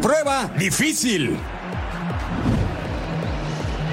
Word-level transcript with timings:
Una 0.00 0.08
prueba 0.08 0.50
difícil. 0.58 1.36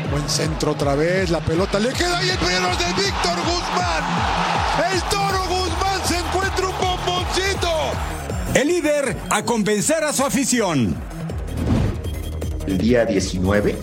Buen 0.09 0.29
centro 0.29 0.71
otra 0.71 0.95
vez, 0.95 1.29
la 1.29 1.41
pelota 1.41 1.79
le 1.79 1.89
queda 1.91 2.23
y 2.23 2.29
el 2.29 2.37
primero 2.37 2.69
de 2.77 2.85
Víctor 3.03 3.37
Guzmán. 3.43 4.03
El 4.93 5.01
toro 5.09 5.43
Guzmán 5.49 6.01
se 6.05 6.17
encuentra 6.17 6.67
un 6.69 6.75
bomboncito. 6.79 7.69
El 8.53 8.69
líder 8.69 9.17
a 9.29 9.43
convencer 9.43 10.05
a 10.05 10.13
su 10.13 10.23
afición. 10.23 10.95
El 12.65 12.77
día 12.77 13.03
19. 13.03 13.77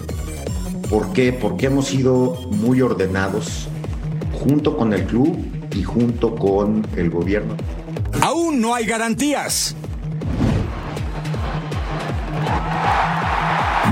¿Por 0.88 1.12
qué? 1.12 1.30
Porque 1.30 1.66
hemos 1.66 1.88
sido 1.88 2.41
muy 2.52 2.80
ordenados 2.80 3.69
junto 4.33 4.78
con 4.78 4.95
el 4.95 5.05
club 5.05 5.36
y 5.75 5.83
junto 5.83 6.34
con 6.36 6.86
el 6.97 7.11
gobierno. 7.11 7.55
Aún 8.22 8.62
no 8.62 8.75
hay 8.75 8.86
garantías. 8.86 9.77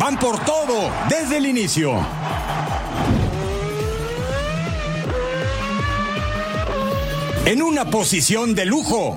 Van 0.03 0.19
por 0.19 0.45
todo 0.45 0.91
desde 1.09 1.37
el 1.37 1.47
inicio. 1.47 1.93
En 7.45 7.63
una 7.63 7.89
posición 7.89 8.57
de 8.57 8.67
lujo. 8.67 9.15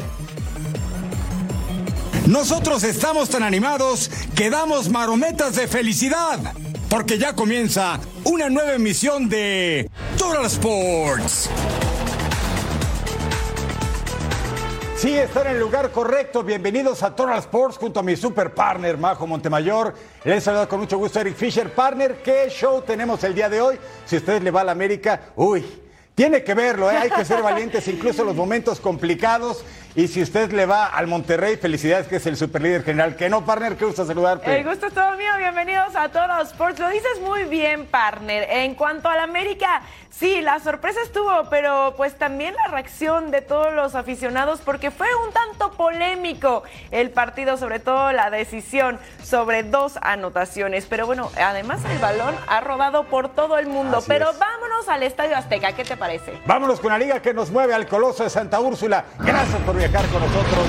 Nosotros 2.27 2.83
estamos 2.83 3.29
tan 3.29 3.41
animados 3.41 4.11
que 4.35 4.51
damos 4.51 4.89
marometas 4.89 5.55
de 5.55 5.67
felicidad. 5.67 6.53
Porque 6.87 7.17
ya 7.17 7.33
comienza 7.33 7.99
una 8.23 8.49
nueva 8.51 8.73
emisión 8.73 9.27
de 9.27 9.89
Total 10.19 10.45
Sports. 10.45 11.49
Sí, 14.97 15.13
están 15.13 15.47
en 15.47 15.53
el 15.53 15.59
lugar 15.59 15.91
correcto. 15.91 16.41
Bienvenidos 16.41 17.03
a 17.03 17.13
Total 17.13 17.37
Sports 17.39 17.77
junto 17.77 17.99
a 17.99 18.03
mi 18.03 18.15
super 18.15 18.53
partner 18.53 18.97
Majo 18.97 19.27
Montemayor. 19.27 19.93
Les 20.23 20.41
saluda 20.41 20.69
con 20.69 20.79
mucho 20.79 20.97
gusto 20.97 21.19
Eric 21.19 21.35
Fisher. 21.35 21.69
Partner, 21.69 22.21
¿qué 22.23 22.49
show 22.49 22.81
tenemos 22.81 23.21
el 23.25 23.35
día 23.35 23.49
de 23.49 23.59
hoy? 23.59 23.77
Si 24.05 24.15
usted 24.15 24.41
le 24.41 24.51
va 24.51 24.61
a 24.61 24.63
la 24.63 24.71
América, 24.71 25.33
uy, 25.35 25.65
tiene 26.15 26.45
que 26.45 26.53
verlo, 26.53 26.89
¿eh? 26.89 26.95
hay 26.95 27.09
que 27.09 27.25
ser 27.25 27.43
valientes 27.43 27.85
incluso 27.89 28.21
en 28.21 28.29
los 28.29 28.37
momentos 28.37 28.79
complicados. 28.79 29.65
Y 29.97 30.09
si 30.09 30.21
usted 30.21 30.51
le 30.51 30.65
va 30.65 30.87
al 30.87 31.07
Monterrey, 31.07 31.55
felicidades 31.55 32.07
que 32.07 32.17
es 32.17 32.25
el 32.25 32.35
superlíder 32.35 32.83
general. 32.83 33.15
Que 33.15 33.29
no, 33.29 33.45
partner, 33.45 33.77
qué 33.77 33.85
gusto 33.85 34.05
saludarte. 34.05 34.59
El 34.59 34.67
gusto 34.67 34.87
es 34.87 34.93
todo 34.93 35.15
mío, 35.15 35.31
bienvenidos 35.37 35.95
a 35.95 36.09
todos 36.09 36.49
Sports. 36.49 36.79
Lo 36.79 36.89
dices 36.89 37.21
muy 37.21 37.45
bien, 37.45 37.85
partner. 37.85 38.45
En 38.49 38.75
cuanto 38.75 39.07
al 39.07 39.21
América, 39.21 39.83
sí, 40.09 40.41
la 40.41 40.59
sorpresa 40.59 40.99
estuvo, 41.01 41.49
pero 41.49 41.93
pues 41.95 42.17
también 42.17 42.55
la 42.55 42.71
reacción 42.71 43.31
de 43.31 43.41
todos 43.41 43.71
los 43.73 43.95
aficionados, 43.95 44.59
porque 44.59 44.91
fue 44.91 45.07
un 45.25 45.31
tanto 45.31 45.71
polémico 45.77 46.63
el 46.91 47.11
partido, 47.11 47.55
sobre 47.55 47.79
todo 47.79 48.11
la 48.11 48.29
decisión 48.29 48.99
sobre 49.23 49.63
dos 49.63 49.97
anotaciones. 50.01 50.87
Pero 50.87 51.05
bueno, 51.05 51.31
además 51.41 51.79
el 51.89 51.99
balón 51.99 52.35
ha 52.49 52.59
rodado 52.59 53.05
por 53.05 53.29
todo 53.29 53.57
el 53.57 53.67
mundo. 53.67 53.99
Así 53.99 54.07
pero 54.09 54.31
es. 54.31 54.39
vámonos 54.39 54.89
al 54.89 55.03
Estadio 55.03 55.37
Azteca, 55.37 55.71
¿qué 55.71 55.85
te 55.85 55.95
parece? 55.95 56.33
Vámonos 56.45 56.81
con 56.81 56.91
la 56.91 56.97
liga 56.97 57.21
que 57.21 57.33
nos 57.33 57.49
mueve 57.49 57.73
al 57.73 57.87
Coloso 57.87 58.25
de 58.25 58.29
Santa 58.29 58.59
Úrsula. 58.59 59.05
Gracias 59.19 59.61
por 59.61 59.84
viajar 59.87 60.09
con 60.09 60.21
nosotros. 60.21 60.65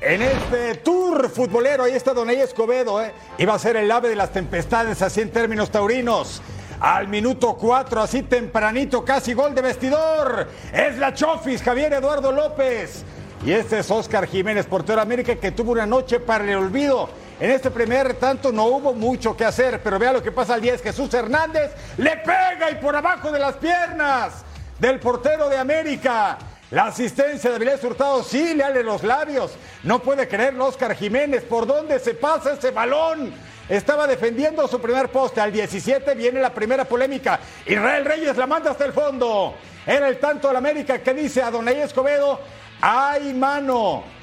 En 0.00 0.22
este 0.22 0.76
tour 0.76 1.28
futbolero, 1.28 1.84
ahí 1.84 1.94
está 1.94 2.14
Donay 2.14 2.40
Escobedo, 2.40 3.02
¿eh? 3.02 3.12
Iba 3.38 3.54
a 3.54 3.58
ser 3.58 3.76
el 3.76 3.90
ave 3.90 4.08
de 4.08 4.16
las 4.16 4.30
tempestades, 4.30 5.02
así 5.02 5.20
en 5.20 5.30
términos 5.30 5.70
taurinos. 5.70 6.40
Al 6.80 7.08
minuto 7.08 7.54
4, 7.54 8.00
así 8.00 8.22
tempranito, 8.22 9.04
casi 9.04 9.34
gol 9.34 9.56
de 9.56 9.62
vestidor. 9.62 10.48
Es 10.72 10.98
la 10.98 11.12
Chofis, 11.12 11.62
Javier 11.62 11.92
Eduardo 11.94 12.30
López. 12.30 13.04
Y 13.44 13.50
este 13.50 13.80
es 13.80 13.90
Oscar 13.90 14.26
Jiménez, 14.26 14.66
portero 14.66 15.00
América, 15.00 15.34
que 15.34 15.50
tuvo 15.50 15.72
una 15.72 15.86
noche 15.86 16.20
para 16.20 16.44
el 16.44 16.56
olvido. 16.56 17.08
En 17.40 17.50
este 17.50 17.72
primer 17.72 18.14
tanto 18.14 18.52
no 18.52 18.66
hubo 18.66 18.94
mucho 18.94 19.36
que 19.36 19.44
hacer, 19.44 19.80
pero 19.82 19.98
vea 19.98 20.12
lo 20.12 20.22
que 20.22 20.30
pasa 20.30 20.54
al 20.54 20.60
10. 20.60 20.80
Jesús 20.82 21.12
Hernández 21.12 21.72
le 21.96 22.16
pega 22.18 22.70
y 22.70 22.76
por 22.76 22.94
abajo 22.94 23.32
de 23.32 23.40
las 23.40 23.56
piernas 23.56 24.44
del 24.78 25.00
portero 25.00 25.48
de 25.48 25.58
América. 25.58 26.38
La 26.70 26.86
asistencia 26.86 27.48
de 27.48 27.56
Avilés 27.56 27.82
Hurtado 27.82 28.22
sí 28.22 28.54
le 28.54 28.62
ale 28.62 28.82
los 28.82 29.02
labios. 29.02 29.52
No 29.84 30.00
puede 30.00 30.28
creerlo 30.28 30.66
Oscar 30.66 30.94
Jiménez. 30.94 31.42
¿Por 31.44 31.66
dónde 31.66 31.98
se 31.98 32.12
pasa 32.12 32.52
ese 32.52 32.72
balón? 32.72 33.32
Estaba 33.70 34.06
defendiendo 34.06 34.68
su 34.68 34.78
primer 34.78 35.08
poste. 35.08 35.40
Al 35.40 35.50
17 35.50 36.14
viene 36.14 36.40
la 36.40 36.52
primera 36.52 36.84
polémica. 36.84 37.40
Israel 37.64 38.04
Reyes 38.04 38.36
la 38.36 38.46
manda 38.46 38.72
hasta 38.72 38.84
el 38.84 38.92
fondo. 38.92 39.54
Era 39.86 40.08
el 40.08 40.18
tanto 40.18 40.48
del 40.48 40.58
América 40.58 40.98
que 40.98 41.14
dice 41.14 41.42
a 41.42 41.50
Donay 41.50 41.80
Escobedo, 41.80 42.38
¡ay 42.82 43.32
mano! 43.32 44.17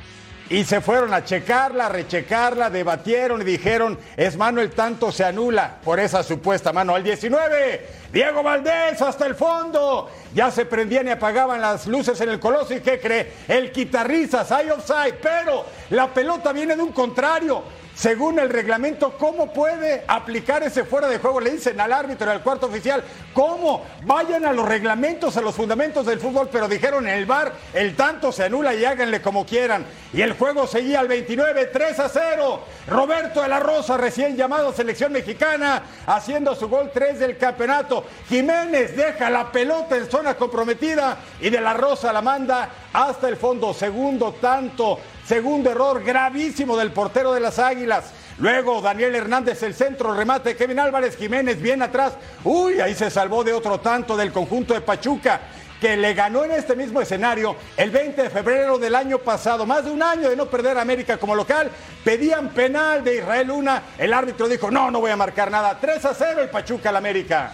Y 0.48 0.64
se 0.64 0.80
fueron 0.80 1.12
a 1.12 1.24
checarla, 1.24 1.88
a 1.88 1.90
rechecarla, 1.90 2.70
debatieron 2.70 3.42
y 3.42 3.46
dijeron, 3.46 3.98
es 4.16 4.38
mano 4.38 4.62
el 4.62 4.70
tanto 4.72 5.12
se 5.12 5.24
anula 5.24 5.78
por 5.84 6.00
esa 6.00 6.22
supuesta 6.22 6.72
mano. 6.72 6.94
Al 6.94 7.04
19, 7.04 7.88
Diego 8.14 8.44
Valdés 8.44 9.02
hasta 9.02 9.26
el 9.26 9.34
fondo. 9.34 10.12
Ya 10.36 10.52
se 10.52 10.66
prendían 10.66 11.08
y 11.08 11.12
apagaban 11.12 11.60
las 11.62 11.88
luces 11.88 12.22
en 12.22 12.30
el 12.30 12.40
Coloso 12.40 12.76
y 12.76 12.82
¿qué 12.82 13.00
cree? 13.00 13.34
El 13.48 13.72
quitarrizas, 13.72 14.52
hay 14.52 14.70
offside, 14.70 15.16
pero 15.20 15.66
la 15.90 16.14
pelota 16.14 16.54
viene 16.54 16.76
de 16.76 16.84
un 16.84 16.92
contrario. 16.92 17.64
Según 17.96 18.40
el 18.40 18.50
reglamento, 18.50 19.18
¿cómo 19.18 19.54
puede 19.54 20.04
aplicar 20.06 20.62
ese 20.64 20.84
fuera 20.84 21.08
de 21.08 21.18
juego? 21.18 21.40
Le 21.40 21.52
dicen 21.52 21.80
al 21.80 21.94
árbitro, 21.94 22.30
al 22.30 22.44
cuarto 22.44 22.66
oficial, 22.66 23.02
¿cómo? 23.34 23.86
Vayan 24.04 24.46
a 24.46 24.52
los 24.52 24.68
reglamentos, 24.68 25.38
a 25.38 25.42
los 25.42 25.56
fundamentos 25.56 26.06
del 26.06 26.20
fútbol, 26.20 26.50
pero 26.52 26.68
dijeron 26.68 27.08
en 27.08 27.14
el 27.14 27.26
bar, 27.26 27.54
el 27.74 27.96
tanto 27.96 28.34
se 28.34 28.44
anula 28.44 28.76
y 28.76 28.84
háganle 28.84 29.22
como 29.22 29.46
quieran. 29.46 29.86
Y 30.12 30.22
el 30.22 30.34
juego 30.34 30.68
seguía 30.68 31.00
al 31.00 31.08
29, 31.08 31.68
3 31.68 32.00
a 32.00 32.10
0. 32.10 32.62
Roberto 32.88 33.42
de 33.42 33.48
la 33.48 33.62
Rosa, 33.62 33.96
recién 33.96 34.36
llamado 34.36 34.74
selección 34.74 35.14
mexicana, 35.14 35.84
haciendo 36.06 36.54
su 36.54 36.68
gol 36.68 36.92
3 36.94 37.18
del 37.18 37.38
campeonato. 37.38 38.04
Jiménez 38.28 38.98
deja 38.98 39.30
la 39.30 39.54
pelota 39.54 39.96
en 39.96 40.12
zona 40.12 40.36
comprometida 40.36 41.18
y 41.40 41.50
de 41.50 41.62
la 41.62 41.74
Rosa 41.74 42.12
la 42.12 42.22
manda 42.22 42.70
hasta 42.92 43.30
el 43.30 43.38
fondo. 43.38 43.74
Segundo 43.74 44.34
tanto, 44.34 45.00
segundo 45.28 45.72
error 45.72 46.04
gravísimo 46.04 46.78
del 46.78 46.92
portero 46.92 47.34
de 47.34 47.40
las 47.40 47.60
Águilas. 47.60 48.12
Luego 48.38 48.82
Daniel 48.82 49.16
Hernández, 49.16 49.64
el 49.64 49.74
centro, 49.74 50.14
remate 50.14 50.56
Kevin 50.56 50.80
Álvarez 50.80 51.16
Jiménez 51.16 51.62
bien 51.62 51.82
atrás. 51.82 52.14
Uy, 52.44 52.82
ahí 52.82 52.94
se 52.94 53.10
salvó 53.10 53.44
de 53.44 53.54
otro 53.54 53.80
tanto 53.80 54.18
del 54.18 54.32
conjunto 54.32 54.74
de 54.74 54.82
Pachuca 54.82 55.42
que 55.80 55.98
le 55.98 56.14
ganó 56.14 56.44
en 56.44 56.52
este 56.52 56.76
mismo 56.76 57.02
escenario 57.02 57.56
el 57.78 57.92
20 57.92 58.24
de 58.24 58.30
febrero 58.30 58.78
del 58.78 58.96
año 58.96 59.20
pasado. 59.20 59.66
Más 59.66 59.86
de 59.86 59.92
un 59.92 60.04
año 60.04 60.30
de 60.30 60.36
no 60.36 60.48
perder 60.48 60.78
a 60.78 60.82
América 60.82 61.18
como 61.18 61.36
local. 61.36 61.70
Pedían 62.04 62.50
penal 62.50 63.04
de 63.04 63.18
Israel 63.18 63.48
Luna. 63.48 63.84
El 63.98 64.14
árbitro 64.14 64.48
dijo, 64.48 64.70
no, 64.72 64.92
no 64.92 65.00
voy 65.00 65.12
a 65.12 65.16
marcar 65.16 65.52
nada. 65.52 65.78
3 65.80 66.06
a 66.06 66.14
0 66.14 66.42
el 66.42 66.50
Pachuca 66.50 66.90
al 66.90 66.98
América. 66.98 67.54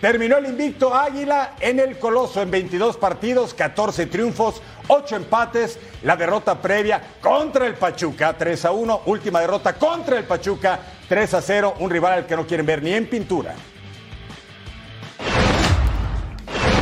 Terminó 0.00 0.36
el 0.36 0.46
invicto 0.46 0.94
Águila 0.94 1.52
en 1.58 1.80
el 1.80 1.98
Coloso 1.98 2.42
en 2.42 2.50
22 2.50 2.98
partidos, 2.98 3.54
14 3.54 4.06
triunfos, 4.06 4.60
8 4.88 5.16
empates. 5.16 5.78
La 6.02 6.16
derrota 6.16 6.60
previa 6.60 7.00
contra 7.20 7.66
el 7.66 7.74
Pachuca, 7.74 8.34
3 8.36 8.66
a 8.66 8.72
1. 8.72 9.02
Última 9.06 9.40
derrota 9.40 9.72
contra 9.72 10.18
el 10.18 10.24
Pachuca, 10.24 10.78
3 11.08 11.34
a 11.34 11.40
0. 11.40 11.74
Un 11.80 11.90
rival 11.90 12.12
al 12.12 12.26
que 12.26 12.36
no 12.36 12.46
quieren 12.46 12.66
ver 12.66 12.82
ni 12.82 12.92
en 12.92 13.08
pintura. 13.08 13.54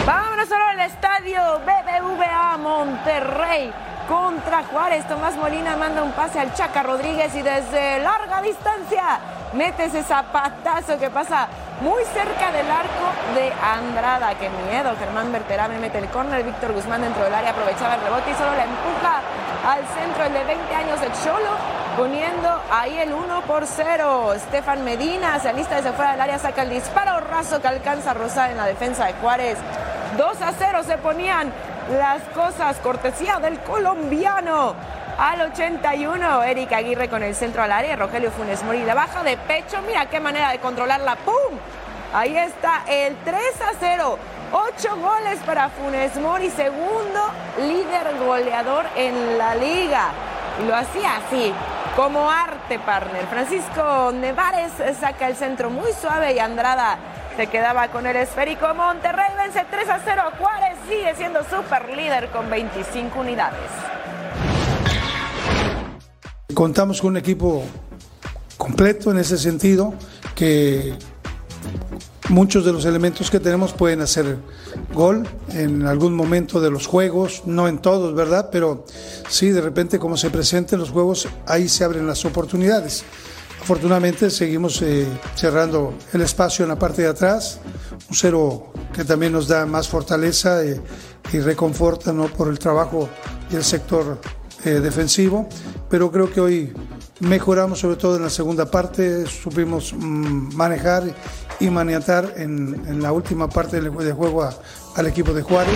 Vámonos 0.04 0.50
ahora 0.50 0.70
al 0.70 0.80
estadio 0.80 1.40
BBVA 1.60 2.56
Monterrey 2.58 3.72
contra 4.08 4.64
Juárez. 4.64 5.06
Tomás 5.06 5.36
Molina 5.36 5.76
manda 5.76 6.02
un 6.02 6.12
pase 6.12 6.40
al 6.40 6.52
Chaca 6.54 6.82
Rodríguez 6.82 7.32
y 7.36 7.42
desde 7.42 8.00
larga 8.00 8.42
distancia 8.42 9.20
mete 9.52 9.84
ese 9.84 10.02
zapatazo 10.02 10.98
que 10.98 11.10
pasa 11.10 11.48
muy 11.80 12.04
cerca 12.04 12.52
del 12.52 12.70
arco 12.70 13.06
de 13.34 13.52
Andrada. 13.62 14.34
¡Qué 14.34 14.48
miedo! 14.48 14.94
Germán 14.98 15.32
Berterame 15.32 15.78
mete 15.78 15.98
el 15.98 16.08
córner. 16.08 16.42
Víctor 16.44 16.72
Guzmán 16.72 17.02
dentro 17.02 17.24
del 17.24 17.34
área 17.34 17.50
aprovechaba 17.50 17.96
el 17.96 18.00
rebote 18.02 18.30
y 18.30 18.34
solo 18.34 18.54
la 18.54 18.64
empuja 18.64 19.20
al 19.66 19.80
centro 19.88 20.24
el 20.24 20.32
de 20.32 20.44
20 20.44 20.74
años 20.74 21.00
de 21.00 21.06
Cholo, 21.24 21.50
poniendo 21.96 22.62
ahí 22.70 22.96
el 22.98 23.12
1 23.12 23.40
por 23.42 23.66
0. 23.66 24.34
Estefan 24.34 24.84
Medina 24.84 25.38
se 25.40 25.48
alista 25.48 25.76
desde 25.76 25.92
fuera 25.92 26.12
del 26.12 26.20
área, 26.20 26.38
saca 26.38 26.62
el 26.62 26.70
disparo 26.70 27.20
raso 27.20 27.60
que 27.60 27.68
alcanza 27.68 28.12
a 28.12 28.14
rozar 28.14 28.50
en 28.50 28.58
la 28.58 28.66
defensa 28.66 29.06
de 29.06 29.14
Juárez. 29.14 29.58
2 30.16 30.42
a 30.42 30.52
0 30.56 30.82
se 30.84 30.98
ponían 30.98 31.52
las 31.98 32.22
cosas, 32.34 32.76
cortesía 32.78 33.38
del 33.40 33.58
colombiano. 33.60 34.74
Al 35.18 35.40
81, 35.42 36.42
Eric 36.42 36.72
Aguirre 36.72 37.08
con 37.08 37.22
el 37.22 37.36
centro 37.36 37.62
al 37.62 37.70
área, 37.70 37.94
Rogelio 37.94 38.32
Funes 38.32 38.64
Mori 38.64 38.84
la 38.84 38.94
baja 38.94 39.22
de 39.22 39.36
pecho, 39.36 39.80
mira 39.86 40.06
qué 40.06 40.18
manera 40.18 40.50
de 40.50 40.58
controlarla, 40.58 41.14
¡pum! 41.16 41.56
Ahí 42.12 42.36
está 42.36 42.82
el 42.88 43.14
3 43.24 43.38
a 43.60 43.72
0. 43.78 44.18
Ocho 44.52 44.96
goles 44.96 45.38
para 45.46 45.68
Funes 45.68 46.16
Mori, 46.16 46.50
segundo 46.50 47.20
líder 47.60 48.16
goleador 48.24 48.86
en 48.96 49.38
la 49.38 49.54
liga. 49.54 50.08
Y 50.60 50.66
lo 50.66 50.74
hacía 50.74 51.16
así, 51.16 51.52
como 51.94 52.28
arte, 52.28 52.80
partner. 52.80 53.24
Francisco 53.26 54.10
Nevares 54.12 54.72
saca 54.98 55.28
el 55.28 55.36
centro 55.36 55.70
muy 55.70 55.92
suave 55.92 56.32
y 56.32 56.40
Andrada 56.40 56.98
se 57.36 57.46
quedaba 57.46 57.86
con 57.88 58.06
el 58.06 58.16
esférico. 58.16 58.74
Monterrey 58.74 59.30
vence 59.36 59.64
3 59.70 59.88
a 59.90 60.00
0 60.04 60.22
Juárez, 60.38 60.76
sigue 60.88 61.14
siendo 61.14 61.44
super 61.44 61.88
líder 61.88 62.30
con 62.30 62.50
25 62.50 63.20
unidades. 63.20 63.70
Contamos 66.52 67.00
con 67.00 67.12
un 67.12 67.16
equipo 67.16 67.64
completo 68.58 69.10
en 69.10 69.18
ese 69.18 69.38
sentido, 69.38 69.94
que 70.34 70.92
muchos 72.28 72.66
de 72.66 72.72
los 72.72 72.84
elementos 72.84 73.30
que 73.30 73.40
tenemos 73.40 73.72
pueden 73.72 74.02
hacer 74.02 74.36
gol 74.92 75.26
en 75.48 75.86
algún 75.86 76.14
momento 76.14 76.60
de 76.60 76.70
los 76.70 76.86
juegos, 76.86 77.42
no 77.46 77.66
en 77.66 77.78
todos, 77.78 78.14
¿verdad? 78.14 78.50
Pero 78.52 78.84
sí, 79.28 79.50
de 79.50 79.62
repente 79.62 79.98
como 79.98 80.18
se 80.18 80.28
presenten 80.28 80.78
los 80.78 80.90
juegos, 80.90 81.26
ahí 81.46 81.66
se 81.66 81.82
abren 81.82 82.06
las 82.06 82.26
oportunidades. 82.26 83.04
Afortunadamente 83.62 84.28
seguimos 84.28 84.82
eh, 84.82 85.06
cerrando 85.34 85.94
el 86.12 86.20
espacio 86.20 86.64
en 86.64 86.68
la 86.68 86.78
parte 86.78 87.00
de 87.00 87.08
atrás, 87.08 87.58
un 88.10 88.14
cero 88.14 88.70
que 88.92 89.04
también 89.04 89.32
nos 89.32 89.48
da 89.48 89.64
más 89.64 89.88
fortaleza 89.88 90.62
eh, 90.62 90.78
y 91.32 91.38
reconforta 91.40 92.12
¿no? 92.12 92.26
por 92.28 92.48
el 92.48 92.58
trabajo 92.58 93.08
y 93.50 93.56
el 93.56 93.64
sector 93.64 94.20
eh, 94.66 94.80
defensivo, 94.80 95.48
pero 95.88 96.10
creo 96.10 96.30
que 96.30 96.40
hoy 96.40 96.72
mejoramos 97.20 97.80
sobre 97.80 97.96
todo 97.96 98.16
en 98.16 98.22
la 98.22 98.30
segunda 98.30 98.70
parte, 98.70 99.26
supimos 99.26 99.92
mm, 99.92 100.54
manejar 100.54 101.04
y 101.60 101.70
maniatar 101.70 102.34
en, 102.36 102.82
en, 102.86 103.02
la 103.02 103.12
última 103.12 103.48
parte 103.48 103.80
del, 103.80 103.90
juego 103.90 104.48
al 104.96 105.06
equipo 105.06 105.32
de 105.32 105.42
Juárez. 105.42 105.74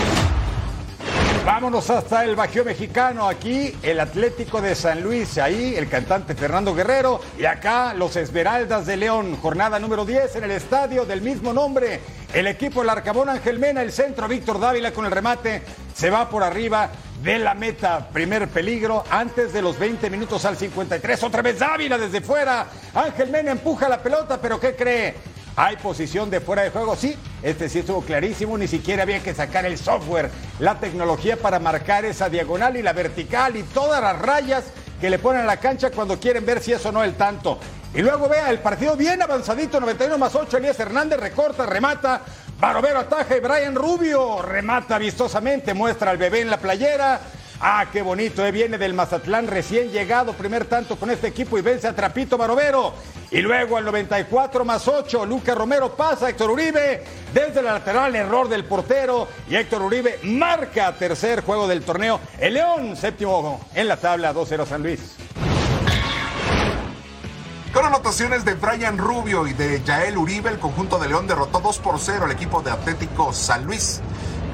Vámonos 1.59 1.91
hasta 1.91 2.23
el 2.23 2.37
Bajío 2.37 2.65
Mexicano. 2.65 3.27
Aquí 3.27 3.75
el 3.83 3.99
Atlético 3.99 4.61
de 4.61 4.77
San 4.77 5.03
Luis, 5.03 5.39
ahí 5.39 5.75
el 5.75 5.89
cantante 5.89 6.37
Fernando 6.37 6.73
Guerrero. 6.73 7.21
Y 7.37 7.47
acá 7.47 7.95
los 7.95 8.15
Esmeraldas 8.15 8.87
de 8.87 8.97
León, 8.97 9.37
jornada 9.43 9.81
número 9.81 10.05
10 10.05 10.37
en 10.37 10.45
el 10.45 10.53
estadio 10.53 11.05
del 11.05 11.21
mismo 11.21 11.53
nombre. 11.53 11.99
El 12.33 12.47
equipo 12.47 12.79
del 12.79 12.91
Arcabón 12.91 13.29
Ángel 13.29 13.59
Mena, 13.59 13.83
el 13.83 13.91
centro 13.91 14.29
Víctor 14.29 14.61
Dávila 14.61 14.93
con 14.93 15.05
el 15.05 15.11
remate, 15.11 15.65
se 15.97 16.11
va 16.11 16.31
por 16.31 16.45
arriba 16.45 16.91
de 17.25 17.41
la 17.41 17.55
meta. 17.55 18.09
Primer 18.09 18.47
peligro 18.47 19.03
antes 19.11 19.53
de 19.53 19.61
los 19.61 19.77
20 19.81 20.11
minutos 20.11 20.45
al 20.45 20.57
53. 20.57 21.25
Otra 21.25 21.43
vez 21.43 21.59
Dávila 21.59 21.99
desde 21.99 22.21
fuera. 22.21 22.69
Ángel 22.95 23.33
Mena 23.33 23.51
empuja 23.51 23.89
la 23.89 24.01
pelota, 24.01 24.41
pero 24.41 24.61
¿qué 24.61 24.77
cree? 24.77 25.17
Hay 25.61 25.75
posición 25.75 26.31
de 26.31 26.41
fuera 26.41 26.63
de 26.63 26.71
juego, 26.71 26.95
sí. 26.95 27.17
Este 27.43 27.69
sí 27.69 27.81
estuvo 27.81 28.01
clarísimo, 28.03 28.57
ni 28.57 28.69
siquiera 28.69 29.03
había 29.03 29.21
que 29.25 29.35
sacar 29.35 29.67
el 29.67 29.77
software, 29.77 30.31
la 30.61 30.79
tecnología 30.79 31.37
para 31.37 31.59
marcar 31.59 32.05
esa 32.05 32.29
diagonal 32.29 32.77
y 32.77 32.83
la 32.83 32.93
vertical 32.93 33.57
y 33.57 33.65
todas 33.65 34.01
las 34.01 34.17
rayas 34.21 34.67
que 35.01 35.11
le 35.11 35.19
ponen 35.19 35.43
a 35.43 35.47
la 35.47 35.57
cancha 35.57 35.91
cuando 35.91 36.21
quieren 36.21 36.47
ver 36.47 36.63
si 36.63 36.75
eso 36.75 36.93
no 36.93 37.03
el 37.03 37.15
tanto. 37.15 37.59
Y 37.93 38.03
luego 38.03 38.29
vea 38.29 38.51
el 38.51 38.61
partido 38.61 38.95
bien 38.95 39.21
avanzadito, 39.21 39.81
91 39.81 40.17
más 40.17 40.33
8, 40.37 40.59
Elías 40.59 40.79
Hernández 40.79 41.19
recorta, 41.19 41.67
remata, 41.67 42.23
Barovero 42.61 43.01
ataja 43.01 43.37
y 43.37 43.41
Brian 43.41 43.75
Rubio 43.75 44.41
remata 44.43 44.97
vistosamente, 44.97 45.75
muestra 45.75 46.13
al 46.13 46.19
bebé 46.19 46.41
en 46.41 46.51
la 46.51 46.59
playera. 46.59 47.21
Ah, 47.61 47.87
qué 47.93 48.03
bonito, 48.03 48.47
eh. 48.47 48.53
viene 48.53 48.79
del 48.79 48.95
Mazatlán 48.95 49.49
recién 49.49 49.91
llegado, 49.91 50.33
primer 50.33 50.67
tanto 50.67 50.95
con 50.95 51.11
este 51.11 51.27
equipo 51.27 51.59
y 51.59 51.61
vence 51.61 51.89
a 51.89 51.93
Trapito 51.95 52.39
Barovero. 52.39 52.95
Y 53.33 53.41
luego 53.41 53.77
al 53.77 53.85
94 53.85 54.65
más 54.65 54.87
8, 54.87 55.27
Lucas 55.27 55.59
Romero 55.59 55.97
pasa 55.97 56.27
a 56.27 56.31
Héctor 56.31 56.53
Uribe 56.53 57.03
desde 57.35 57.61
la 57.61 57.73
lateral, 57.73 58.15
error 58.15 58.49
del 58.49 58.65
portero 58.65 59.27
y 59.51 59.57
Héctor 59.57 59.83
Uribe 59.83 60.21
marca 60.23 60.95
tercer 60.95 61.43
juego 61.43 61.67
del 61.67 61.83
torneo. 61.83 62.21
El 62.39 62.55
León, 62.55 62.97
séptimo 62.97 63.61
en 63.75 63.89
la 63.89 63.97
tabla, 63.97 64.33
2-0 64.33 64.65
San 64.65 64.83
Luis. 64.85 65.17
Con 67.73 67.85
anotaciones 67.85 68.45
de 68.45 68.55
Brian 68.55 68.97
Rubio 68.97 69.49
y 69.49 69.53
de 69.53 69.83
Yael 69.85 70.17
Uribe, 70.17 70.49
el 70.49 70.59
conjunto 70.61 70.99
de 70.99 71.09
León 71.09 71.27
derrotó 71.27 71.59
2 71.59 71.79
por 71.81 71.99
0 71.99 72.25
al 72.25 72.31
equipo 72.31 72.63
de 72.63 72.71
Atlético 72.71 73.33
San 73.33 73.65
Luis 73.65 74.01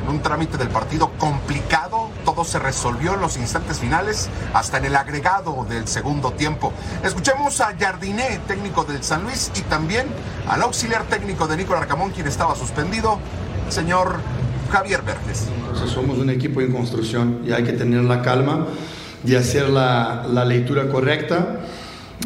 un 0.09 0.21
trámite 0.21 0.56
del 0.56 0.69
partido 0.69 1.11
complicado. 1.19 2.11
Todo 2.25 2.45
se 2.45 2.59
resolvió 2.59 3.15
en 3.15 3.21
los 3.21 3.37
instantes 3.37 3.79
finales, 3.79 4.29
hasta 4.53 4.79
en 4.79 4.87
el 4.87 4.97
agregado 4.97 5.67
del 5.69 5.87
segundo 5.89 6.33
tiempo. 6.33 6.73
Escuchemos 7.03 7.61
a 7.61 7.75
Jardiné, 7.79 8.41
técnico 8.47 8.85
del 8.85 9.03
San 9.03 9.23
Luis, 9.25 9.51
y 9.56 9.61
también 9.62 10.06
al 10.49 10.62
auxiliar 10.62 11.05
técnico 11.05 11.47
de 11.47 11.56
Nicolás 11.56 11.83
Arcamón, 11.83 12.11
quien 12.11 12.27
estaba 12.27 12.55
suspendido, 12.55 13.19
señor 13.69 14.19
Javier 14.71 15.03
Verges. 15.03 15.49
somos 15.87 16.19
un 16.19 16.31
equipo 16.31 16.61
en 16.61 16.73
construcción 16.73 17.43
y 17.47 17.53
hay 17.53 17.65
que 17.65 17.73
tener 17.73 18.03
la 18.05 18.23
calma 18.23 18.67
de 19.23 19.37
hacer 19.37 19.69
la, 19.69 20.45
lectura 20.47 20.89
correcta. 20.89 21.61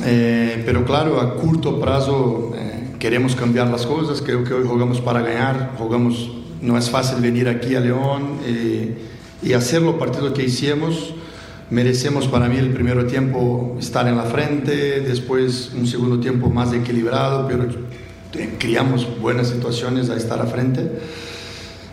Eh, 0.05 0.63
pero 0.65 0.85
claro, 0.85 1.21
a 1.21 1.35
corto 1.37 1.81
plazo 1.81 2.53
eh, 2.55 2.95
queremos 2.99 3.35
cambiar 3.35 3.69
las 3.69 3.87
cosas. 3.87 4.23
Creo 4.23 4.45
que 4.45 4.55
hoy 4.55 4.67
jugamos 4.67 5.01
para 5.01 5.21
ganar, 5.23 5.73
jugamos 5.79 6.31
no 6.61 6.77
es 6.77 6.91
fácil 6.91 7.21
venir 7.21 7.49
aquí 7.49 7.75
a 7.75 7.81
León 7.81 8.39
eh, 8.45 8.97
y 9.43 9.53
hacer 9.53 9.83
los 9.83 9.95
partidos 9.97 10.33
que 10.33 10.45
hicimos. 10.45 11.15
Merecemos 11.71 12.27
para 12.29 12.49
mí 12.49 12.57
el 12.57 12.71
primer 12.71 13.07
tiempo 13.07 13.77
estar 13.79 14.09
en 14.09 14.17
la 14.17 14.25
frente, 14.25 15.01
después 15.01 15.71
un 15.79 15.87
segundo 15.87 16.19
tiempo 16.19 16.49
más 16.49 16.73
equilibrado, 16.73 17.47
pero 17.47 17.67
creamos 18.59 19.07
buenas 19.21 19.49
situaciones 19.49 20.09
a 20.11 20.17
estar 20.17 20.41
a 20.41 20.47
frente. 20.47 20.91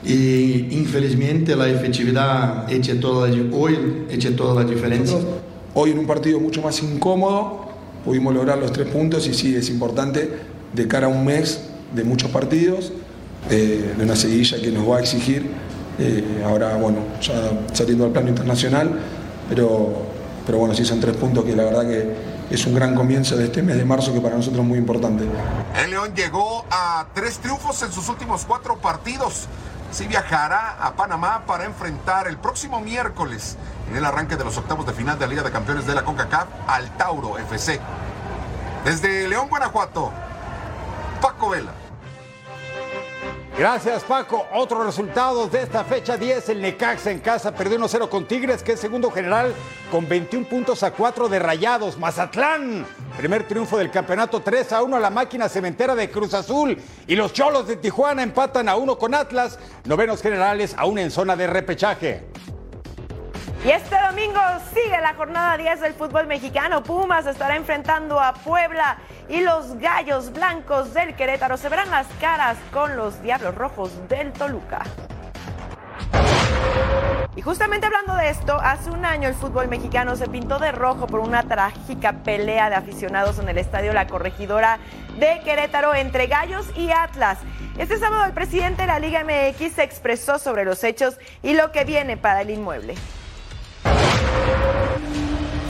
Y 0.06 0.68
infelizmente 0.76 1.56
la 1.56 1.68
efectividad 1.68 2.72
eche 2.72 2.96
toda 2.96 3.30
hoy 3.52 4.06
eche 4.10 4.32
toda 4.32 4.64
la 4.64 4.70
diferencia. 4.70 5.18
Hoy 5.74 5.92
en 5.92 6.00
un 6.00 6.08
partido 6.08 6.40
mucho 6.40 6.62
más 6.62 6.82
incómodo 6.82 7.66
pudimos 8.06 8.34
lograr 8.34 8.58
los 8.60 8.72
tres 8.72 8.88
puntos 8.88 9.28
y 9.28 9.34
sí, 9.34 9.56
es 9.56 9.70
importante 9.70 10.30
de 10.74 10.88
cara 10.88 11.08
a 11.08 11.10
un 11.10 11.26
mes 11.26 11.60
de 11.94 12.04
muchos 12.04 12.30
partidos 12.30 12.94
de, 13.50 13.96
una 14.02 14.16
seguilla 14.16 14.60
que 14.62 14.72
nos 14.72 14.90
va 14.90 14.98
a 14.98 15.00
exigir, 15.00 15.52
eh, 16.00 16.44
ahora 16.46 16.76
bueno, 16.76 17.00
ya 17.22 17.34
saliendo 17.74 18.06
al 18.06 18.12
plano 18.12 18.30
internacional, 18.30 19.00
pero, 19.50 20.06
pero 20.46 20.58
bueno, 20.58 20.74
sí 20.74 20.86
son 20.86 21.00
tres 21.00 21.16
puntos 21.16 21.46
que 21.46 21.56
la 21.56 21.64
verdad 21.64 21.88
que 21.88 22.36
es 22.50 22.66
un 22.66 22.76
gran 22.76 22.96
comienzo 22.96 23.36
de 23.36 23.46
este 23.46 23.64
mes 23.64 23.78
de 23.78 23.86
marzo 23.86 24.14
que 24.14 24.22
para 24.22 24.36
nosotros 24.36 24.62
es 24.62 24.68
muy 24.68 24.78
importante. 24.78 25.26
El 25.76 25.92
León 25.92 26.14
llegó 26.16 26.66
a 26.70 27.08
tres 27.14 27.40
triunfos 27.40 27.82
en 27.82 27.92
sus 27.92 28.08
últimos 28.10 28.46
cuatro 28.46 28.78
partidos. 28.78 29.48
Sí 29.92 30.08
viajará 30.08 30.78
a 30.80 30.96
Panamá 30.96 31.44
para 31.48 31.66
enfrentar 31.66 32.28
el 32.28 32.38
próximo 32.38 32.82
miércoles 32.82 33.56
en 33.90 33.96
el 33.96 34.06
arranque 34.06 34.36
de 34.36 34.44
los 34.44 34.58
octavos 34.58 34.86
de 34.86 34.94
final 34.94 35.18
de 35.18 35.26
la 35.26 35.30
Liga 35.30 35.44
de 35.44 35.52
Campeones 35.52 35.88
de 35.88 35.96
la 35.96 36.04
CONCACAF 36.04 36.48
al 36.68 36.98
Tauro 36.98 37.38
FC. 37.40 37.80
Desde 38.84 39.28
León, 39.28 39.48
Guanajuato, 39.50 40.12
Paco 41.22 41.50
Vela. 41.50 41.72
Gracias, 43.58 44.04
Paco. 44.04 44.46
Otros 44.54 44.86
resultados 44.86 45.50
de 45.50 45.62
esta 45.62 45.86
fecha 45.86 46.18
10. 46.18 46.50
El 46.50 46.62
Necaxa 46.62 47.10
en 47.10 47.20
casa 47.20 47.56
perdió 47.56 47.80
1-0 47.80 48.10
con 48.10 48.26
Tigres, 48.26 48.62
que 48.62 48.74
es 48.74 48.82
segundo 48.82 49.10
general, 49.10 49.54
con 49.90 50.10
21 50.10 50.46
puntos 50.46 50.84
a 50.84 50.92
4 50.92 51.30
de 51.30 51.40
Rayados. 51.40 51.98
Mazatlán, 51.98 52.86
primer 53.16 53.48
triunfo 53.48 53.78
del 53.78 53.92
campeonato 53.92 54.42
3 54.42 54.74
a 54.74 54.84
1 54.84 54.98
a 54.98 55.00
la 55.00 55.10
máquina 55.10 55.48
cementera 55.48 55.96
de 55.96 56.12
Cruz 56.12 56.34
Azul. 56.34 56.78
Y 57.08 57.16
los 57.16 57.32
Cholos 57.32 57.66
de 57.66 57.78
Tijuana 57.78 58.24
empatan 58.24 58.68
a 58.68 58.76
1 58.76 58.98
con 58.98 59.16
Atlas. 59.16 59.58
Novenos 59.86 60.22
generales 60.22 60.76
aún 60.78 61.00
en 61.00 61.10
zona 61.10 61.38
de 61.38 61.48
repechaje. 61.48 62.26
Y 63.66 63.72
este 63.72 63.96
domingo 64.00 64.40
sigue 64.76 65.02
la 65.02 65.16
jornada 65.16 65.58
10 65.58 65.82
del 65.82 65.94
fútbol 65.96 66.28
mexicano. 66.28 66.84
Pumas 66.84 67.26
estará 67.26 67.56
enfrentando 67.56 68.20
a 68.20 68.36
Puebla 68.36 68.98
y 69.28 69.42
los 69.42 69.80
Gallos 69.80 70.32
Blancos 70.32 70.94
del 70.94 71.16
Querétaro 71.16 71.58
se 71.58 71.70
verán 71.70 71.90
las 71.90 72.06
caras 72.22 72.58
con 72.72 72.96
los 72.96 73.24
Diablos 73.24 73.56
Rojos 73.56 74.08
del 74.08 74.32
Toluca. 74.34 74.84
Y 77.36 77.42
justamente 77.42 77.88
hablando 77.88 78.14
de 78.14 78.30
esto, 78.30 78.56
hace 78.62 78.92
un 78.92 79.04
año 79.04 79.28
el 79.28 79.34
fútbol 79.34 79.68
mexicano 79.68 80.16
se 80.16 80.28
pintó 80.28 80.60
de 80.60 80.72
rojo 80.72 81.08
por 81.08 81.22
una 81.22 81.42
trágica 81.42 82.14
pelea 82.24 82.70
de 82.70 82.76
aficionados 82.76 83.40
en 83.40 83.50
el 83.50 83.58
estadio 83.58 83.94
La 83.94 84.06
Corregidora 84.06 84.78
de 85.18 85.42
Querétaro 85.44 85.96
entre 85.96 86.28
Gallos 86.28 86.68
y 86.78 86.92
Atlas. 86.92 87.40
Este 87.80 87.98
sábado 87.98 88.26
el 88.26 88.34
presidente 88.34 88.84
de 88.84 88.88
la 88.90 89.00
Liga 89.00 89.24
MX 89.24 89.74
se 89.74 89.82
expresó 89.82 90.38
sobre 90.38 90.66
los 90.66 90.84
hechos 90.84 91.18
y 91.42 91.56
lo 91.56 91.72
que 91.72 91.84
viene 91.84 92.16
para 92.16 92.42
el 92.42 92.52
inmueble. 92.52 92.94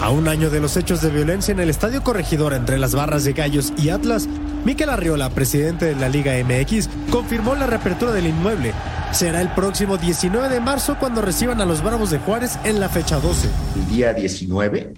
A 0.01 0.12
un 0.12 0.27
año 0.27 0.50
de 0.50 0.60
los 0.60 0.77
hechos 0.77 1.01
de 1.01 1.10
violencia 1.10 1.51
en 1.51 1.60
el 1.60 1.69
Estadio 1.69 2.03
Corregidor 2.03 2.53
entre 2.53 2.77
las 2.77 2.93
barras 2.93 3.24
de 3.24 3.34
Gallos 3.34 3.74
y 3.75 3.89
Atlas, 3.89 4.27
Miquel 4.63 4.89
Arriola, 4.89 5.31
presidente 5.31 5.86
de 5.86 5.95
la 5.95 6.10
Liga 6.10 6.34
MX, 6.43 6.89
confirmó 7.10 7.55
la 7.55 7.65
reapertura 7.65 8.12
del 8.12 8.27
inmueble. 8.27 8.74
Será 9.12 9.41
el 9.41 9.50
próximo 9.50 9.98
19 9.98 10.50
de 10.50 10.60
marzo 10.60 10.98
cuando 11.00 11.22
reciban 11.22 11.60
a 11.60 11.65
los 11.65 11.84
Bravos 11.84 12.12
de 12.12 12.19
Juárez 12.19 12.60
en 12.63 12.79
la 12.79 12.89
fecha 12.89 13.19
12. 13.19 13.48
El 13.75 13.88
día 13.95 14.13
19. 14.13 14.93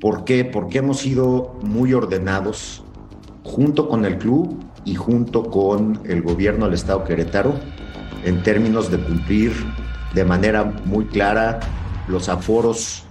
¿Por 0.00 0.24
qué? 0.24 0.44
Porque 0.44 0.78
hemos 0.78 0.98
sido 0.98 1.58
muy 1.62 1.92
ordenados 1.92 2.82
junto 3.44 3.88
con 3.88 4.04
el 4.04 4.18
club 4.18 4.58
y 4.84 4.94
junto 4.94 5.44
con 5.44 6.00
el 6.04 6.22
gobierno 6.22 6.64
del 6.64 6.74
Estado 6.74 7.04
Querétaro 7.04 7.54
en 8.24 8.42
términos 8.42 8.90
de 8.90 8.98
cumplir 8.98 9.52
de 10.14 10.24
manera 10.24 10.64
muy 10.64 11.06
clara 11.06 11.60
los 12.08 12.28
aforos, 12.28 13.04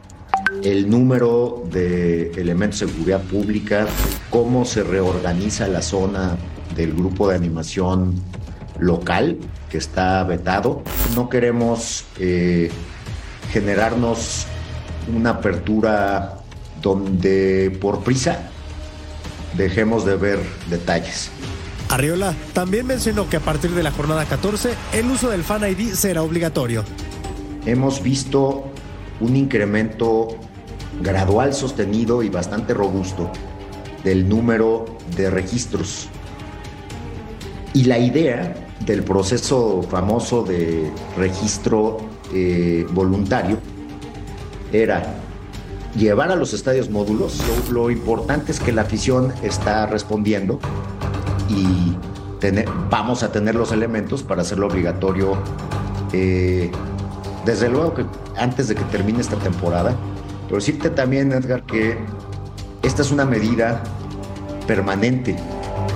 el 0.64 0.90
número 0.90 1.64
de 1.72 2.32
elementos 2.32 2.80
de 2.80 2.88
seguridad 2.88 3.22
pública, 3.24 3.88
cómo 4.30 4.66
se 4.66 4.84
reorganiza 4.84 5.68
la 5.68 5.82
zona 5.82 6.38
del 6.76 6.94
grupo 6.94 7.30
de 7.30 7.36
animación 7.36 8.16
local 8.80 9.38
que 9.70 9.78
está 9.78 10.24
vetado. 10.24 10.84
No 11.16 11.30
queremos 11.30 12.06
eh, 12.20 12.70
generarnos 13.52 14.46
una 15.16 15.32
apertura 15.32 16.40
donde 16.82 17.76
por 17.82 18.04
prisa 18.04 18.50
dejemos 19.56 20.06
de 20.06 20.16
ver 20.16 20.40
detalles. 20.70 21.30
Arriola 21.90 22.34
también 22.54 22.88
mencionó 22.88 23.30
que 23.30 23.38
a 23.38 23.40
partir 23.40 23.72
de 23.72 23.84
la 23.84 23.92
jornada 23.92 24.26
14 24.26 24.74
el 24.94 25.06
uso 25.06 25.30
del 25.30 25.44
Fan 25.44 25.70
ID 25.70 25.94
será 25.94 26.24
obligatorio. 26.24 26.84
Hemos 27.66 28.02
visto 28.02 28.75
un 29.20 29.36
incremento 29.36 30.28
gradual, 31.02 31.54
sostenido 31.54 32.24
y 32.24 32.30
bastante 32.30 32.74
robusto 32.74 33.32
del 34.04 34.28
número 34.28 34.86
de 35.16 35.30
registros. 35.30 36.10
Y 37.74 37.86
la 37.86 38.00
idea 38.00 38.54
del 38.86 39.04
proceso 39.04 39.84
famoso 39.84 40.44
de 40.44 40.90
registro 41.18 41.98
eh, 42.34 42.86
voluntario 42.92 43.58
era 44.72 45.16
llevar 45.98 46.32
a 46.32 46.36
los 46.36 46.54
estadios 46.54 46.90
módulos. 46.90 47.42
Lo, 47.72 47.90
importante 47.90 48.52
es 48.52 48.60
que 48.60 48.72
la 48.72 48.84
afición 48.84 49.34
está 49.44 49.86
respondiendo 49.88 50.60
y 51.50 51.96
vamos 52.90 53.24
a 53.24 53.32
tener 53.32 53.56
los 53.56 53.72
elementos 53.72 54.24
para 54.24 54.42
hacerlo 54.42 54.68
obligatorio. 54.68 55.38
Eh, 56.14 56.72
desde 57.46 57.70
luego 57.70 57.94
que 57.94 58.06
antes 58.38 58.68
de 58.68 58.76
que 58.76 58.84
termine 58.86 59.22
esta 59.22 59.38
temporada, 59.38 59.96
pero 60.46 60.58
decirte 60.58 60.90
también, 60.90 61.32
Edgar, 61.32 61.64
que 61.64 61.98
esta 62.84 63.02
es 63.02 63.12
una 63.12 63.26
medida 63.26 63.82
permanente. 64.68 65.36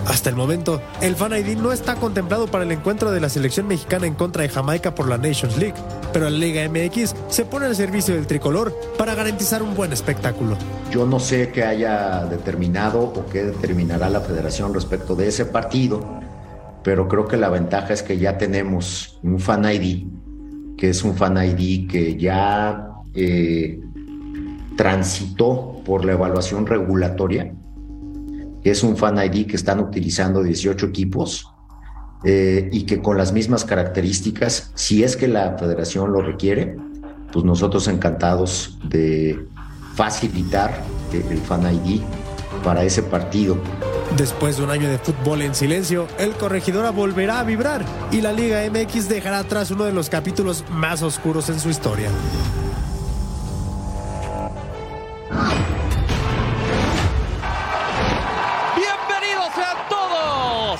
Hasta 0.07 0.29
el 0.29 0.35
momento, 0.35 0.81
el 1.01 1.15
Fan 1.15 1.33
ID 1.33 1.57
no 1.57 1.71
está 1.71 1.95
contemplado 1.95 2.47
para 2.47 2.63
el 2.63 2.71
encuentro 2.71 3.11
de 3.11 3.19
la 3.19 3.29
selección 3.29 3.67
mexicana 3.67 4.07
en 4.07 4.15
contra 4.15 4.43
de 4.43 4.49
Jamaica 4.49 4.95
por 4.95 5.07
la 5.07 5.17
Nations 5.17 5.57
League, 5.57 5.75
pero 6.11 6.29
la 6.29 6.37
Liga 6.37 6.67
MX 6.67 7.15
se 7.27 7.45
pone 7.45 7.67
al 7.67 7.75
servicio 7.75 8.15
del 8.15 8.25
tricolor 8.25 8.73
para 8.97 9.13
garantizar 9.13 9.61
un 9.61 9.75
buen 9.75 9.93
espectáculo. 9.93 10.57
Yo 10.91 11.05
no 11.05 11.19
sé 11.19 11.51
qué 11.51 11.63
haya 11.63 12.25
determinado 12.25 13.01
o 13.01 13.25
qué 13.27 13.43
determinará 13.43 14.09
la 14.09 14.21
federación 14.21 14.73
respecto 14.73 15.15
de 15.15 15.27
ese 15.27 15.45
partido, 15.45 16.03
pero 16.83 17.07
creo 17.07 17.27
que 17.27 17.37
la 17.37 17.49
ventaja 17.49 17.93
es 17.93 18.01
que 18.01 18.17
ya 18.17 18.37
tenemos 18.37 19.19
un 19.21 19.39
Fan 19.39 19.65
ID, 19.65 20.07
que 20.79 20.89
es 20.89 21.03
un 21.03 21.15
Fan 21.15 21.37
ID 21.37 21.89
que 21.89 22.17
ya 22.17 22.93
eh, 23.13 23.79
transitó 24.77 25.81
por 25.83 26.05
la 26.05 26.13
evaluación 26.13 26.65
regulatoria 26.65 27.53
es 28.63 28.83
un 28.83 28.97
Fan 28.97 29.17
ID 29.17 29.47
que 29.47 29.55
están 29.55 29.79
utilizando 29.79 30.43
18 30.43 30.87
equipos 30.87 31.51
eh, 32.23 32.69
y 32.71 32.83
que 32.83 33.01
con 33.01 33.17
las 33.17 33.31
mismas 33.31 33.63
características, 33.63 34.71
si 34.75 35.03
es 35.03 35.15
que 35.15 35.27
la 35.27 35.57
federación 35.57 36.11
lo 36.11 36.21
requiere, 36.21 36.75
pues 37.31 37.45
nosotros 37.45 37.87
encantados 37.87 38.79
de 38.89 39.47
facilitar 39.95 40.81
el 41.13 41.37
Fan 41.39 41.73
ID 41.73 42.01
para 42.63 42.83
ese 42.83 43.03
partido. 43.03 43.57
Después 44.17 44.57
de 44.57 44.63
un 44.63 44.71
año 44.71 44.89
de 44.89 44.97
fútbol 44.97 45.41
en 45.41 45.55
silencio, 45.55 46.07
el 46.17 46.33
Corregidora 46.33 46.89
volverá 46.89 47.39
a 47.39 47.43
vibrar 47.43 47.85
y 48.11 48.21
la 48.21 48.33
Liga 48.33 48.61
MX 48.69 49.07
dejará 49.07 49.39
atrás 49.39 49.71
uno 49.71 49.85
de 49.85 49.93
los 49.93 50.09
capítulos 50.09 50.65
más 50.69 51.01
oscuros 51.01 51.49
en 51.49 51.59
su 51.59 51.69
historia. 51.69 52.09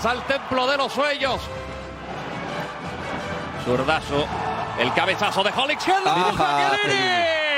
al 0.05 0.25
templo 0.25 0.67
de 0.67 0.77
los 0.77 0.93
sueños. 0.93 1.41
Zurdazo, 3.65 4.25
el 4.79 4.93
cabezazo 4.93 5.43
de 5.43 5.51
Holix 5.51 5.86
¡Gol! 5.86 7.49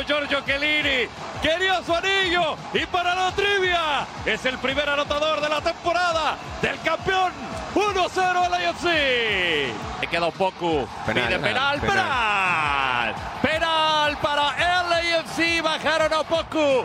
Hizo 0.00 0.06
Giorgio 0.06 0.40
Chiellini. 0.44 1.08
Quería 1.42 1.82
su 1.82 1.94
anillo 1.94 2.56
y 2.74 2.86
para 2.86 3.14
la 3.14 3.32
trivia 3.32 4.06
es 4.24 4.44
el 4.44 4.58
primer 4.58 4.88
anotador 4.88 5.40
de 5.40 5.48
la 5.48 5.60
temporada 5.60 6.36
del 6.60 6.78
campeón 6.80 7.32
1-0 7.74 8.18
al 8.18 8.62
IFC. 8.62 10.00
Le 10.00 10.06
queda 10.06 10.30
poco. 10.30 10.88
Penal, 11.06 11.26
Pide 11.28 11.38
penal, 11.38 11.80
penal, 11.80 13.14
penal. 13.42 14.18
para 14.20 14.50
el 14.58 15.14
AFC. 15.16 15.62
Bajaron 15.62 16.12
a 16.12 16.22
poco. 16.22 16.84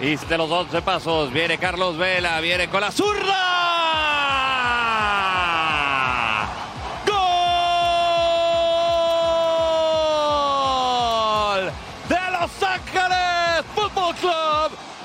Y 0.00 0.16
de 0.16 0.38
los 0.38 0.50
11 0.50 0.82
pasos 0.82 1.32
viene 1.32 1.58
Carlos 1.58 1.96
Vela. 1.96 2.40
Viene 2.40 2.68
con 2.68 2.80
la 2.80 2.90
zurda. 2.92 3.73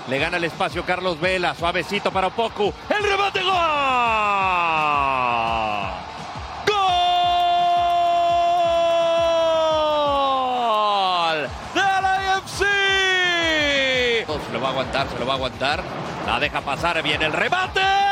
Le 0.09 0.17
gana 0.17 0.37
el 0.37 0.43
espacio 0.43 0.83
Carlos 0.83 1.19
Vela. 1.19 1.53
Suavecito 1.53 2.11
para 2.11 2.31
Poku. 2.31 2.73
El 2.89 3.03
remate 3.03 3.43
gol. 3.43 3.53
Se 14.45 14.53
lo 14.53 14.61
va 14.61 14.69
a 14.69 14.71
aguantar, 14.71 15.07
se 15.09 15.19
lo 15.19 15.27
va 15.27 15.33
a 15.33 15.35
aguantar. 15.35 15.83
La 16.25 16.39
deja 16.39 16.61
pasar, 16.61 17.03
viene 17.03 17.25
el 17.25 17.33
remate. 17.33 18.08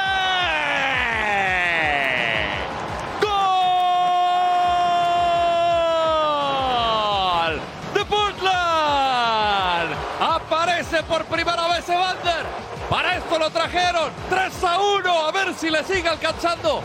Por 11.07 11.25
primera 11.25 11.67
vez 11.67 11.87
Evander. 11.89 12.45
Para 12.89 13.15
esto 13.17 13.39
lo 13.39 13.49
trajeron. 13.49 14.11
3 14.29 14.63
a 14.63 14.79
1. 14.79 15.27
A 15.27 15.31
ver 15.31 15.53
si 15.55 15.69
le 15.69 15.83
sigue 15.83 16.09
alcanzando. 16.09 16.81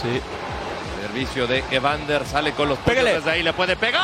Sí. 0.00 0.20
Servicio 1.00 1.46
de 1.46 1.64
Evander 1.70 2.26
sale 2.26 2.52
con 2.52 2.68
los 2.68 2.78
puños 2.78 3.04
desde 3.04 3.30
ahí. 3.30 3.42
Le 3.42 3.52
puede 3.52 3.76
pegar. 3.76 4.02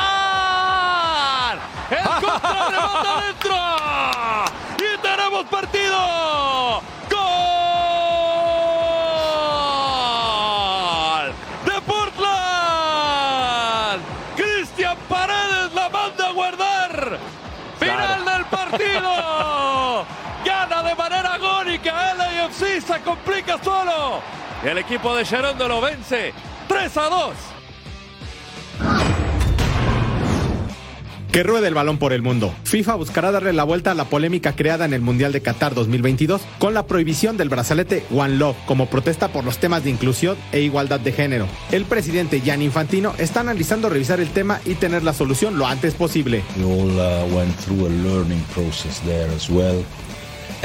El 1.90 2.02
contrarremate 2.24 3.08
adentro. 3.08 3.56
Y 4.78 4.98
tenemos 4.98 5.44
partido. 5.46 6.82
Gol 9.96 11.32
de 11.64 11.80
Portland. 11.82 12.26
Cristian 14.36 14.96
Paredes 15.08 15.72
la 15.74 15.88
manda 15.88 16.28
a 16.28 16.32
guardar. 16.32 17.18
Final 17.78 18.24
del 18.24 18.44
partido. 18.46 19.14
Agónica. 21.46 22.12
El 22.12 22.20
AFC 22.20 22.80
se 22.86 23.00
complica 23.02 23.62
solo. 23.62 24.20
El 24.64 24.78
equipo 24.78 25.14
de 25.14 25.24
Gerondo 25.24 25.68
lo 25.68 25.80
vence 25.80 26.32
3 26.68 26.96
a 26.96 27.08
2. 27.08 27.32
Que 31.36 31.42
ruede 31.42 31.68
el 31.68 31.74
balón 31.74 31.98
por 31.98 32.14
el 32.14 32.22
mundo. 32.22 32.54
FIFA 32.64 32.94
buscará 32.94 33.30
darle 33.30 33.52
la 33.52 33.64
vuelta 33.64 33.90
a 33.90 33.94
la 33.94 34.06
polémica 34.06 34.56
creada 34.56 34.86
en 34.86 34.94
el 34.94 35.02
Mundial 35.02 35.32
de 35.32 35.42
Qatar 35.42 35.74
2022 35.74 36.40
con 36.58 36.72
la 36.72 36.86
prohibición 36.86 37.36
del 37.36 37.50
brazalete 37.50 38.06
One 38.10 38.36
Love 38.36 38.56
como 38.64 38.86
protesta 38.86 39.28
por 39.28 39.44
los 39.44 39.58
temas 39.58 39.84
de 39.84 39.90
inclusión 39.90 40.38
e 40.52 40.60
igualdad 40.60 40.98
de 40.98 41.12
género. 41.12 41.46
El 41.72 41.84
presidente 41.84 42.40
Gianni 42.40 42.64
Infantino 42.64 43.12
está 43.18 43.40
analizando 43.40 43.90
revisar 43.90 44.18
el 44.18 44.30
tema 44.30 44.62
y 44.64 44.76
tener 44.76 45.02
la 45.02 45.12
solución 45.12 45.58
lo 45.58 45.66
antes 45.66 45.92
posible. 45.92 46.42
We 46.56 46.64
all 46.64 46.90
uh, 46.90 47.36
went 47.36 47.54
through 47.56 47.86
a 47.86 47.90
learning 47.90 48.42
process 48.54 49.00
there 49.00 49.30
as 49.36 49.50
well. 49.50 49.84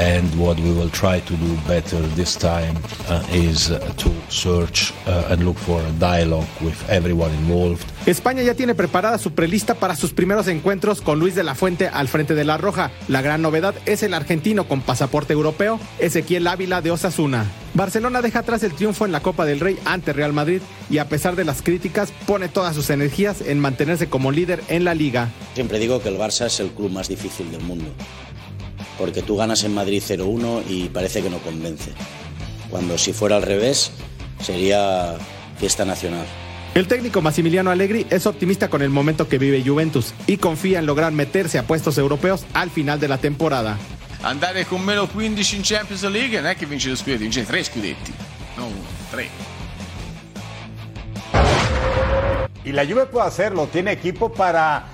And 0.02 0.34
what 0.34 0.58
we 0.58 0.72
will 0.72 0.90
try 0.90 1.20
to 1.20 1.34
do 1.36 1.56
better 1.68 2.00
this 2.16 2.36
time 2.36 2.74
uh, 3.08 3.22
is 3.32 3.70
uh, 3.70 3.78
to 3.98 4.10
search 4.28 4.92
uh, 5.06 5.30
and 5.30 5.44
look 5.44 5.56
for 5.56 5.80
a 5.80 5.92
dialogue 6.00 6.48
with 6.60 6.74
everyone 6.90 7.30
involved. 7.34 7.84
España 8.06 8.42
ya 8.42 8.54
tiene 8.54 8.74
preparada 8.74 9.16
su 9.18 9.30
prelista 9.30 9.76
para 9.76 9.94
sus 9.94 10.12
primeros 10.12 10.48
encuentros 10.48 11.02
con 11.02 11.20
Luis 11.20 11.36
de 11.36 11.44
la 11.44 11.54
Fuente 11.54 11.86
al 11.86 12.08
frente 12.08 12.34
de 12.34 12.42
la 12.42 12.58
Roja. 12.58 12.90
La 13.06 13.22
gran 13.22 13.42
novedad 13.42 13.76
es 13.86 14.02
el 14.02 14.12
argentino 14.12 14.66
con 14.66 14.80
pasaporte 14.80 15.34
europeo, 15.34 15.78
Ezequiel 16.00 16.48
Ávila 16.48 16.82
de 16.82 16.90
Osasuna. 16.90 17.46
Barcelona 17.74 18.22
deja 18.22 18.40
atrás 18.40 18.64
el 18.64 18.74
triunfo 18.74 19.06
en 19.06 19.12
la 19.12 19.20
Copa 19.20 19.44
del 19.44 19.60
Rey 19.60 19.78
ante 19.84 20.12
Real 20.12 20.32
Madrid 20.32 20.62
y 20.90 20.98
a 20.98 21.08
pesar 21.08 21.36
de 21.36 21.44
las 21.44 21.62
críticas 21.62 22.12
pone 22.26 22.48
todas 22.48 22.74
sus 22.74 22.90
energías 22.90 23.40
en 23.40 23.60
mantenerse 23.60 24.08
como 24.08 24.32
líder 24.32 24.64
en 24.66 24.84
la 24.84 24.94
liga. 24.94 25.28
Siempre 25.54 25.78
digo 25.78 26.02
que 26.02 26.08
el 26.08 26.18
Barça 26.18 26.46
es 26.46 26.58
el 26.58 26.70
club 26.70 26.90
más 26.90 27.06
difícil 27.06 27.52
del 27.52 27.62
mundo 27.62 27.94
porque 29.02 29.20
tú 29.20 29.36
ganas 29.36 29.64
en 29.64 29.74
Madrid 29.74 30.00
0-1 30.00 30.62
y 30.68 30.88
parece 30.88 31.24
que 31.24 31.28
no 31.28 31.38
convence. 31.38 31.90
Cuando 32.70 32.96
si 32.96 33.12
fuera 33.12 33.34
al 33.34 33.42
revés 33.42 33.90
sería 34.40 35.16
fiesta 35.58 35.84
nacional. 35.84 36.24
El 36.76 36.86
técnico 36.86 37.20
Massimiliano 37.20 37.72
Allegri 37.72 38.06
es 38.10 38.26
optimista 38.28 38.70
con 38.70 38.80
el 38.80 38.90
momento 38.90 39.28
que 39.28 39.38
vive 39.38 39.60
Juventus 39.66 40.14
y 40.28 40.36
confía 40.36 40.78
en 40.78 40.86
lograr 40.86 41.10
meterse 41.10 41.58
a 41.58 41.66
puestos 41.66 41.98
europeos 41.98 42.46
al 42.54 42.70
final 42.70 43.00
de 43.00 43.08
la 43.08 43.18
temporada. 43.18 43.76
Andare 44.22 44.66
con 44.66 44.84
meno 44.84 45.08
15 45.08 45.56
in 45.56 45.62
Champions 45.64 46.04
League 46.04 46.40
non 46.40 46.48
è 46.48 46.54
che 46.54 46.66
vince 46.66 46.88
lo 46.88 46.94
scudetto, 46.94 47.22
vince 47.22 47.44
tre 47.44 47.64
scudetti, 47.64 48.12
no 48.56 48.66
uno, 48.66 48.86
tre. 49.10 49.26
Y 52.64 52.70
la 52.70 52.84
Juve 52.84 53.06
puede 53.06 53.26
hacerlo, 53.26 53.66
tiene 53.66 53.90
equipo 53.90 54.32
para, 54.32 54.84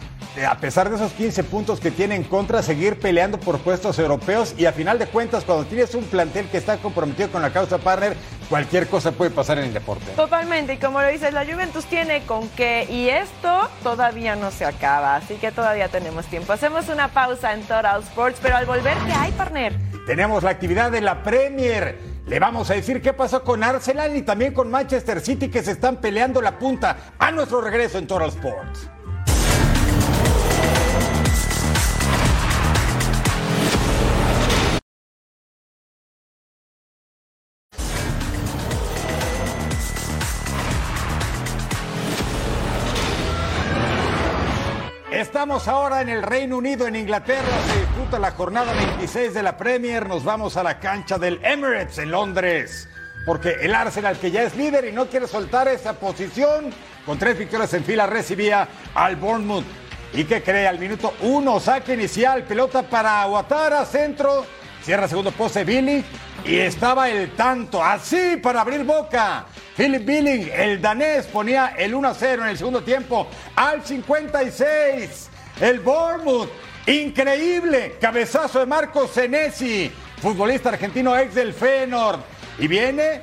a 0.47 0.57
pesar 0.59 0.88
de 0.90 0.97
esos 0.97 1.12
15 1.12 1.45
puntos 1.45 1.80
que 1.80 1.90
tiene 1.90 2.14
en 2.14 2.25
contra, 2.25 2.62
seguir 2.62 2.99
peleando 2.99 3.38
por 3.38 3.59
puestos 3.59 3.99
europeos 3.99 4.54
y 4.57 4.66
a 4.66 4.73
final 4.73 4.99
de 4.99 5.07
cuentas, 5.07 5.45
cuando 5.45 5.64
tienes 5.64 5.95
un 5.95 6.04
plantel 6.04 6.47
que 6.49 6.59
está 6.59 6.76
comprometido 6.78 7.30
con 7.30 7.42
la 7.42 7.52
causa 7.52 7.78
partner, 7.78 8.16
cualquier 8.49 8.88
cosa 8.88 9.12
puede 9.12 9.30
pasar 9.30 9.59
en 9.59 9.64
el 9.64 9.75
deporte. 9.75 10.07
Totalmente, 10.16 10.75
y 10.75 10.76
como 10.78 11.00
lo 11.00 11.09
dices, 11.09 11.33
la 11.33 11.45
Juventus 11.45 11.85
tiene 11.87 12.23
con 12.23 12.49
qué, 12.50 12.87
y 12.90 13.09
esto 13.09 13.68
todavía 13.83 14.37
no 14.37 14.50
se 14.50 14.64
acaba, 14.64 15.16
así 15.16 15.35
que 15.35 15.52
todavía 15.52 15.88
tenemos 15.88 16.26
tiempo. 16.26 16.52
Hacemos 16.52 16.88
una 16.88 17.09
pausa 17.09 17.52
en 17.54 17.62
Total 17.62 18.02
Sports, 18.02 18.38
pero 18.42 18.57
al 18.57 18.66
volver, 18.66 18.97
¿qué 19.07 19.12
hay, 19.12 19.33
partner? 19.33 19.75
Tenemos 20.07 20.42
la 20.42 20.50
actividad 20.50 20.90
de 20.90 21.00
la 21.00 21.23
Premier. 21.23 21.99
Le 22.26 22.38
vamos 22.38 22.71
a 22.71 22.75
decir 22.75 23.00
qué 23.00 23.12
pasó 23.12 23.42
con 23.42 23.62
Arsenal 23.64 24.14
y 24.14 24.23
también 24.23 24.52
con 24.52 24.71
Manchester 24.71 25.21
City 25.21 25.49
que 25.49 25.62
se 25.62 25.73
están 25.73 25.97
peleando 25.97 26.42
la 26.42 26.59
punta 26.59 27.14
a 27.18 27.30
nuestro 27.30 27.61
regreso 27.61 27.99
en 27.99 28.07
Total 28.07 28.28
Sports. 28.28 28.90
Estamos 45.38 45.68
ahora 45.68 46.00
en 46.00 46.09
el 46.09 46.25
Reino 46.25 46.57
Unido, 46.57 46.88
en 46.88 46.97
Inglaterra. 46.97 47.47
Se 47.68 47.78
disputa 47.78 48.18
la 48.18 48.33
jornada 48.33 48.73
26 48.73 49.33
de 49.33 49.45
la 49.45 49.57
Premier. 49.57 50.09
Nos 50.09 50.25
vamos 50.25 50.57
a 50.57 50.64
la 50.64 50.80
cancha 50.80 51.16
del 51.16 51.38
Emirates 51.45 51.99
en 51.99 52.11
Londres. 52.11 52.88
Porque 53.25 53.50
el 53.61 53.73
Arsenal, 53.73 54.18
que 54.18 54.33
ya 54.33 54.42
es 54.42 54.57
líder 54.57 54.87
y 54.87 54.90
no 54.90 55.07
quiere 55.07 55.28
soltar 55.28 55.68
esa 55.68 55.92
posición, 55.92 56.73
con 57.07 57.21
tres 57.21 57.38
victorias 57.38 57.73
en 57.73 57.85
fila, 57.85 58.09
recibía 58.09 58.66
al 58.95 59.14
Bournemouth. 59.14 59.64
¿Y 60.12 60.25
qué 60.25 60.42
cree? 60.42 60.66
Al 60.66 60.80
minuto 60.80 61.14
uno, 61.21 61.61
saque 61.61 61.95
inicial, 61.95 62.42
pelota 62.42 62.83
para 62.83 63.25
Ouattara, 63.26 63.85
centro, 63.85 64.45
cierra 64.83 65.07
segundo 65.07 65.30
poste 65.30 65.62
Billy 65.62 66.04
y 66.45 66.57
estaba 66.57 67.11
el 67.11 67.33
tanto, 67.33 67.83
así 67.83 68.37
para 68.42 68.61
abrir 68.61 68.85
boca. 68.85 69.47
Philip 69.76 70.04
Billing, 70.04 70.50
el 70.52 70.80
danés, 70.80 71.26
ponía 71.26 71.75
el 71.76 71.95
1 71.95 72.14
0 72.14 72.42
en 72.45 72.49
el 72.50 72.59
segundo 72.59 72.83
tiempo 72.83 73.28
al 73.57 73.85
56. 73.85 75.30
El 75.61 75.80
Bournemouth, 75.80 76.49
increíble, 76.87 77.97
cabezazo 78.00 78.61
de 78.61 78.66
Marcos 78.66 79.11
Senesi, 79.11 79.90
futbolista 80.21 80.71
argentino 80.71 81.16
ex 81.16 81.35
del 81.35 81.52
Feyenoord. 81.52 82.21
Y 82.59 82.66
viene 82.66 83.21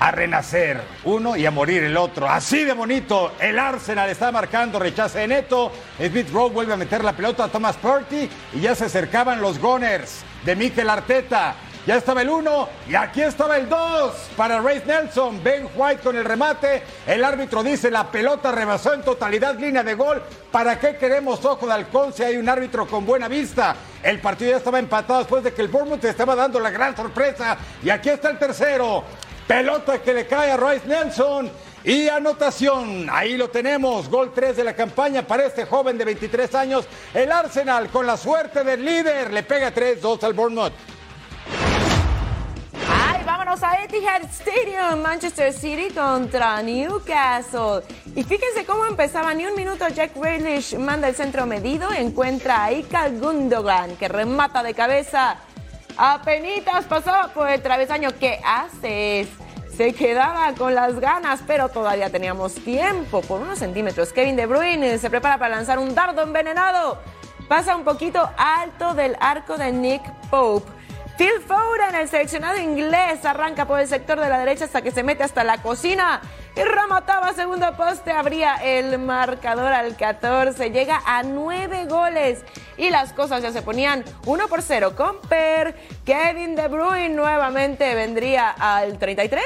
a 0.00 0.10
renacer 0.10 0.80
uno 1.04 1.36
y 1.36 1.46
a 1.46 1.50
morir 1.50 1.82
el 1.82 1.96
otro. 1.96 2.28
Así 2.28 2.64
de 2.64 2.72
bonito. 2.72 3.32
El 3.40 3.58
Arsenal 3.58 4.08
está 4.08 4.30
marcando 4.30 4.78
rechace 4.78 5.20
de 5.20 5.28
neto. 5.28 5.72
Smith 5.96 6.30
Rowe 6.32 6.50
vuelve 6.50 6.72
a 6.72 6.76
meter 6.76 7.02
la 7.04 7.12
pelota 7.12 7.44
a 7.44 7.48
Thomas 7.48 7.76
Purdy 7.76 8.28
y 8.54 8.60
ya 8.60 8.74
se 8.74 8.86
acercaban 8.86 9.40
los 9.40 9.58
Gunners 9.58 10.22
de 10.44 10.56
Mikel 10.56 10.88
Arteta. 10.88 11.54
Ya 11.88 11.96
estaba 11.96 12.20
el 12.20 12.28
1 12.28 12.68
y 12.90 12.94
aquí 12.94 13.22
estaba 13.22 13.56
el 13.56 13.66
2 13.66 14.12
para 14.36 14.60
Race 14.60 14.82
Nelson. 14.84 15.42
Ben 15.42 15.66
White 15.74 16.02
con 16.02 16.16
el 16.16 16.24
remate. 16.26 16.82
El 17.06 17.24
árbitro 17.24 17.62
dice 17.62 17.90
la 17.90 18.10
pelota 18.10 18.52
rebasó 18.52 18.92
en 18.92 19.00
totalidad 19.00 19.58
línea 19.58 19.82
de 19.82 19.94
gol. 19.94 20.22
¿Para 20.52 20.78
qué 20.78 20.98
queremos 20.98 21.42
ojo 21.46 21.66
de 21.66 21.72
halcón 21.72 22.12
si 22.12 22.22
hay 22.22 22.36
un 22.36 22.46
árbitro 22.46 22.86
con 22.86 23.06
buena 23.06 23.26
vista? 23.26 23.74
El 24.02 24.20
partido 24.20 24.50
ya 24.50 24.56
estaba 24.58 24.78
empatado 24.78 25.20
después 25.20 25.42
de 25.42 25.54
que 25.54 25.62
el 25.62 25.68
Bournemouth 25.68 26.04
estaba 26.04 26.36
dando 26.36 26.60
la 26.60 26.68
gran 26.68 26.94
sorpresa. 26.94 27.56
Y 27.82 27.88
aquí 27.88 28.10
está 28.10 28.28
el 28.28 28.38
tercero. 28.38 29.04
Pelota 29.46 30.02
que 30.02 30.12
le 30.12 30.26
cae 30.26 30.50
a 30.50 30.58
Royce 30.58 30.86
Nelson. 30.86 31.50
Y 31.84 32.06
anotación, 32.08 33.08
ahí 33.10 33.38
lo 33.38 33.48
tenemos, 33.48 34.10
gol 34.10 34.32
3 34.34 34.58
de 34.58 34.64
la 34.64 34.74
campaña 34.74 35.26
para 35.26 35.46
este 35.46 35.64
joven 35.64 35.96
de 35.96 36.04
23 36.04 36.54
años. 36.54 36.84
El 37.14 37.32
Arsenal 37.32 37.88
con 37.88 38.06
la 38.06 38.18
suerte 38.18 38.62
del 38.62 38.84
líder 38.84 39.32
le 39.32 39.42
pega 39.42 39.72
3-2 39.72 40.22
al 40.24 40.34
Bournemouth. 40.34 40.97
Vámonos 43.60 43.62
a 43.62 43.84
Etihad 43.84 44.22
Stadium, 44.30 45.00
Manchester 45.02 45.52
City 45.52 45.92
contra 45.94 46.62
Newcastle. 46.62 47.82
Y 48.14 48.22
fíjense 48.22 48.64
cómo 48.64 48.84
empezaba, 48.86 49.32
ni 49.34 49.46
un 49.46 49.54
minuto 49.54 49.88
Jack 49.88 50.14
Grealish 50.16 50.76
manda 50.76 51.08
el 51.08 51.14
centro 51.14 51.46
medido, 51.46 51.92
encuentra 51.92 52.64
a 52.64 52.72
Ilkay 52.72 53.18
Gundogan 53.18 53.96
que 53.96 54.08
remata 54.08 54.62
de 54.62 54.74
cabeza. 54.74 55.36
Apenitas 55.96 56.84
pasaba 56.84 57.28
por 57.28 57.48
el 57.48 57.62
travesaño. 57.62 58.10
¿Qué 58.18 58.40
haces? 58.44 59.28
Se 59.76 59.92
quedaba 59.92 60.52
con 60.54 60.74
las 60.74 60.98
ganas, 61.00 61.40
pero 61.46 61.68
todavía 61.68 62.10
teníamos 62.10 62.54
tiempo 62.54 63.22
por 63.22 63.40
unos 63.40 63.58
centímetros. 63.58 64.12
Kevin 64.12 64.36
De 64.36 64.46
Bruyne 64.46 64.98
se 64.98 65.10
prepara 65.10 65.38
para 65.38 65.56
lanzar 65.56 65.78
un 65.78 65.94
dardo 65.94 66.22
envenenado. 66.22 66.98
Pasa 67.48 67.76
un 67.76 67.84
poquito 67.84 68.28
alto 68.36 68.94
del 68.94 69.16
arco 69.20 69.56
de 69.56 69.72
Nick 69.72 70.02
Pope. 70.30 70.77
Phil 71.18 71.40
Foden, 71.48 71.96
el 71.96 72.08
seleccionado 72.08 72.58
inglés, 72.58 73.24
arranca 73.24 73.66
por 73.66 73.80
el 73.80 73.88
sector 73.88 74.20
de 74.20 74.28
la 74.28 74.38
derecha 74.38 74.66
hasta 74.66 74.82
que 74.82 74.92
se 74.92 75.02
mete 75.02 75.24
hasta 75.24 75.42
la 75.42 75.60
cocina 75.60 76.20
y 76.54 76.62
remataba 76.62 77.32
segundo 77.32 77.76
poste, 77.76 78.12
abría 78.12 78.54
el 78.54 79.00
marcador 79.00 79.72
al 79.72 79.96
14, 79.96 80.70
llega 80.70 81.02
a 81.04 81.24
9 81.24 81.86
goles 81.86 82.44
y 82.76 82.90
las 82.90 83.12
cosas 83.12 83.42
ya 83.42 83.50
se 83.50 83.62
ponían 83.62 84.04
1 84.26 84.46
por 84.46 84.62
0 84.62 84.94
con 84.94 85.20
Per. 85.22 85.74
Kevin 86.04 86.54
De 86.54 86.68
Bruyne 86.68 87.08
nuevamente 87.08 87.96
vendría 87.96 88.50
al 88.50 88.96
33. 88.96 89.42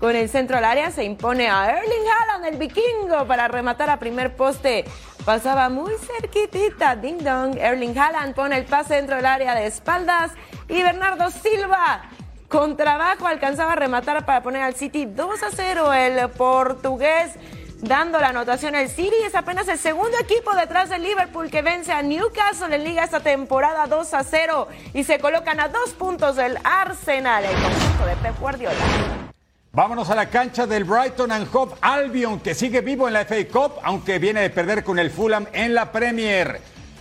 Con 0.00 0.16
el 0.16 0.28
centro 0.28 0.58
al 0.58 0.64
área 0.64 0.90
se 0.90 1.04
impone 1.04 1.48
a 1.48 1.78
Erling 1.78 2.08
Haaland, 2.10 2.46
el 2.46 2.56
vikingo, 2.56 3.24
para 3.28 3.46
rematar 3.46 3.88
a 3.88 4.00
primer 4.00 4.34
poste. 4.34 4.84
Pasaba 5.24 5.70
muy 5.70 5.94
cerquitita, 5.94 6.96
ding 6.96 7.16
dong. 7.24 7.56
Erling 7.56 7.96
Haaland 7.96 8.34
pone 8.34 8.58
el 8.58 8.66
pase 8.66 8.96
dentro 8.96 9.16
del 9.16 9.24
área 9.24 9.54
de 9.54 9.66
espaldas 9.66 10.32
y 10.68 10.82
Bernardo 10.82 11.30
Silva 11.30 12.02
con 12.48 12.76
trabajo 12.76 13.26
alcanzaba 13.26 13.72
a 13.72 13.76
rematar 13.76 14.26
para 14.26 14.42
poner 14.42 14.62
al 14.62 14.74
City 14.74 15.06
2 15.06 15.42
a 15.42 15.50
0. 15.50 15.94
El 15.94 16.28
portugués 16.28 17.32
dando 17.80 18.20
la 18.20 18.28
anotación 18.28 18.74
al 18.74 18.90
City 18.90 19.16
es 19.24 19.34
apenas 19.34 19.66
el 19.68 19.78
segundo 19.78 20.18
equipo 20.18 20.54
detrás 20.54 20.90
del 20.90 21.02
Liverpool 21.02 21.50
que 21.50 21.62
vence 21.62 21.90
a 21.90 22.02
Newcastle 22.02 22.74
en 22.76 22.84
liga 22.84 23.02
esta 23.02 23.20
temporada 23.20 23.86
2 23.86 24.12
a 24.12 24.24
0 24.24 24.68
y 24.92 25.04
se 25.04 25.18
colocan 25.18 25.58
a 25.58 25.68
dos 25.68 25.94
puntos 25.94 26.36
del 26.36 26.58
Arsenal, 26.64 27.44
el 27.44 27.62
conjunto 27.62 28.04
de 28.04 28.16
Pep 28.16 28.38
Guardiola. 28.38 29.33
Vámonos 29.74 30.08
a 30.08 30.14
la 30.14 30.30
cancha 30.30 30.68
del 30.68 30.84
Brighton 30.84 31.32
and 31.32 31.48
Hove 31.52 31.74
Albion, 31.80 32.38
que 32.38 32.54
sigue 32.54 32.80
vivo 32.80 33.08
en 33.08 33.14
la 33.14 33.24
FA 33.24 33.44
Cup, 33.50 33.72
aunque 33.82 34.20
viene 34.20 34.40
de 34.42 34.50
perder 34.50 34.84
con 34.84 35.00
el 35.00 35.10
Fulham 35.10 35.48
en 35.52 35.74
la 35.74 35.90
Premier. 35.90 36.60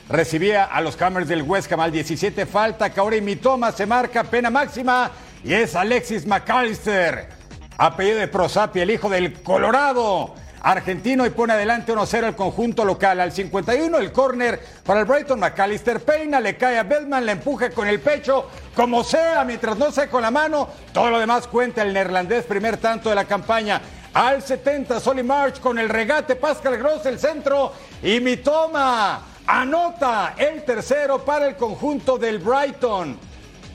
Recibía 0.09 0.63
a 0.63 0.81
los 0.81 0.95
Cameras 0.95 1.29
del 1.29 1.43
West 1.43 1.71
Ham 1.71 1.81
al 1.81 1.91
17, 1.91 2.47
falta 2.47 2.91
que 2.91 3.21
Mitoma 3.21 3.71
se 3.71 3.85
marca 3.85 4.23
pena 4.23 4.49
máxima 4.49 5.11
y 5.43 5.53
es 5.53 5.75
Alexis 5.75 6.25
McAllister, 6.25 7.29
apellido 7.77 8.17
de 8.17 8.27
Prosapi, 8.27 8.79
el 8.79 8.89
hijo 8.89 9.07
del 9.07 9.43
Colorado. 9.43 10.33
Argentino 10.63 11.25
y 11.25 11.29
pone 11.29 11.53
adelante 11.53 11.93
1-0 11.93 12.29
el 12.29 12.35
conjunto 12.35 12.85
local. 12.85 13.19
Al 13.19 13.31
51 13.31 13.97
el 13.97 14.11
córner 14.11 14.59
para 14.85 15.01
el 15.01 15.05
Brighton. 15.05 15.39
McAllister 15.39 15.99
peina, 15.99 16.39
le 16.39 16.57
cae 16.57 16.79
a 16.79 16.83
Bellman, 16.83 17.25
le 17.25 17.33
empuja 17.33 17.69
con 17.69 17.87
el 17.87 17.99
pecho, 17.99 18.49
como 18.73 19.03
sea, 19.03 19.43
mientras 19.43 19.77
no 19.77 19.91
sea 19.91 20.09
con 20.09 20.21
la 20.21 20.31
mano. 20.31 20.69
Todo 20.93 21.09
lo 21.09 21.19
demás 21.19 21.47
cuenta 21.47 21.81
el 21.81 21.93
neerlandés, 21.93 22.45
primer 22.45 22.77
tanto 22.77 23.09
de 23.09 23.15
la 23.15 23.25
campaña. 23.25 23.81
Al 24.13 24.41
70 24.41 24.99
Solly 24.99 25.23
March 25.23 25.59
con 25.59 25.77
el 25.77 25.89
regate, 25.89 26.35
Pascal 26.35 26.77
Gross 26.77 27.05
el 27.07 27.19
centro 27.19 27.73
y 28.01 28.19
Mitoma 28.19 29.21
anota 29.45 30.35
el 30.37 30.63
tercero 30.63 31.25
para 31.25 31.47
el 31.47 31.55
conjunto 31.55 32.17
del 32.17 32.39
Brighton. 32.39 33.17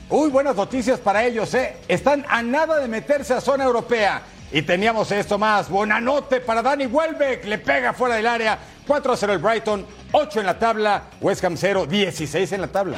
Uy, 0.09 0.29
buenas 0.31 0.55
noticias 0.55 0.99
para 0.99 1.23
ellos, 1.23 1.53
¿eh? 1.53 1.77
Están 1.87 2.25
a 2.27 2.41
nada 2.41 2.79
de 2.79 2.87
meterse 2.87 3.35
a 3.35 3.41
zona 3.41 3.65
europea. 3.65 4.23
Y 4.51 4.61
teníamos 4.63 5.11
esto 5.11 5.37
más. 5.37 5.69
Bonanote 5.69 6.41
para 6.41 6.61
Dani 6.61 6.87
Welbeck. 6.87 7.45
Le 7.45 7.59
pega 7.59 7.93
fuera 7.93 8.15
del 8.15 8.25
área. 8.25 8.57
4 8.87 9.13
a 9.13 9.17
0 9.17 9.33
el 9.33 9.39
Brighton. 9.39 9.85
8 10.11 10.39
en 10.39 10.45
la 10.45 10.57
tabla. 10.57 11.03
West 11.21 11.43
Ham 11.43 11.55
0. 11.55 11.85
16 11.85 12.51
en 12.53 12.61
la 12.61 12.67
tabla. 12.67 12.97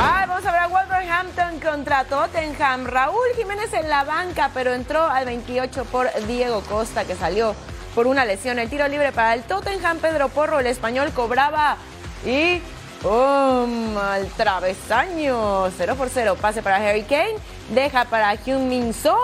Ay, 0.00 0.28
vamos 0.28 0.46
a 0.46 0.52
ver 0.52 0.60
a 0.60 0.68
Wolverhampton 0.68 1.60
contra 1.60 2.04
Tottenham. 2.04 2.86
Raúl 2.86 3.26
Jiménez 3.36 3.72
en 3.72 3.88
la 3.88 4.04
banca, 4.04 4.50
pero 4.54 4.72
entró 4.72 5.04
al 5.04 5.24
28 5.24 5.84
por 5.86 6.08
Diego 6.28 6.60
Costa, 6.62 7.04
que 7.04 7.16
salió 7.16 7.56
por 7.96 8.06
una 8.06 8.24
lesión. 8.24 8.60
El 8.60 8.70
tiro 8.70 8.86
libre 8.86 9.10
para 9.10 9.34
el 9.34 9.42
Tottenham. 9.42 9.98
Pedro 9.98 10.28
Porro, 10.28 10.60
el 10.60 10.66
español, 10.66 11.10
cobraba 11.12 11.76
y 12.24 12.62
¡Pum! 13.02 13.96
Al 13.96 14.26
travesaño. 14.36 15.70
0 15.70 15.94
por 15.96 16.08
0. 16.08 16.36
Pase 16.40 16.62
para 16.62 16.76
Harry 16.76 17.02
Kane. 17.02 17.36
Deja 17.70 18.04
para 18.06 18.34
Hyun 18.34 18.68
Min 18.68 18.92
Son. 18.92 19.16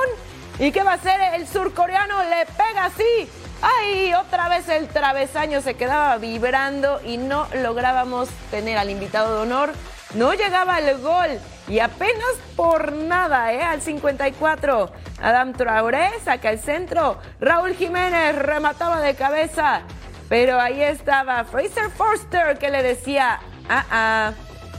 ¿Y 0.58 0.70
qué 0.70 0.82
va 0.84 0.92
a 0.92 0.94
hacer 0.94 1.20
el 1.34 1.48
surcoreano? 1.48 2.22
Le 2.24 2.46
pega 2.46 2.84
así. 2.84 3.28
¡Ay! 3.60 4.14
Otra 4.14 4.48
vez 4.48 4.68
el 4.68 4.88
travesaño 4.88 5.60
se 5.60 5.74
quedaba 5.74 6.16
vibrando 6.18 7.00
y 7.04 7.16
no 7.16 7.48
lográbamos 7.62 8.28
tener 8.50 8.78
al 8.78 8.90
invitado 8.90 9.36
de 9.36 9.42
honor. 9.42 9.72
No 10.14 10.32
llegaba 10.32 10.78
el 10.78 11.00
gol 11.00 11.40
y 11.66 11.80
apenas 11.80 12.34
por 12.54 12.92
nada, 12.92 13.52
¿eh? 13.52 13.62
Al 13.62 13.80
54. 13.80 14.92
Adam 15.20 15.52
Traoré 15.54 16.10
saca 16.24 16.50
el 16.50 16.60
centro. 16.60 17.18
Raúl 17.40 17.74
Jiménez 17.74 18.36
remataba 18.36 19.00
de 19.00 19.14
cabeza. 19.14 19.82
Pero 20.28 20.60
ahí 20.60 20.82
estaba 20.82 21.42
Fraser 21.44 21.90
Forster 21.90 22.58
que 22.58 22.70
le 22.70 22.82
decía, 22.82 23.40
ah, 23.68 23.84
ah. 23.90 24.32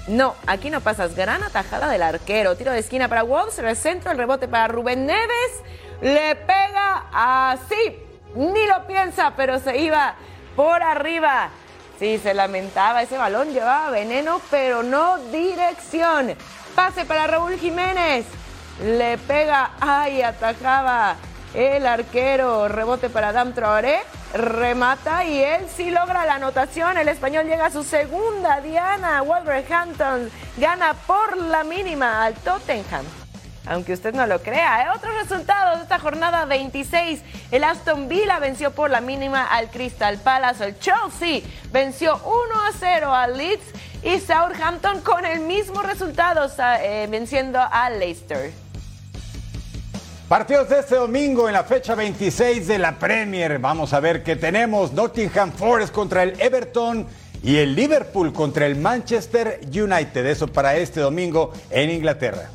No, 0.07 0.35
aquí 0.45 0.69
no 0.69 0.81
pasas. 0.81 1.15
Gran 1.15 1.43
atajada 1.43 1.89
del 1.89 2.03
arquero. 2.03 2.55
Tiro 2.55 2.71
de 2.71 2.79
esquina 2.79 3.07
para 3.07 3.23
Wolves. 3.23 3.57
El 3.59 3.75
centro, 3.75 4.11
el 4.11 4.17
rebote 4.17 4.47
para 4.47 4.67
Rubén 4.67 5.05
Neves. 5.05 5.51
Le 6.01 6.35
pega 6.35 7.05
así. 7.11 8.01
Ni 8.35 8.67
lo 8.67 8.85
piensa, 8.85 9.33
pero 9.35 9.59
se 9.59 9.77
iba 9.77 10.15
por 10.55 10.83
arriba. 10.83 11.49
Sí, 11.97 12.19
se 12.19 12.33
lamentaba. 12.33 13.01
Ese 13.01 13.17
balón 13.17 13.51
llevaba 13.53 13.89
veneno, 13.89 14.41
pero 14.51 14.83
no 14.83 15.17
dirección. 15.31 16.35
Pase 16.75 17.05
para 17.05 17.25
Raúl 17.25 17.57
Jiménez. 17.57 18.25
Le 18.83 19.17
pega. 19.17 19.71
Ay, 19.79 20.21
atajaba 20.21 21.15
el 21.55 21.87
arquero. 21.87 22.67
Rebote 22.67 23.09
para 23.09 23.29
Adam 23.29 23.53
Traoré. 23.53 24.01
Remata 24.36 25.24
y 25.24 25.41
él 25.41 25.65
sí 25.74 25.89
logra 25.91 26.26
la 26.26 26.36
anotación. 26.36 26.98
El 26.98 27.08
español 27.08 27.45
llega 27.45 27.67
a 27.67 27.71
su 27.71 27.86
segunda 27.86 28.60
diana. 28.60 29.21
Wolverhampton 29.21 30.30
gana 30.58 30.93
por 30.93 31.38
la 31.38 31.63
mínima 31.63 32.26
al 32.26 32.34
Tottenham. 32.34 33.06
Aunque 33.65 33.93
usted 33.93 34.13
no 34.13 34.28
lo 34.28 34.41
crea, 34.41 34.84
¿eh? 34.84 34.88
otros 34.93 35.15
resultados 35.15 35.78
de 35.78 35.84
esta 35.84 36.00
jornada 36.00 36.43
26. 36.43 37.21
El 37.50 37.63
Aston 37.63 38.10
Villa 38.10 38.38
venció 38.39 38.71
por 38.71 38.89
la 38.89 39.00
mínima 39.00 39.45
al 39.45 39.69
Crystal 39.69 40.17
Palace. 40.17 40.65
El 40.65 40.80
Chelsea 40.80 41.41
venció 41.71 42.17
1 42.17 42.62
a 42.62 42.71
0 42.78 43.13
al 43.15 43.38
Leeds. 43.38 43.65
Y 44.04 44.19
Southampton 44.19 45.00
con 45.00 45.26
el 45.26 45.39
mismo 45.39 45.82
resultado, 45.82 46.52
eh, 46.60 47.08
venciendo 47.10 47.60
al 47.71 48.00
Leicester. 48.00 48.64
Partidos 50.27 50.69
de 50.69 50.79
este 50.79 50.95
domingo 50.95 51.47
en 51.47 51.53
la 51.53 51.63
fecha 51.63 51.93
26 51.93 52.67
de 52.67 52.79
la 52.79 52.97
Premier. 52.97 53.59
Vamos 53.59 53.93
a 53.93 53.99
ver 53.99 54.23
qué 54.23 54.35
tenemos. 54.35 54.91
Nottingham 54.91 55.51
Forest 55.51 55.93
contra 55.93 56.23
el 56.23 56.41
Everton 56.41 57.05
y 57.43 57.57
el 57.57 57.75
Liverpool 57.75 58.33
contra 58.33 58.65
el 58.65 58.75
Manchester 58.75 59.61
United. 59.67 60.25
Eso 60.25 60.47
para 60.47 60.77
este 60.77 60.99
domingo 60.99 61.53
en 61.69 61.91
Inglaterra. 61.91 62.49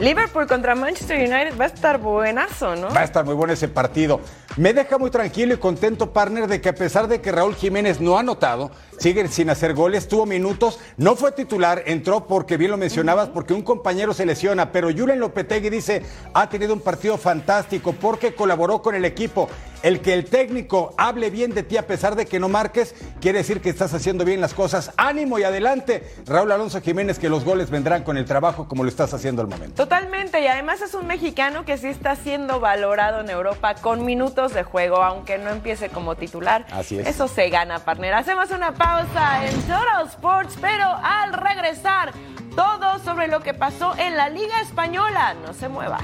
Liverpool 0.00 0.48
contra 0.48 0.74
Manchester 0.74 1.18
United 1.18 1.56
va 1.56 1.66
a 1.66 1.68
estar 1.68 1.98
buenazo, 1.98 2.74
¿no? 2.74 2.90
Va 2.90 3.02
a 3.02 3.04
estar 3.04 3.24
muy 3.24 3.34
bueno 3.34 3.52
ese 3.52 3.68
partido. 3.68 4.20
Me 4.56 4.72
deja 4.72 4.96
muy 4.96 5.10
tranquilo 5.10 5.52
y 5.52 5.58
contento, 5.58 6.14
partner, 6.14 6.46
de 6.46 6.62
que 6.62 6.70
a 6.70 6.74
pesar 6.74 7.08
de 7.08 7.20
que 7.20 7.30
Raúl 7.30 7.54
Jiménez 7.54 8.00
no 8.00 8.16
ha 8.16 8.20
anotado, 8.20 8.70
sigue 8.98 9.28
sin 9.28 9.50
hacer 9.50 9.74
goles, 9.74 10.08
tuvo 10.08 10.24
minutos, 10.24 10.78
no 10.96 11.14
fue 11.14 11.32
titular, 11.32 11.82
entró 11.84 12.26
porque 12.26 12.56
bien 12.56 12.70
lo 12.70 12.78
mencionabas, 12.78 13.28
porque 13.28 13.52
un 13.52 13.60
compañero 13.60 14.14
se 14.14 14.24
lesiona, 14.24 14.72
pero 14.72 14.88
Julen 14.90 15.20
Lopetegui 15.20 15.68
dice, 15.68 16.02
ha 16.32 16.48
tenido 16.48 16.72
un 16.72 16.80
partido 16.80 17.18
fantástico 17.18 17.92
porque 17.92 18.34
colaboró 18.34 18.80
con 18.80 18.94
el 18.94 19.04
equipo. 19.04 19.46
El 19.82 20.00
que 20.00 20.14
el 20.14 20.24
técnico 20.24 20.94
hable 20.96 21.28
bien 21.28 21.52
de 21.52 21.62
ti 21.62 21.76
a 21.76 21.86
pesar 21.86 22.16
de 22.16 22.24
que 22.24 22.40
no 22.40 22.48
marques, 22.48 22.94
quiere 23.20 23.38
decir 23.38 23.60
que 23.60 23.68
estás 23.68 23.92
haciendo 23.92 24.24
bien 24.24 24.40
las 24.40 24.54
cosas. 24.54 24.90
Ánimo 24.96 25.38
y 25.38 25.44
adelante, 25.44 26.02
Raúl 26.24 26.50
Alonso 26.50 26.80
Jiménez, 26.80 27.18
que 27.18 27.28
los 27.28 27.44
goles 27.44 27.70
vendrán 27.70 28.02
con 28.02 28.16
el 28.16 28.24
trabajo 28.24 28.66
como 28.66 28.82
lo 28.82 28.88
estás 28.88 29.12
haciendo 29.12 29.42
al 29.42 29.48
momento. 29.48 29.74
Totalmente, 29.74 30.40
y 30.40 30.46
además 30.46 30.80
es 30.80 30.94
un 30.94 31.06
mexicano 31.06 31.66
que 31.66 31.76
sí 31.76 31.88
está 31.88 32.16
siendo 32.16 32.58
valorado 32.58 33.20
en 33.20 33.28
Europa 33.28 33.74
con 33.74 34.04
minutos 34.04 34.45
de 34.52 34.62
juego, 34.62 35.02
aunque 35.02 35.38
no 35.38 35.50
empiece 35.50 35.88
como 35.88 36.16
titular. 36.16 36.66
Así 36.72 36.98
es. 36.98 37.06
Eso 37.06 37.28
se 37.28 37.48
gana, 37.50 37.78
partner. 37.80 38.14
Hacemos 38.14 38.50
una 38.50 38.72
pausa 38.72 39.46
en 39.46 39.60
Total 39.62 40.06
Sports, 40.06 40.56
pero 40.60 40.86
al 41.02 41.32
regresar, 41.32 42.12
todo 42.54 42.98
sobre 43.00 43.28
lo 43.28 43.40
que 43.40 43.54
pasó 43.54 43.94
en 43.98 44.16
la 44.16 44.28
Liga 44.28 44.60
Española. 44.60 45.34
No 45.46 45.52
se 45.52 45.68
mueva. 45.68 45.98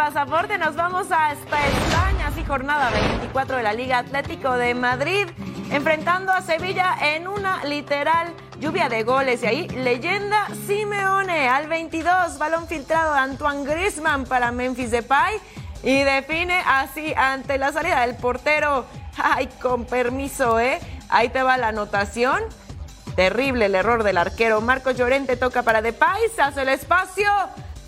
Pasaporte, 0.00 0.56
nos 0.56 0.76
vamos 0.76 1.08
hasta 1.12 1.66
España, 1.66 2.28
así 2.28 2.42
jornada 2.42 2.88
24 2.88 3.58
de 3.58 3.62
la 3.62 3.74
Liga 3.74 3.98
Atlético 3.98 4.56
de 4.56 4.74
Madrid, 4.74 5.26
enfrentando 5.70 6.32
a 6.32 6.40
Sevilla 6.40 6.96
en 7.02 7.28
una 7.28 7.62
literal 7.66 8.32
lluvia 8.60 8.88
de 8.88 9.02
goles. 9.02 9.42
Y 9.42 9.46
ahí, 9.46 9.68
leyenda 9.68 10.48
Simeone 10.66 11.50
al 11.50 11.68
22, 11.68 12.38
balón 12.38 12.66
filtrado 12.66 13.12
de 13.12 13.20
Antoine 13.20 13.64
Griezmann 13.66 14.24
para 14.24 14.52
Memphis 14.52 14.90
Depay 14.90 15.38
y 15.82 16.02
define 16.02 16.62
así 16.66 17.12
ante 17.14 17.58
la 17.58 17.70
salida 17.70 18.00
del 18.00 18.16
portero. 18.16 18.86
Ay, 19.22 19.50
con 19.60 19.84
permiso, 19.84 20.58
¿eh? 20.58 20.80
Ahí 21.10 21.28
te 21.28 21.42
va 21.42 21.58
la 21.58 21.68
anotación. 21.68 22.42
Terrible 23.16 23.66
el 23.66 23.74
error 23.74 24.02
del 24.02 24.16
arquero. 24.16 24.62
Marcos 24.62 24.96
Llorente 24.96 25.36
toca 25.36 25.62
para 25.62 25.82
Depay, 25.82 26.22
se 26.34 26.40
hace 26.40 26.62
el 26.62 26.70
espacio. 26.70 27.28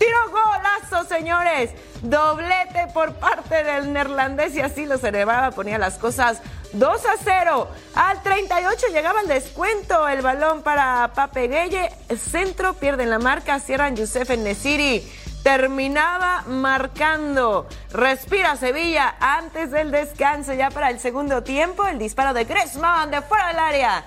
Tiro 0.03 0.17
golazo, 0.31 1.07
señores. 1.07 1.71
Doblete 2.01 2.87
por 2.93 3.13
parte 3.13 3.63
del 3.63 3.93
neerlandés 3.93 4.53
y 4.55 4.59
así 4.59 4.85
lo 4.85 4.97
celebraba, 4.97 5.51
ponía 5.51 5.77
las 5.77 5.97
cosas 5.97 6.41
2 6.73 7.05
a 7.05 7.13
0. 7.23 7.69
Al 7.95 8.21
38 8.21 8.87
llegaba 8.91 9.21
el 9.21 9.27
descuento. 9.29 10.05
El 10.09 10.21
balón 10.21 10.61
para 10.61 11.13
Pape 11.15 11.47
Gueye. 11.47 11.89
Centro, 12.17 12.73
pierden 12.73 13.09
la 13.09 13.19
marca, 13.19 13.61
cierran 13.61 13.95
Youssef 13.95 14.29
Nesiri. 14.31 15.09
Terminaba 15.41 16.43
marcando. 16.47 17.69
Respira 17.93 18.57
Sevilla 18.57 19.15
antes 19.21 19.71
del 19.71 19.91
descanso, 19.91 20.53
ya 20.53 20.69
para 20.69 20.89
el 20.89 20.99
segundo 20.99 21.43
tiempo. 21.43 21.85
El 21.87 21.97
disparo 21.97 22.33
de 22.33 22.43
Griezmann 22.43 23.09
de 23.09 23.21
fuera 23.21 23.47
del 23.47 23.59
área. 23.59 24.03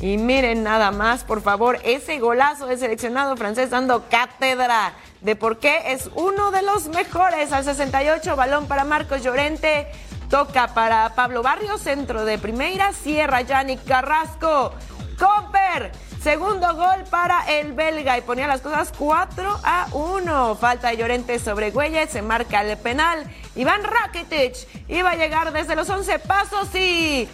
Y 0.00 0.16
miren 0.16 0.62
nada 0.62 0.92
más, 0.92 1.24
por 1.24 1.42
favor, 1.42 1.80
ese 1.82 2.20
golazo 2.20 2.66
del 2.66 2.78
seleccionado 2.78 3.36
francés 3.36 3.70
dando 3.70 4.08
cátedra 4.08 4.92
de 5.20 5.34
por 5.34 5.58
qué 5.58 5.92
es 5.92 6.08
uno 6.14 6.52
de 6.52 6.62
los 6.62 6.86
mejores. 6.88 7.52
Al 7.52 7.64
68, 7.64 8.36
balón 8.36 8.68
para 8.68 8.84
Marcos 8.84 9.24
Llorente. 9.24 9.88
Toca 10.30 10.68
para 10.74 11.14
Pablo 11.16 11.42
Barrio, 11.42 11.78
centro 11.78 12.24
de 12.24 12.38
primera. 12.38 12.92
Cierra 12.92 13.40
Yannick 13.40 13.84
Carrasco. 13.84 14.72
Comper. 15.18 15.90
Segundo 16.22 16.74
gol 16.76 17.04
para 17.10 17.42
el 17.48 17.72
belga 17.72 18.18
y 18.18 18.20
ponía 18.20 18.46
las 18.46 18.60
cosas 18.60 18.92
4 18.96 19.60
a 19.64 19.88
1. 19.92 20.56
Falta 20.56 20.90
de 20.90 20.96
Llorente 20.96 21.40
sobre 21.40 21.72
Güelles, 21.72 22.10
se 22.10 22.22
marca 22.22 22.60
el 22.60 22.76
penal. 22.78 23.24
Iván 23.56 23.82
Rakitic 23.82 24.54
iba 24.88 25.10
a 25.10 25.16
llegar 25.16 25.52
desde 25.52 25.74
los 25.74 25.88
11 25.88 26.20
pasos 26.20 26.68
y... 26.74 27.28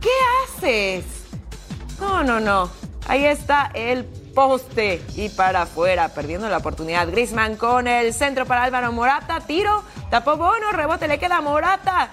¿Qué 0.00 0.10
haces? 0.44 1.25
No, 2.00 2.22
no, 2.22 2.40
no. 2.40 2.70
Ahí 3.08 3.24
está 3.24 3.70
el 3.74 4.04
poste 4.04 5.02
y 5.14 5.28
para 5.30 5.62
afuera, 5.62 6.08
perdiendo 6.08 6.48
la 6.48 6.58
oportunidad. 6.58 7.08
Grisman 7.08 7.56
con 7.56 7.86
el 7.86 8.12
centro 8.12 8.46
para 8.46 8.64
Álvaro 8.64 8.92
Morata. 8.92 9.40
Tiro, 9.40 9.82
tapó 10.10 10.36
Bono, 10.36 10.72
rebote, 10.72 11.08
le 11.08 11.18
queda 11.18 11.40
Morata. 11.40 12.10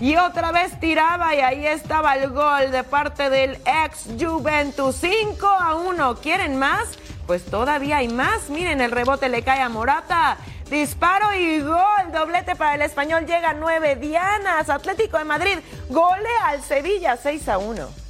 Y 0.00 0.16
otra 0.16 0.52
vez 0.52 0.78
tiraba 0.80 1.34
y 1.34 1.40
ahí 1.40 1.66
estaba 1.66 2.16
el 2.16 2.30
gol 2.30 2.70
de 2.70 2.82
parte 2.84 3.30
del 3.30 3.58
ex 3.64 4.08
Juventus. 4.20 4.96
5 4.96 5.46
a 5.46 5.76
1. 5.76 6.16
¿Quieren 6.16 6.58
más? 6.58 6.98
Pues 7.26 7.44
todavía 7.44 7.98
hay 7.98 8.08
más. 8.08 8.50
Miren, 8.50 8.80
el 8.80 8.90
rebote 8.90 9.28
le 9.28 9.42
cae 9.42 9.60
a 9.60 9.68
Morata. 9.68 10.36
Disparo 10.68 11.32
y 11.34 11.60
gol. 11.60 12.12
Doblete 12.12 12.56
para 12.56 12.74
el 12.74 12.82
español. 12.82 13.24
Llega 13.24 13.54
9 13.54 13.96
dianas. 13.96 14.68
Atlético 14.68 15.16
de 15.16 15.24
Madrid. 15.24 15.58
Gole 15.88 16.28
al 16.44 16.62
Sevilla 16.62 17.16
6 17.16 17.48
a 17.48 17.58
1. 17.58 18.03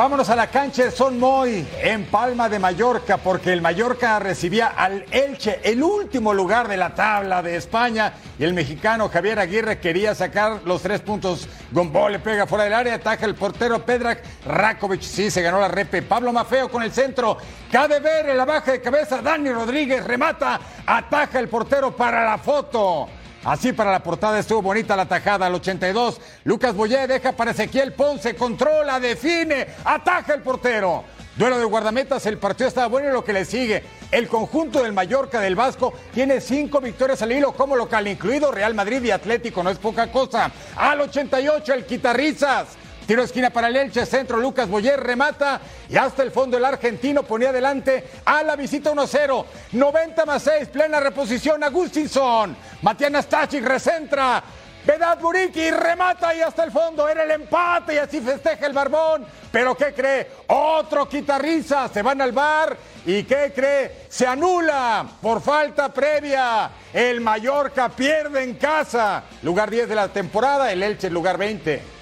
Vámonos 0.00 0.30
a 0.30 0.34
la 0.34 0.46
cancha 0.46 0.84
de 0.84 0.90
Son 0.90 1.18
Moy 1.18 1.68
en 1.82 2.06
Palma 2.06 2.48
de 2.48 2.58
Mallorca, 2.58 3.18
porque 3.18 3.52
el 3.52 3.60
Mallorca 3.60 4.18
recibía 4.18 4.68
al 4.68 5.04
Elche, 5.10 5.60
el 5.62 5.82
último 5.82 6.32
lugar 6.32 6.68
de 6.68 6.78
la 6.78 6.94
tabla 6.94 7.42
de 7.42 7.56
España, 7.56 8.14
y 8.38 8.44
el 8.44 8.54
mexicano 8.54 9.10
Javier 9.10 9.38
Aguirre 9.38 9.78
quería 9.78 10.14
sacar 10.14 10.62
los 10.64 10.80
tres 10.80 11.02
puntos. 11.02 11.46
Gombó 11.70 12.08
le 12.08 12.18
pega 12.18 12.46
fuera 12.46 12.64
del 12.64 12.72
área, 12.72 12.94
ataja 12.94 13.26
el 13.26 13.34
portero 13.34 13.84
Pedrak 13.84 14.22
Rakovic, 14.46 15.02
sí, 15.02 15.30
se 15.30 15.42
ganó 15.42 15.60
la 15.60 15.68
repe. 15.68 16.00
Pablo 16.00 16.32
Mafeo 16.32 16.70
con 16.70 16.82
el 16.82 16.92
centro, 16.92 17.36
cabe 17.70 18.00
ver 18.00 18.30
en 18.30 18.38
la 18.38 18.46
baja 18.46 18.72
de 18.72 18.80
cabeza, 18.80 19.20
Dani 19.20 19.50
Rodríguez 19.50 20.02
remata, 20.02 20.60
ataja 20.86 21.38
el 21.38 21.50
portero 21.50 21.94
para 21.94 22.24
la 22.24 22.38
foto. 22.38 23.06
Así 23.44 23.72
para 23.72 23.90
la 23.90 24.02
portada 24.02 24.38
estuvo 24.38 24.60
bonita 24.60 24.94
la 24.96 25.06
tajada 25.06 25.46
al 25.46 25.54
82. 25.54 26.20
Lucas 26.44 26.74
Boyé 26.74 27.06
deja 27.06 27.32
para 27.32 27.52
Ezequiel 27.52 27.94
Ponce, 27.94 28.34
controla, 28.34 29.00
define, 29.00 29.66
ataja 29.84 30.34
el 30.34 30.42
portero. 30.42 31.04
Duelo 31.36 31.58
de 31.58 31.64
guardametas, 31.64 32.26
el 32.26 32.36
partido 32.36 32.68
estaba 32.68 32.88
bueno 32.88 33.08
y 33.08 33.12
lo 33.12 33.24
que 33.24 33.32
le 33.32 33.46
sigue. 33.46 33.82
El 34.10 34.28
conjunto 34.28 34.82
del 34.82 34.92
Mallorca 34.92 35.40
del 35.40 35.54
Vasco 35.54 35.94
tiene 36.12 36.40
cinco 36.40 36.80
victorias 36.82 37.22
al 37.22 37.32
hilo 37.32 37.52
como 37.52 37.76
local, 37.76 38.06
incluido 38.08 38.50
Real 38.50 38.74
Madrid 38.74 39.02
y 39.04 39.10
Atlético, 39.10 39.62
no 39.62 39.70
es 39.70 39.78
poca 39.78 40.12
cosa. 40.12 40.50
Al 40.76 41.00
88 41.00 41.72
el 41.72 41.86
Quitarrizas. 41.86 42.76
Tiro 43.10 43.24
esquina 43.24 43.50
para 43.50 43.66
el 43.66 43.74
Elche, 43.74 44.06
centro 44.06 44.36
Lucas 44.36 44.68
Boyer 44.68 45.00
remata 45.00 45.60
y 45.88 45.96
hasta 45.96 46.22
el 46.22 46.30
fondo 46.30 46.56
el 46.56 46.64
argentino 46.64 47.24
ponía 47.24 47.48
adelante 47.48 48.04
a 48.24 48.44
la 48.44 48.54
visita 48.54 48.92
1-0. 48.92 49.44
90 49.72 50.26
más 50.26 50.44
6, 50.44 50.68
plena 50.68 51.00
reposición 51.00 51.64
Agustinson. 51.64 52.56
Matías 52.82 53.10
Nastachik 53.10 53.64
recentra. 53.64 54.40
Vedad 54.86 55.18
Buriki 55.18 55.72
remata 55.72 56.32
y 56.32 56.40
hasta 56.40 56.62
el 56.62 56.70
fondo 56.70 57.08
era 57.08 57.24
el 57.24 57.32
empate 57.32 57.94
y 57.94 57.98
así 57.98 58.20
festeja 58.20 58.64
el 58.64 58.72
barbón. 58.72 59.26
Pero 59.50 59.76
¿qué 59.76 59.92
cree? 59.92 60.30
Otro 60.46 61.08
quitarriza, 61.08 61.88
se 61.88 62.02
van 62.02 62.20
al 62.20 62.30
bar 62.30 62.76
y 63.04 63.24
¿qué 63.24 63.50
cree? 63.52 64.06
Se 64.08 64.24
anula 64.24 65.04
por 65.20 65.42
falta 65.42 65.92
previa. 65.92 66.70
El 66.92 67.20
Mallorca 67.20 67.88
pierde 67.88 68.44
en 68.44 68.54
casa. 68.54 69.24
Lugar 69.42 69.68
10 69.68 69.88
de 69.88 69.94
la 69.96 70.06
temporada, 70.06 70.70
el 70.70 70.80
Elche 70.84 71.10
lugar 71.10 71.38
20. 71.38 71.99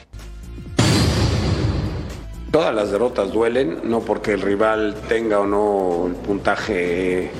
Todas 2.50 2.74
las 2.74 2.90
derrotas 2.90 3.30
duelen, 3.30 3.80
no 3.84 4.00
porque 4.00 4.32
el 4.32 4.40
rival 4.40 4.94
tenga 5.06 5.38
o 5.40 5.46
no 5.46 6.06
el 6.06 6.14
puntaje 6.14 7.30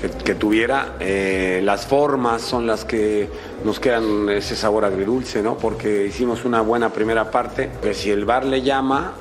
que, 0.00 0.08
que 0.24 0.34
tuviera. 0.36 0.94
Eh, 1.00 1.60
las 1.64 1.86
formas 1.86 2.42
son 2.42 2.64
las 2.64 2.84
que 2.84 3.28
nos 3.64 3.80
quedan 3.80 4.28
ese 4.28 4.54
sabor 4.54 4.84
agridulce, 4.84 5.42
¿no? 5.42 5.58
Porque 5.58 6.06
hicimos 6.06 6.44
una 6.44 6.60
buena 6.60 6.90
primera 6.90 7.32
parte, 7.32 7.68
pero 7.82 7.94
si 7.94 8.12
el 8.12 8.24
VAR 8.24 8.44
le 8.44 8.62
llama, 8.62 9.14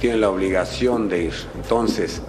tiene 0.00 0.16
la 0.16 0.30
obligación 0.30 1.10
de 1.10 1.24
ir. 1.24 1.34
Entonces, 1.54 2.22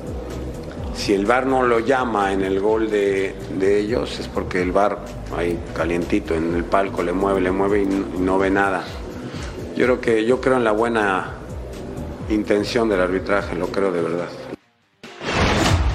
si 0.95 1.13
el 1.13 1.25
VAR 1.25 1.45
no 1.45 1.63
lo 1.63 1.79
llama 1.79 2.33
en 2.33 2.43
el 2.43 2.59
gol 2.59 2.91
de, 2.91 3.35
de 3.57 3.79
ellos, 3.79 4.19
es 4.19 4.27
porque 4.27 4.61
el 4.61 4.73
VAR 4.73 4.99
ahí 5.33 5.57
calientito 5.77 6.35
en 6.35 6.55
el 6.55 6.65
palco 6.65 7.03
le 7.03 7.13
mueve, 7.13 7.39
le 7.39 7.51
mueve 7.51 7.83
y 7.83 7.85
no, 7.85 8.05
y 8.17 8.19
no 8.19 8.37
ve 8.37 8.49
nada. 8.49 8.83
Yo 9.77 9.85
creo 9.85 10.01
que 10.01 10.25
yo 10.25 10.41
creo 10.41 10.57
en 10.57 10.65
la 10.65 10.73
buena 10.73 11.38
intención 12.29 12.89
del 12.89 13.01
arbitraje, 13.01 13.55
lo 13.55 13.67
creo 13.67 13.91
de 13.91 14.01
verdad. 14.01 14.27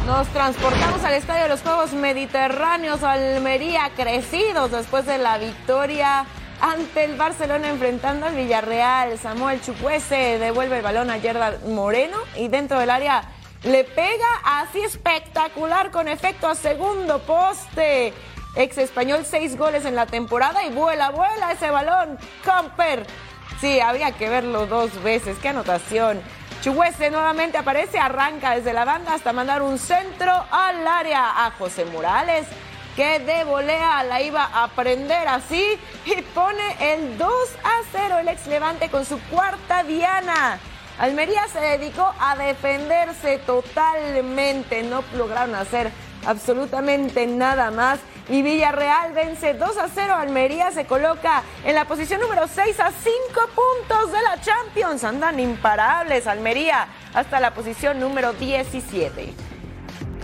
Nos 0.07 0.29
transportamos 0.29 1.03
al 1.03 1.15
Estadio 1.15 1.45
de 1.45 1.49
los 1.49 1.63
Juegos 1.63 1.93
Mediterráneos 1.95 3.03
Almería, 3.03 3.91
crecidos 3.97 4.71
después 4.71 5.07
de 5.07 5.19
la 5.19 5.39
victoria 5.39 6.27
ante 6.61 7.05
el 7.05 7.17
Barcelona 7.17 7.71
enfrentando 7.71 8.27
al 8.27 8.35
Villarreal. 8.35 9.19
Samuel 9.19 9.61
Chukwese 9.63 10.39
devuelve 10.39 10.77
el 10.77 10.83
balón 10.83 11.11
a 11.11 11.17
Yerda 11.17 11.59
Moreno 11.67 12.19
y 12.37 12.49
dentro 12.49 12.79
del 12.79 12.91
área 12.91 13.25
le 13.63 13.85
pega 13.85 14.27
así 14.45 14.81
espectacular 14.81 15.91
con 15.91 16.09
efecto 16.09 16.49
a 16.49 16.55
segundo 16.55 17.21
poste. 17.21 18.13
Ex 18.57 18.79
español, 18.79 19.25
seis 19.25 19.57
goles 19.57 19.85
en 19.85 19.97
la 19.97 20.07
temporada 20.07 20.65
y 20.65 20.71
vuela, 20.71 21.11
vuela 21.11 21.53
ese 21.53 21.71
balón. 21.71 22.19
Camper. 22.45 23.07
Sí, 23.61 23.81
había 23.81 24.13
que 24.13 24.29
verlo 24.29 24.67
dos 24.67 25.03
veces. 25.03 25.37
Qué 25.41 25.49
anotación. 25.49 26.21
Chuguese 26.63 27.11
nuevamente 27.11 27.59
aparece, 27.59 27.99
arranca 27.99 28.55
desde 28.55 28.73
la 28.73 28.85
banda 28.85 29.15
hasta 29.15 29.33
mandar 29.33 29.63
un 29.63 29.79
centro 29.79 30.33
al 30.51 30.87
área 30.87 31.45
a 31.47 31.51
José 31.51 31.85
Morales, 31.85 32.47
que 32.97 33.19
de 33.19 33.45
volea 33.45 34.03
la 34.05 34.23
iba 34.23 34.45
a 34.45 34.69
prender 34.69 35.29
así 35.29 35.79
y 36.07 36.23
pone 36.35 36.95
el 36.95 37.19
2 37.19 37.31
a 37.65 37.81
0 37.93 38.19
el 38.21 38.29
ex 38.29 38.47
Levante 38.47 38.89
con 38.89 39.05
su 39.05 39.21
cuarta 39.25 39.83
diana. 39.83 40.59
Almería 40.99 41.47
se 41.49 41.61
dedicó 41.61 42.15
a 42.21 42.37
defenderse 42.37 43.39
totalmente, 43.39 44.85
no 44.85 45.03
lograron 45.17 45.55
hacer 45.57 45.91
absolutamente 46.25 47.27
nada 47.27 47.71
más. 47.71 47.99
Y 48.29 48.43
Villarreal 48.43 49.13
vence 49.13 49.55
2 49.55 49.77
a 49.77 49.89
0. 49.89 50.15
Almería 50.15 50.71
se 50.71 50.87
coloca 50.87 51.43
en 51.65 51.75
la 51.75 51.85
posición 51.85 52.21
número 52.21 52.49
6 52.49 52.81
a 52.81 52.91
5 52.91 53.15
puntos 53.55 54.13
de 54.13 54.23
la 54.23 54.41
Champions. 54.41 55.05
Andan 55.05 55.39
imparables. 55.41 56.27
Almería 56.27 56.89
hasta 57.13 57.41
la 57.41 57.53
posición 57.53 58.01
número 58.01 58.33
17. 58.33 59.35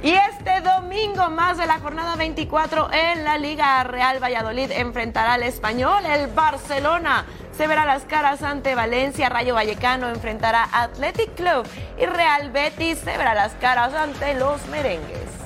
Y 0.02 0.12
este 0.12 0.62
domingo 0.62 1.28
más 1.28 1.58
de 1.58 1.66
la 1.66 1.78
jornada 1.78 2.16
24 2.16 2.90
en 2.90 3.22
la 3.22 3.36
Liga 3.36 3.84
Real 3.84 4.18
Valladolid 4.22 4.70
enfrentará 4.70 5.34
al 5.34 5.42
español. 5.42 6.06
El 6.06 6.28
Barcelona 6.28 7.26
se 7.54 7.66
verá 7.66 7.84
las 7.84 8.04
caras 8.04 8.42
ante 8.42 8.74
Valencia. 8.74 9.28
Rayo 9.28 9.54
Vallecano 9.54 10.08
enfrentará 10.08 10.66
a 10.72 10.84
Athletic 10.84 11.34
Club. 11.34 11.66
Y 11.98 12.06
Real 12.06 12.50
Betis 12.50 12.98
se 13.00 13.18
verá 13.18 13.34
las 13.34 13.52
caras 13.54 13.92
ante 13.92 14.32
los 14.34 14.66
merengues. 14.68 15.39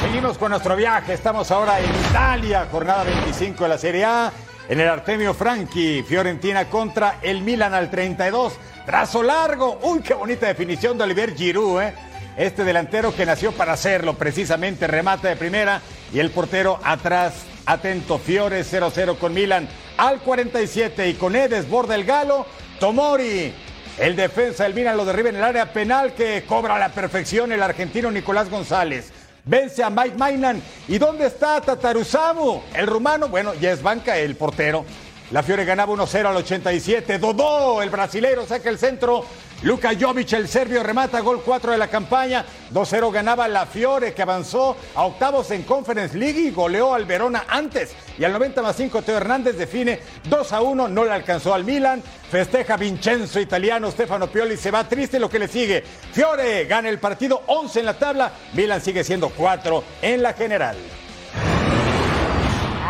Seguimos 0.00 0.38
con 0.38 0.50
nuestro 0.50 0.76
viaje. 0.76 1.12
Estamos 1.12 1.50
ahora 1.50 1.80
en 1.80 1.90
Italia, 2.08 2.68
jornada 2.70 3.02
25 3.02 3.64
de 3.64 3.68
la 3.68 3.78
Serie 3.78 4.04
A. 4.04 4.32
En 4.68 4.80
el 4.80 4.88
Artemio 4.88 5.34
Franchi, 5.34 6.04
Fiorentina 6.04 6.66
contra 6.70 7.18
el 7.20 7.42
Milan 7.42 7.74
al 7.74 7.90
32. 7.90 8.52
Trazo 8.86 9.22
largo. 9.24 9.80
Uy, 9.82 10.00
qué 10.00 10.14
bonita 10.14 10.46
definición 10.46 10.96
de 10.96 11.04
Olivier 11.04 11.34
Giroud, 11.34 11.82
¿eh? 11.82 11.94
Este 12.36 12.62
delantero 12.62 13.14
que 13.14 13.26
nació 13.26 13.50
para 13.50 13.72
hacerlo, 13.72 14.14
precisamente 14.14 14.86
remata 14.86 15.28
de 15.28 15.36
primera 15.36 15.82
y 16.12 16.20
el 16.20 16.30
portero 16.30 16.78
atrás. 16.84 17.34
Atento, 17.66 18.18
Fiore 18.18 18.62
0-0 18.62 19.18
con 19.18 19.34
Milan 19.34 19.68
al 19.96 20.20
47 20.20 21.08
y 21.08 21.14
con 21.14 21.34
Edes 21.34 21.68
borda 21.68 21.96
el 21.96 22.04
galo. 22.04 22.46
Tomori, 22.78 23.52
el 23.98 24.14
defensa 24.14 24.62
del 24.62 24.74
Milan 24.74 24.96
lo 24.96 25.04
derriba 25.04 25.30
en 25.30 25.36
el 25.36 25.44
área 25.44 25.72
penal 25.72 26.14
que 26.14 26.44
cobra 26.46 26.76
a 26.76 26.78
la 26.78 26.90
perfección 26.90 27.50
el 27.50 27.62
argentino 27.62 28.12
Nicolás 28.12 28.48
González. 28.48 29.12
Vence 29.48 29.82
a 29.82 29.88
Mike 29.88 30.16
Mainan. 30.18 30.62
¿Y 30.86 30.98
dónde 30.98 31.26
está 31.26 31.58
Tatarusamu? 31.62 32.60
El 32.74 32.86
rumano, 32.86 33.28
bueno, 33.28 33.54
ya 33.54 33.72
es 33.72 33.82
banca 33.82 34.18
el 34.18 34.36
portero. 34.36 34.84
La 35.30 35.42
Fiore 35.42 35.66
ganaba 35.66 35.92
1-0 35.92 36.26
al 36.26 36.36
87. 36.36 37.18
Dodó, 37.18 37.82
el 37.82 37.90
brasilero, 37.90 38.46
saca 38.46 38.70
el 38.70 38.78
centro. 38.78 39.26
Luka 39.62 39.90
Jovic, 39.98 40.32
el 40.32 40.48
serbio, 40.48 40.82
remata 40.82 41.20
gol 41.20 41.42
4 41.44 41.72
de 41.72 41.78
la 41.78 41.88
campaña. 41.88 42.46
2-0 42.72 43.12
ganaba 43.12 43.46
la 43.46 43.66
Fiore, 43.66 44.14
que 44.14 44.22
avanzó 44.22 44.74
a 44.94 45.04
octavos 45.04 45.50
en 45.50 45.64
Conference 45.64 46.16
League 46.16 46.40
y 46.40 46.50
goleó 46.50 46.94
al 46.94 47.04
Verona 47.04 47.44
antes. 47.46 47.94
Y 48.16 48.24
al 48.24 48.32
90 48.32 48.62
más 48.62 48.76
5, 48.76 49.02
Teo 49.02 49.18
Hernández 49.18 49.58
define 49.58 50.00
2-1. 50.30 50.88
No 50.88 51.04
le 51.04 51.12
alcanzó 51.12 51.52
al 51.52 51.64
Milan. 51.64 52.02
Festeja 52.30 52.78
Vincenzo, 52.78 53.38
italiano. 53.38 53.90
Stefano 53.90 54.28
Pioli 54.28 54.56
se 54.56 54.70
va 54.70 54.88
triste 54.88 55.18
lo 55.18 55.28
que 55.28 55.40
le 55.40 55.48
sigue. 55.48 55.82
Fiore 56.12 56.64
gana 56.64 56.88
el 56.88 57.00
partido 57.00 57.42
11 57.48 57.80
en 57.80 57.86
la 57.86 57.98
tabla. 57.98 58.32
Milan 58.54 58.80
sigue 58.80 59.04
siendo 59.04 59.28
4 59.28 59.84
en 60.00 60.22
la 60.22 60.32
general. 60.32 60.76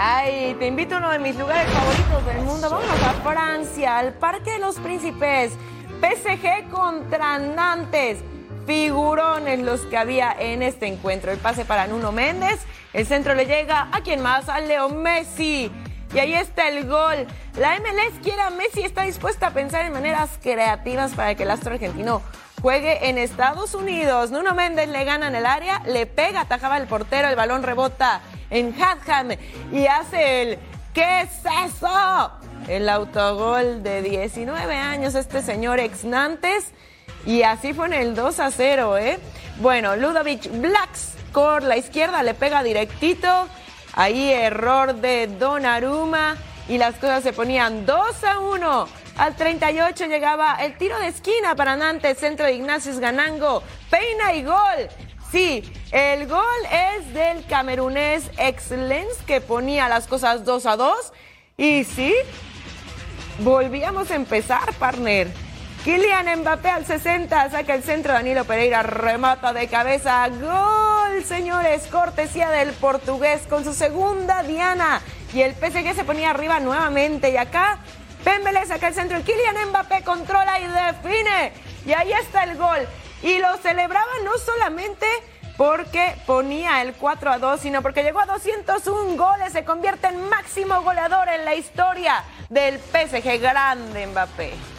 Ay, 0.01 0.55
te 0.61 0.69
invito 0.69 0.95
a 0.95 0.99
uno 0.99 1.11
de 1.11 1.19
mis 1.19 1.35
lugares 1.35 1.69
favoritos 1.73 2.25
del 2.25 2.43
mundo. 2.43 2.71
Vámonos 2.71 3.03
a 3.03 3.15
Francia, 3.15 3.99
al 3.99 4.13
Parque 4.13 4.53
de 4.53 4.61
los 4.61 4.77
Príncipes. 4.77 5.55
PSG 6.01 6.71
contra 6.71 7.41
Nantes. 7.41 8.21
Figurones 8.65 9.59
los 9.59 9.81
que 9.81 9.97
había 9.97 10.37
en 10.39 10.63
este 10.63 10.87
encuentro. 10.87 11.33
El 11.33 11.39
pase 11.39 11.65
para 11.65 11.89
Nuno 11.89 12.13
Méndez. 12.13 12.61
El 12.93 13.09
centro 13.09 13.35
le 13.35 13.47
llega 13.47 13.89
a 13.91 14.01
quien 14.03 14.23
más, 14.23 14.49
a 14.49 14.61
Leo 14.61 14.89
Messi. 14.89 15.73
Y 16.15 16.19
ahí 16.21 16.33
está 16.33 16.69
el 16.69 16.87
gol. 16.87 17.27
La 17.59 17.77
MLS 17.81 18.23
quiere 18.23 18.43
a 18.43 18.51
Messi, 18.51 18.83
está 18.83 19.03
dispuesta 19.03 19.49
a 19.49 19.51
pensar 19.51 19.85
en 19.85 19.93
maneras 19.93 20.31
creativas 20.41 21.11
para 21.15 21.35
que 21.35 21.43
el 21.43 21.51
astro 21.51 21.73
argentino 21.73 22.23
juegue 22.63 23.09
en 23.09 23.19
Estados 23.19 23.75
Unidos. 23.75 24.31
Nuno 24.31 24.55
Méndez 24.55 24.89
le 24.91 25.05
gana 25.05 25.27
en 25.27 25.35
el 25.35 25.45
área, 25.45 25.83
le 25.87 26.07
pega, 26.07 26.43
atajaba 26.43 26.77
el 26.77 26.87
portero, 26.87 27.27
el 27.27 27.35
balón 27.35 27.65
rebota 27.65 28.23
en 28.51 28.75
Hatham 28.81 29.31
y 29.73 29.87
hace 29.87 30.43
el 30.43 30.59
¿Qué 30.99 31.21
es 31.21 31.31
eso? 31.67 32.33
El 32.67 32.89
autogol 32.89 33.85
de 33.85 34.03
19 34.03 34.75
años, 34.75 35.15
este 35.15 35.43
señor 35.43 35.79
ex 35.79 36.03
Nantes. 36.03 36.73
Y 37.25 37.43
así 37.43 37.73
fue 37.73 37.87
en 37.87 37.93
el 37.93 38.15
2 38.17 38.41
a 38.41 38.51
0, 38.51 38.99
¿eh? 38.99 39.21
Bueno, 39.61 39.95
Ludovic 39.95 40.51
Blacks 40.61 41.13
por 41.33 41.63
la 41.63 41.77
izquierda 41.77 42.25
le 42.25 42.35
pega 42.35 42.65
directito. 42.65 43.29
Ahí 43.93 44.29
error 44.29 44.97
de 44.97 45.29
Donnarumma 45.29 46.37
y 46.69 46.79
las 46.79 46.97
cosas 46.97 47.23
se 47.23 47.33
ponían 47.33 47.87
2 47.87 48.25
a 48.25 48.41
1. 48.41 48.89
Al 49.19 49.37
38 49.37 50.07
llegaba 50.07 50.57
el 50.61 50.77
tiro 50.79 50.99
de 50.99 51.07
esquina 51.07 51.55
para 51.55 51.77
Nantes, 51.77 52.19
centro 52.19 52.45
de 52.45 52.55
Ignacius 52.55 52.99
Ganango. 52.99 53.63
Peina 53.89 54.35
y 54.35 54.43
gol. 54.43 54.89
Sí, 55.31 55.63
el 55.93 56.27
gol 56.27 56.43
es 56.73 57.13
del 57.13 57.45
camerunés 57.47 58.31
Excellence 58.39 59.23
que 59.27 59.43
ponía 59.43 59.89
las 59.89 60.07
cosas 60.07 60.45
2 60.45 60.67
a 60.67 60.77
2. 60.77 61.13
Y 61.59 61.85
sí, 61.85 62.15
volvíamos 63.41 64.11
a 64.11 64.15
empezar, 64.15 64.73
partner. 64.75 65.29
Kylian 65.85 66.41
Mbappé 66.41 66.71
al 66.71 66.87
60 66.87 67.51
saca 67.51 67.75
el 67.75 67.83
centro, 67.83 68.13
Danilo 68.13 68.45
Pereira 68.45 68.83
remata 68.83 69.53
de 69.53 69.69
cabeza. 69.69 70.29
Gol, 70.29 71.25
señores, 71.25 71.87
cortesía 71.89 72.49
del 72.51 72.73
portugués 72.73 73.43
con 73.49 73.65
su 73.65 73.75
segunda 73.75 74.43
diana. 74.43 75.03
Y 75.35 75.43
el 75.43 75.55
PSG 75.55 75.95
se 75.95 76.05
ponía 76.05 76.31
arriba 76.31 76.59
nuevamente. 76.59 77.31
Y 77.31 77.37
acá, 77.37 77.79
Pembele 78.25 78.65
saca 78.67 78.89
el 78.89 78.95
centro, 78.95 79.19
Kylian 79.23 79.69
Mbappé 79.69 80.03
controla 80.05 80.59
y 80.59 80.65
define. 80.65 81.53
Y 81.87 81.93
ahí 81.93 82.13
está 82.13 82.45
el 82.45 82.57
gol. 82.57 82.89
Y 83.23 83.39
lo 83.39 83.57
celebraba 83.59 84.11
no 84.25 84.39
solamente 84.39 85.07
porque 85.57 86.15
ponía 86.25 86.83
el 86.83 86.95
4 86.95 87.33
a 87.33 87.39
2, 87.39 87.61
sino 87.61 87.83
porque 87.83 88.05
llegó 88.05 88.21
a 88.21 88.27
201 88.27 89.17
goles, 89.17 89.53
se 89.53 89.65
convierte 89.65 90.07
en 90.07 90.29
máximo 90.29 90.83
goleador 90.83 91.29
en 91.29 91.45
la 91.45 91.57
historia 91.57 92.23
del 92.49 92.79
PSG 92.79 93.41
grande 93.41 94.07
Mbappé. 94.07 94.78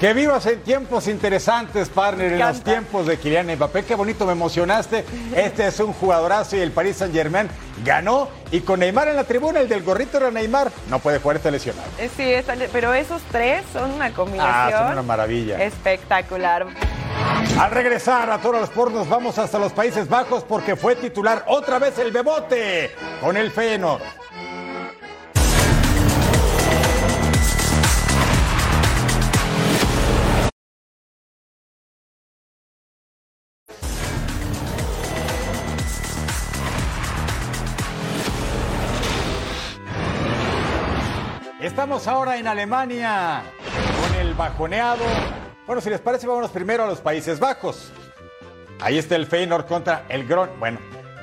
Que 0.00 0.14
vivas 0.14 0.46
en 0.46 0.60
tiempos 0.62 1.06
interesantes, 1.08 1.90
partner, 1.90 2.32
en 2.32 2.38
los 2.38 2.62
tiempos 2.64 3.06
de 3.06 3.18
Kylian 3.18 3.54
Mbappé. 3.54 3.84
Qué 3.84 3.94
bonito, 3.94 4.24
me 4.24 4.32
emocionaste. 4.32 5.04
Este 5.36 5.66
es 5.66 5.78
un 5.78 5.92
jugadorazo 5.92 6.56
y 6.56 6.60
el 6.60 6.72
Paris 6.72 6.96
Saint 6.96 7.12
Germain 7.14 7.50
ganó. 7.84 8.28
Y 8.50 8.60
con 8.60 8.80
Neymar 8.80 9.08
en 9.08 9.16
la 9.16 9.24
tribuna, 9.24 9.60
el 9.60 9.68
del 9.68 9.82
gorrito 9.82 10.16
era 10.16 10.30
Neymar. 10.30 10.72
No 10.88 11.00
puede 11.00 11.18
jugar 11.18 11.36
este 11.36 11.50
lesionado. 11.50 11.86
Eh, 11.98 12.08
Sí, 12.16 12.32
está- 12.32 12.54
pero 12.72 12.94
esos 12.94 13.20
tres 13.30 13.62
son 13.74 13.90
una 13.90 14.10
combinación. 14.14 14.54
Ah, 14.74 14.84
son 14.84 14.92
una 14.92 15.02
maravilla. 15.02 15.62
Espectacular. 15.62 16.66
Al 17.58 17.70
regresar 17.70 18.30
a 18.30 18.38
todos 18.38 18.58
los 18.58 18.70
pornos, 18.70 19.06
vamos 19.06 19.38
hasta 19.38 19.58
los 19.58 19.72
Países 19.72 20.08
Bajos 20.08 20.44
porque 20.44 20.76
fue 20.76 20.96
titular 20.96 21.44
otra 21.46 21.78
vez 21.78 21.98
el 21.98 22.10
Bebote 22.10 22.90
con 23.20 23.36
el 23.36 23.50
Feyenoord. 23.50 24.00
Estamos 41.70 42.08
ahora 42.08 42.36
en 42.36 42.48
Alemania 42.48 43.44
con 44.02 44.18
el 44.18 44.34
bajoneado. 44.34 45.04
Bueno, 45.68 45.80
si 45.80 45.88
les 45.88 46.00
parece, 46.00 46.26
vámonos 46.26 46.50
primero 46.50 46.82
a 46.82 46.86
los 46.88 47.00
Países 47.00 47.38
Bajos. 47.38 47.92
Ahí 48.80 48.98
está 48.98 49.14
el 49.14 49.24
Feyenoord 49.24 49.66
contra 49.66 50.04
el 50.08 50.26
Gron. 50.26 50.50
Bueno, 50.58 50.80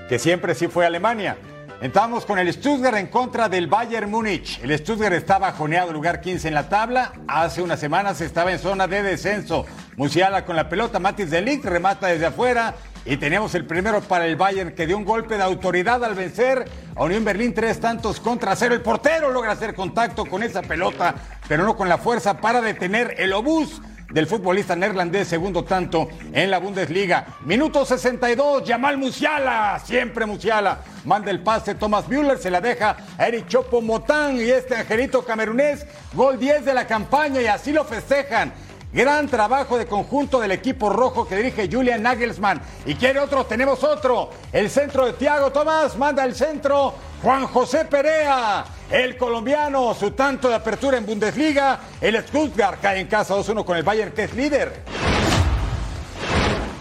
que 0.08 0.18
siempre 0.18 0.56
sí 0.56 0.70
fue 0.70 0.86
Alemania. 0.86 1.38
Entramos 1.82 2.26
con 2.26 2.40
el 2.40 2.52
Stuttgart 2.52 2.96
en 2.96 3.08
contra 3.08 3.50
del 3.50 3.68
Bayern 3.68 4.10
Múnich. 4.10 4.60
El 4.64 4.76
Stuttgart 4.80 5.14
está 5.14 5.38
bajoneado, 5.38 5.92
lugar 5.92 6.22
15 6.22 6.48
en 6.48 6.54
la 6.54 6.70
tabla. 6.70 7.12
Hace 7.28 7.62
unas 7.62 7.82
semanas 7.82 8.22
estaba 8.22 8.54
en 8.54 8.60
zona 8.60 8.88
de 8.88 9.04
descenso. 9.04 9.66
Musiala 9.98 10.46
con 10.46 10.56
la 10.56 10.70
pelota, 10.70 10.98
Matis 10.98 11.30
de 11.30 11.42
Ligt 11.42 11.66
remata 11.66 12.08
desde 12.08 12.28
afuera. 12.28 12.74
Y 13.10 13.16
tenemos 13.16 13.56
el 13.56 13.66
primero 13.66 14.02
para 14.02 14.26
el 14.26 14.36
Bayern 14.36 14.74
que 14.76 14.86
dio 14.86 14.98
un 14.98 15.06
golpe 15.06 15.38
de 15.38 15.44
autoridad 15.44 16.04
al 16.04 16.14
vencer 16.14 16.66
a 16.94 17.06
Unión 17.06 17.24
Berlín 17.24 17.54
tres 17.54 17.80
tantos 17.80 18.20
contra 18.20 18.54
cero. 18.54 18.76
El 18.76 18.82
portero 18.82 19.32
logra 19.32 19.54
hacer 19.54 19.74
contacto 19.74 20.26
con 20.26 20.44
esa 20.44 20.62
pelota, 20.62 21.16
pero 21.48 21.64
no 21.64 21.78
con 21.78 21.88
la 21.88 21.98
fuerza 21.98 22.42
para 22.42 22.60
detener 22.60 23.16
el 23.18 23.32
obús 23.32 23.82
del 24.12 24.28
futbolista 24.28 24.76
neerlandés, 24.76 25.30
segundo 25.30 25.64
tanto 25.64 26.10
en 26.34 26.52
la 26.52 26.58
Bundesliga. 26.58 27.38
Minuto 27.46 27.86
62, 27.86 28.66
Yamal 28.66 28.98
Musiala, 28.98 29.82
siempre 29.86 30.26
Musiala. 30.26 30.80
Manda 31.06 31.32
el 31.32 31.42
pase, 31.42 31.76
Thomas 31.76 32.10
Müller 32.10 32.38
se 32.38 32.52
la 32.52 32.60
deja 32.60 32.98
a 33.18 33.26
Eric 33.26 33.48
Chopo 33.48 33.82
Motán 33.82 34.36
y 34.36 34.50
este 34.50 34.76
angelito 34.76 35.24
camerunés, 35.24 35.86
gol 36.14 36.38
10 36.38 36.66
de 36.66 36.74
la 36.74 36.86
campaña 36.86 37.42
y 37.42 37.48
así 37.48 37.72
lo 37.72 37.86
festejan. 37.86 38.52
Gran 38.98 39.28
trabajo 39.28 39.78
de 39.78 39.86
conjunto 39.86 40.40
del 40.40 40.50
equipo 40.50 40.90
rojo 40.90 41.28
que 41.28 41.36
dirige 41.36 41.70
Julian 41.72 42.02
Nagelsmann. 42.02 42.60
Y 42.84 42.96
quiere 42.96 43.20
otro, 43.20 43.46
tenemos 43.46 43.84
otro. 43.84 44.32
El 44.52 44.72
centro 44.72 45.06
de 45.06 45.14
Thiago 45.14 45.52
Tomás 45.52 45.96
manda 45.98 46.24
el 46.26 46.34
centro. 46.34 46.96
Juan 47.22 47.46
José 47.46 47.86
Perea, 47.86 48.66
el 48.90 49.16
colombiano, 49.16 49.94
su 49.94 50.10
tanto 50.14 50.50
de 50.50 50.56
apertura 50.56 50.98
en 50.98 51.06
Bundesliga. 51.06 51.80
El 52.02 52.20
Stuttgart 52.24 52.82
cae 52.82 53.00
en 53.02 53.06
casa 53.06 53.36
2-1 53.36 53.64
con 53.66 53.78
el 53.78 53.84
Bayern 53.84 54.14
que 54.14 54.24
es 54.24 54.34
líder. 54.34 54.82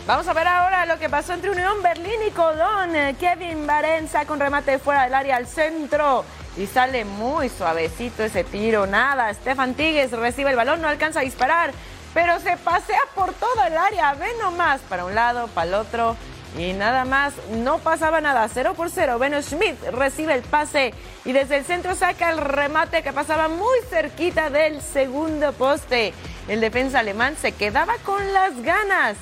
Vamos 0.07 0.26
a 0.26 0.33
ver 0.33 0.48
ahora 0.48 0.87
lo 0.87 0.98
que 0.98 1.11
pasó 1.11 1.35
entre 1.35 1.50
Unión 1.50 1.83
Berlín 1.83 2.20
y 2.26 2.31
Colón. 2.31 2.96
Eh, 2.96 3.14
Kevin 3.20 3.66
Barenza 3.66 4.24
con 4.24 4.40
remate 4.40 4.79
fuera 4.79 5.02
del 5.02 5.12
área 5.12 5.37
al 5.37 5.46
centro. 5.46 6.24
Y 6.57 6.66
sale 6.66 7.05
muy 7.05 7.50
suavecito 7.50 8.22
ese 8.22 8.42
tiro. 8.42 8.87
Nada. 8.87 9.35
Stefan 9.35 9.74
Tigges 9.74 10.12
recibe 10.12 10.48
el 10.48 10.57
balón, 10.57 10.81
no 10.81 10.88
alcanza 10.88 11.20
a 11.20 11.22
disparar. 11.22 11.72
Pero 12.16 12.40
se 12.40 12.57
pasea 12.57 13.02
por 13.14 13.35
todo 13.35 13.62
el 13.66 13.76
área. 13.76 14.14
Ve 14.14 14.29
nomás 14.40 14.81
para 14.88 15.05
un 15.05 15.14
lado, 15.14 15.48
para 15.48 15.68
el 15.68 15.74
otro. 15.74 16.16
Y 16.57 16.72
nada 16.72 17.05
más, 17.05 17.35
no 17.50 17.76
pasaba 17.76 18.22
nada. 18.22 18.48
0 18.48 18.72
por 18.74 18.88
0. 18.88 19.18
Beno 19.18 19.42
Schmidt 19.42 19.76
recibe 19.92 20.33
el 20.33 20.40
pase 20.40 20.94
y 21.26 21.33
desde 21.33 21.59
el 21.59 21.66
centro 21.66 21.94
saca 21.94 22.31
el 22.31 22.38
remate 22.38 23.02
que 23.02 23.12
pasaba 23.12 23.48
muy 23.48 23.81
cerquita 23.90 24.48
del 24.48 24.81
segundo 24.81 25.52
poste. 25.52 26.14
El 26.48 26.62
defensa 26.62 27.00
alemán 27.00 27.37
se 27.37 27.52
quedaba 27.52 27.92
con 28.02 28.33
las 28.33 28.62
ganas. 28.62 29.18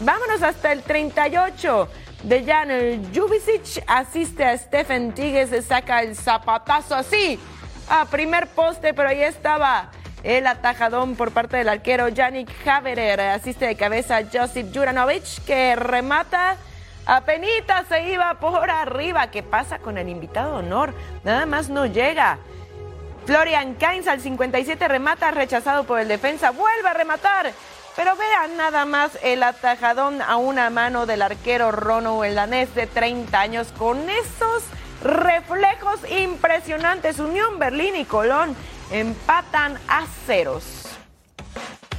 Vámonos 0.00 0.42
hasta 0.42 0.72
el 0.72 0.82
38. 0.82 1.88
De 2.24 2.44
Jan 2.44 3.14
Jubicic 3.14 3.84
asiste 3.86 4.44
a 4.44 4.58
Stephen 4.58 5.12
Tigges, 5.12 5.50
se 5.50 5.62
saca 5.62 6.02
el 6.02 6.16
zapatazo 6.16 6.96
así 6.96 7.38
a 7.88 8.04
primer 8.06 8.48
poste, 8.48 8.94
pero 8.94 9.10
ahí 9.10 9.22
estaba 9.22 9.90
el 10.22 10.46
atajadón 10.46 11.16
por 11.16 11.32
parte 11.32 11.56
del 11.56 11.68
arquero 11.68 12.08
Yannick 12.08 12.50
Haverer. 12.66 13.20
Asiste 13.20 13.66
de 13.66 13.76
cabeza 13.76 14.20
Josip 14.32 14.74
Juranovic 14.74 15.44
que 15.44 15.76
remata. 15.76 16.56
Apenita 17.06 17.84
se 17.88 18.10
iba 18.10 18.34
por 18.34 18.70
arriba. 18.70 19.30
¿Qué 19.30 19.42
pasa 19.42 19.78
con 19.78 19.98
el 19.98 20.08
invitado 20.08 20.56
honor? 20.56 20.94
Nada 21.24 21.46
más 21.46 21.68
no 21.68 21.86
llega. 21.86 22.38
Florian 23.26 23.74
Kainz 23.74 24.06
al 24.08 24.20
57 24.20 24.88
remata 24.88 25.30
rechazado 25.30 25.84
por 25.84 26.00
el 26.00 26.08
defensa. 26.08 26.50
Vuelve 26.50 26.88
a 26.88 26.94
rematar. 26.94 27.52
Pero 27.94 28.16
vean 28.16 28.56
nada 28.56 28.86
más 28.86 29.18
el 29.22 29.42
atajadón 29.42 30.22
a 30.22 30.36
una 30.36 30.70
mano 30.70 31.04
del 31.04 31.20
arquero 31.20 31.72
Rono, 31.72 32.24
el 32.24 32.36
danés 32.36 32.74
de 32.74 32.86
30 32.86 33.38
años, 33.38 33.68
con 33.76 34.08
esos 34.08 34.62
reflejos 35.02 36.00
impresionantes. 36.10 37.18
Unión 37.18 37.58
Berlín 37.58 37.96
y 37.96 38.04
Colón 38.04 38.56
empatan 38.90 39.78
a 39.88 40.06
ceros. 40.26 40.88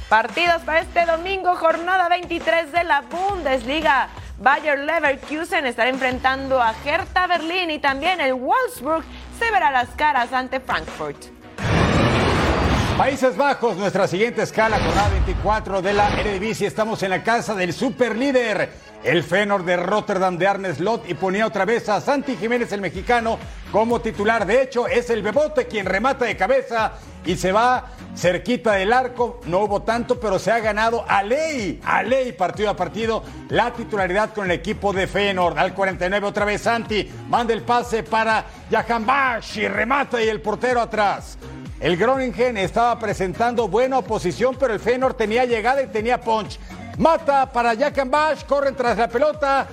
Partidos 0.08 0.62
para 0.62 0.80
este 0.80 1.06
domingo, 1.06 1.56
jornada 1.56 2.08
23 2.08 2.72
de 2.72 2.84
la 2.84 3.02
Bundesliga. 3.02 4.08
Bayer 4.38 4.78
Leverkusen 4.80 5.66
estará 5.66 5.90
enfrentando 5.90 6.60
a 6.60 6.74
Hertha 6.84 7.26
Berlín 7.26 7.70
y 7.70 7.78
también 7.78 8.20
el 8.20 8.34
Wolfsburg 8.34 9.04
se 9.38 9.50
verá 9.50 9.70
las 9.70 9.88
caras 9.90 10.32
ante 10.32 10.60
Frankfurt. 10.60 11.33
Países 13.04 13.36
Bajos, 13.36 13.76
nuestra 13.76 14.08
siguiente 14.08 14.40
escala, 14.40 14.78
jornada 14.78 15.10
24 15.10 15.82
de 15.82 15.92
la 15.92 16.08
Eredivisie. 16.18 16.66
Estamos 16.66 17.02
en 17.02 17.10
la 17.10 17.22
casa 17.22 17.54
del 17.54 17.74
superlíder, 17.74 18.70
el 19.02 19.22
Feyenoord 19.22 19.66
de 19.66 19.76
Rotterdam 19.76 20.38
de 20.38 20.46
Arne 20.46 20.74
Slot 20.74 21.10
y 21.10 21.12
ponía 21.12 21.46
otra 21.46 21.66
vez 21.66 21.86
a 21.90 22.00
Santi 22.00 22.34
Jiménez, 22.34 22.72
el 22.72 22.80
mexicano, 22.80 23.38
como 23.70 24.00
titular. 24.00 24.46
De 24.46 24.62
hecho, 24.62 24.86
es 24.86 25.10
el 25.10 25.20
Bebote 25.20 25.66
quien 25.66 25.84
remata 25.84 26.24
de 26.24 26.34
cabeza 26.34 26.92
y 27.26 27.36
se 27.36 27.52
va 27.52 27.90
cerquita 28.16 28.72
del 28.72 28.90
arco. 28.90 29.38
No 29.44 29.58
hubo 29.58 29.82
tanto, 29.82 30.18
pero 30.18 30.38
se 30.38 30.50
ha 30.50 30.60
ganado 30.60 31.04
a 31.06 31.22
ley, 31.22 31.82
a 31.84 32.02
ley, 32.02 32.32
partido 32.32 32.70
a 32.70 32.76
partido, 32.76 33.22
la 33.50 33.70
titularidad 33.74 34.32
con 34.32 34.46
el 34.46 34.52
equipo 34.52 34.94
de 34.94 35.06
Feyenoord. 35.06 35.58
Al 35.58 35.74
49 35.74 36.26
otra 36.26 36.46
vez 36.46 36.62
Santi, 36.62 37.06
manda 37.28 37.52
el 37.52 37.60
pase 37.60 38.02
para 38.02 38.46
Jahan 38.70 39.04
Bash 39.04 39.58
y 39.58 39.68
remata 39.68 40.24
y 40.24 40.28
el 40.28 40.40
portero 40.40 40.80
atrás. 40.80 41.36
El 41.80 41.96
Groningen 41.96 42.56
estaba 42.56 42.98
presentando 42.98 43.68
buena 43.68 43.98
oposición, 43.98 44.56
pero 44.58 44.72
el 44.72 44.80
Feyenoord 44.80 45.16
tenía 45.16 45.44
llegada 45.44 45.82
y 45.82 45.88
tenía 45.88 46.20
punch. 46.20 46.58
Mata 46.98 47.50
para 47.50 47.76
Jakan 47.76 48.10
Bash, 48.10 48.44
corren 48.44 48.76
tras 48.76 48.96
la 48.96 49.08
pelota 49.08 49.66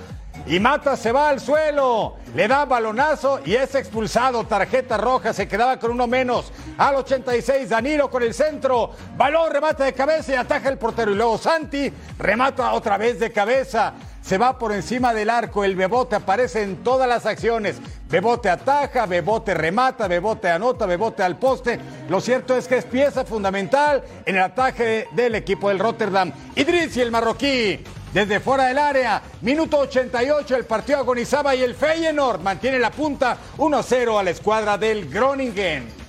y 0.46 0.58
Mata 0.58 0.96
se 0.96 1.12
va 1.12 1.28
al 1.28 1.40
suelo. 1.40 2.16
Le 2.34 2.48
da 2.48 2.64
balonazo 2.64 3.40
y 3.44 3.54
es 3.54 3.74
expulsado. 3.74 4.44
Tarjeta 4.44 4.96
roja, 4.96 5.32
se 5.32 5.46
quedaba 5.46 5.78
con 5.78 5.92
uno 5.92 6.06
menos. 6.06 6.52
Al 6.78 6.96
86, 6.96 7.68
Danilo 7.68 8.10
con 8.10 8.22
el 8.22 8.34
centro. 8.34 8.90
Balón, 9.16 9.52
remata 9.52 9.84
de 9.84 9.92
cabeza 9.92 10.32
y 10.32 10.36
ataja 10.36 10.68
el 10.68 10.78
portero. 10.78 11.12
Y 11.12 11.14
luego 11.14 11.38
Santi 11.38 11.92
remata 12.18 12.72
otra 12.72 12.98
vez 12.98 13.20
de 13.20 13.30
cabeza. 13.30 13.94
Se 14.22 14.38
va 14.38 14.58
por 14.58 14.72
encima 14.72 15.12
del 15.12 15.30
arco. 15.30 15.64
El 15.64 15.76
Bebote 15.76 16.16
aparece 16.16 16.62
en 16.62 16.82
todas 16.84 17.08
las 17.08 17.26
acciones. 17.26 17.76
Bebote 18.08 18.48
ataja, 18.48 19.06
Bebote 19.06 19.54
remata, 19.54 20.06
Bebote 20.06 20.48
anota, 20.48 20.86
Bebote 20.86 21.22
al 21.22 21.38
poste. 21.38 21.78
Lo 22.08 22.20
cierto 22.20 22.56
es 22.56 22.68
que 22.68 22.78
es 22.78 22.84
pieza 22.84 23.24
fundamental 23.24 24.02
en 24.24 24.36
el 24.36 24.42
ataque 24.42 25.08
del 25.12 25.34
equipo 25.34 25.68
del 25.68 25.78
Rotterdam. 25.78 26.32
Idris 26.54 26.96
y 26.96 27.00
el 27.00 27.10
marroquí 27.10 27.82
desde 28.12 28.40
fuera 28.40 28.66
del 28.66 28.78
área. 28.78 29.22
Minuto 29.40 29.78
88, 29.78 30.56
el 30.56 30.64
partido 30.64 30.98
agonizaba 30.98 31.54
y 31.54 31.62
el 31.62 31.74
Feyenoord 31.74 32.40
mantiene 32.40 32.78
la 32.78 32.90
punta 32.90 33.36
1-0 33.58 34.18
a 34.18 34.22
la 34.22 34.30
escuadra 34.30 34.78
del 34.78 35.08
Groningen. 35.08 36.01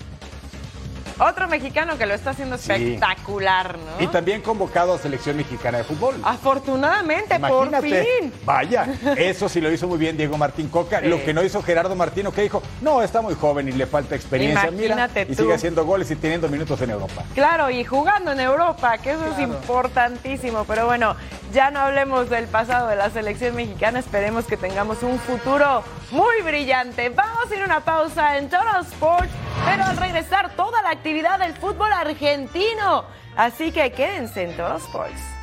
Otro 1.20 1.47
mexicano 1.47 1.97
que 1.97 2.05
lo 2.05 2.14
está 2.14 2.32
haciendo 2.32 2.55
espectacular, 2.55 3.78
¿no? 3.78 4.03
Y 4.03 4.07
también 4.07 4.41
convocado 4.41 4.93
a 4.93 4.97
selección 4.97 5.38
mexicana 5.38 5.80
de 5.80 5.84
fútbol. 5.84 6.16
Afortunadamente, 6.24 7.39
por 7.39 7.70
fin. 7.82 8.34
Vaya, 8.45 8.88
eso 9.18 9.47
sí 9.47 9.61
lo 9.61 9.72
hizo 9.72 9.88
muy 9.88 9.97
bien 9.97 10.18
Diego 10.18 10.38
Martín 10.38 10.70
Coca. 10.70 10.99
Sí. 10.99 11.07
Lo 11.07 11.24
que 11.24 11.34
no 11.34 11.43
hizo 11.43 11.61
Gerardo 11.61 11.95
Martino, 11.95 12.32
que 12.32 12.41
dijo, 12.41 12.61
no, 12.82 13.01
está 13.01 13.22
muy 13.22 13.36
joven 13.36 13.68
y 13.68 13.72
le 13.72 13.86
falta 13.86 14.16
experiencia. 14.16 14.72
Mira, 14.72 14.95
Imagínate 14.95 15.22
y 15.24 15.36
tú. 15.36 15.43
sigue 15.43 15.53
haciendo 15.53 15.86
goles 15.86 16.09
y 16.11 16.16
teniendo 16.16 16.49
minutos 16.49 16.82
en 16.82 16.91
Europa. 16.91 17.24
Claro, 17.34 17.70
y 17.70 17.84
jugando 17.84 18.32
en 18.32 18.39
Europa, 18.39 18.97
que 18.97 19.11
eso 19.11 19.26
es 19.28 19.39
importantísimo. 19.39 20.66
Pero 20.66 20.86
bueno, 20.86 21.16
ya 21.54 21.70
no 21.70 21.80
hablemos 21.80 22.30
del 22.30 22.47
pasado 22.47 22.88
de 22.88 22.95
la 22.95 23.10
selección 23.12 23.56
mexicana. 23.56 23.99
Esperemos 23.99 24.45
que 24.45 24.58
tengamos 24.58 25.04
un 25.04 25.20
futuro 25.20 25.84
muy 26.12 26.41
brillante. 26.41 27.10
Vamos 27.10 27.49
a 27.49 27.56
ir 27.56 27.62
a 27.62 27.66
una 27.66 27.80
pausa 27.80 28.38
en 28.38 28.49
Total 28.49 28.82
Sports, 28.82 29.32
pero 29.64 29.84
al 29.84 29.97
regresar 29.97 30.56
toda 30.56 30.82
la 30.82 30.89
actividad 30.89 31.39
del 31.39 31.54
fútbol 31.54 31.93
argentino. 31.93 33.06
Así 33.38 33.72
que 33.72 33.91
quédense 33.91 34.43
en 34.43 34.58
Total 34.58 34.78
Sports. 34.78 35.43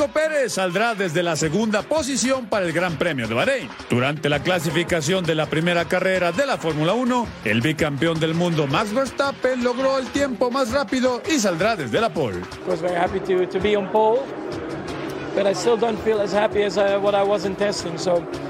Checo 0.00 0.12
Pérez 0.14 0.54
saldrá 0.54 0.94
desde 0.94 1.22
la 1.22 1.36
segunda 1.36 1.82
posición 1.82 2.46
para 2.46 2.64
el 2.64 2.72
Gran 2.72 2.96
Premio 2.96 3.28
de 3.28 3.34
Bahrein. 3.34 3.68
Durante 3.90 4.30
la 4.30 4.42
clasificación 4.42 5.26
de 5.26 5.34
la 5.34 5.44
primera 5.44 5.84
carrera 5.84 6.32
de 6.32 6.46
la 6.46 6.56
Fórmula 6.56 6.94
1, 6.94 7.26
el 7.44 7.60
bicampeón 7.60 8.18
del 8.18 8.32
mundo 8.32 8.66
Max 8.66 8.94
Verstappen 8.94 9.62
logró 9.62 9.98
el 9.98 10.06
tiempo 10.06 10.50
más 10.50 10.72
rápido 10.72 11.20
y 11.30 11.38
saldrá 11.38 11.76
desde 11.76 12.00
la 12.00 12.08
pole. 12.08 12.40
I 18.38 18.49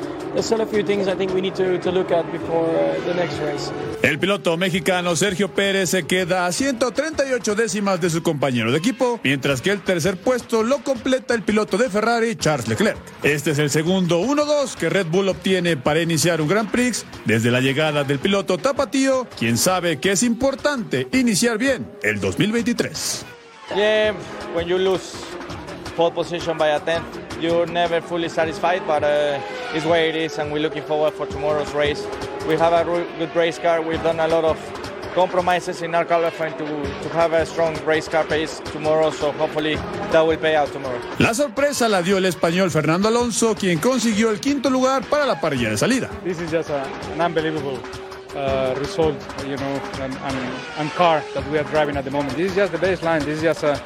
El 4.02 4.18
piloto 4.18 4.56
mexicano 4.56 5.16
Sergio 5.16 5.52
Pérez 5.52 5.90
se 5.90 6.06
queda 6.06 6.46
a 6.46 6.52
138 6.52 7.54
décimas 7.54 8.00
de 8.00 8.10
su 8.10 8.22
compañero 8.22 8.70
de 8.70 8.78
equipo, 8.78 9.20
mientras 9.22 9.60
que 9.60 9.70
el 9.70 9.82
tercer 9.82 10.16
puesto 10.16 10.62
lo 10.62 10.78
completa 10.78 11.34
el 11.34 11.42
piloto 11.42 11.76
de 11.76 11.90
Ferrari, 11.90 12.36
Charles 12.36 12.68
Leclerc. 12.68 12.98
Este 13.22 13.50
es 13.50 13.58
el 13.58 13.70
segundo 13.70 14.20
1-2 14.22 14.74
que 14.74 14.88
Red 14.88 15.06
Bull 15.06 15.28
obtiene 15.28 15.76
para 15.76 16.00
iniciar 16.00 16.40
un 16.40 16.48
Grand 16.48 16.70
Prix 16.70 17.04
desde 17.24 17.50
la 17.50 17.60
llegada 17.60 18.04
del 18.04 18.18
piloto 18.18 18.58
Tapatío, 18.58 19.26
quien 19.38 19.58
sabe 19.58 19.98
que 19.98 20.12
es 20.12 20.22
importante 20.22 21.08
iniciar 21.12 21.58
bien 21.58 21.86
el 22.02 22.20
2023. 22.20 23.26
Yeah, 23.74 24.14
when 24.54 24.66
you 24.66 24.78
lose 24.78 25.14
pole 26.00 26.10
position 26.10 26.56
by 26.56 26.68
a 26.68 26.80
tenth, 26.80 27.04
you're 27.42 27.66
never 27.66 28.00
fully 28.00 28.30
satisfied, 28.30 28.82
but 28.86 29.04
uh, 29.04 29.38
it's 29.74 29.84
where 29.84 30.06
it 30.08 30.16
is, 30.16 30.38
and 30.38 30.50
we're 30.50 30.62
looking 30.62 30.82
forward 30.82 31.12
for 31.12 31.26
tomorrow's 31.26 31.74
race. 31.74 32.02
We 32.48 32.56
have 32.56 32.72
a 32.72 32.84
good 33.18 33.36
race 33.36 33.58
car. 33.58 33.82
We've 33.82 34.02
done 34.02 34.18
a 34.18 34.26
lot 34.26 34.44
of 34.44 34.56
compromises 35.14 35.82
in 35.82 35.94
our 35.94 36.06
qualifying 36.06 36.56
to, 36.56 36.64
to 37.02 37.08
have 37.10 37.34
a 37.34 37.44
strong 37.44 37.74
race 37.84 38.08
car 38.08 38.24
pace 38.24 38.62
tomorrow, 38.72 39.10
so 39.10 39.30
hopefully 39.32 39.74
that 40.12 40.22
will 40.26 40.38
pay 40.38 40.56
out 40.56 40.72
tomorrow. 40.72 40.98
La 41.18 41.34
sorpresa 41.34 41.86
la 41.86 42.00
dio 42.00 42.16
el 42.16 42.24
español 42.24 42.70
Fernando 42.70 43.08
Alonso, 43.08 43.54
quien 43.54 43.78
consiguió 43.78 44.30
el 44.30 44.40
quinto 44.40 44.70
lugar 44.70 45.02
para 45.02 45.26
la 45.26 45.38
parrilla 45.38 45.68
de 45.68 45.76
salida. 45.76 46.08
This 46.24 46.40
is 46.40 46.50
just 46.50 46.70
a, 46.70 46.82
an 47.12 47.20
unbelievable 47.20 47.78
uh, 48.34 48.74
result, 48.78 49.16
you 49.46 49.56
know, 49.58 49.80
and, 50.00 50.14
and, 50.14 50.36
and 50.78 50.90
car 50.92 51.22
that 51.34 51.46
we 51.50 51.58
are 51.58 51.64
driving 51.64 51.98
at 51.98 52.04
the 52.04 52.10
moment. 52.10 52.38
This 52.38 52.52
is 52.52 52.56
just 52.56 52.72
the 52.72 52.78
baseline. 52.78 53.22
This 53.22 53.36
is 53.36 53.42
just 53.42 53.64
uh 53.64 53.78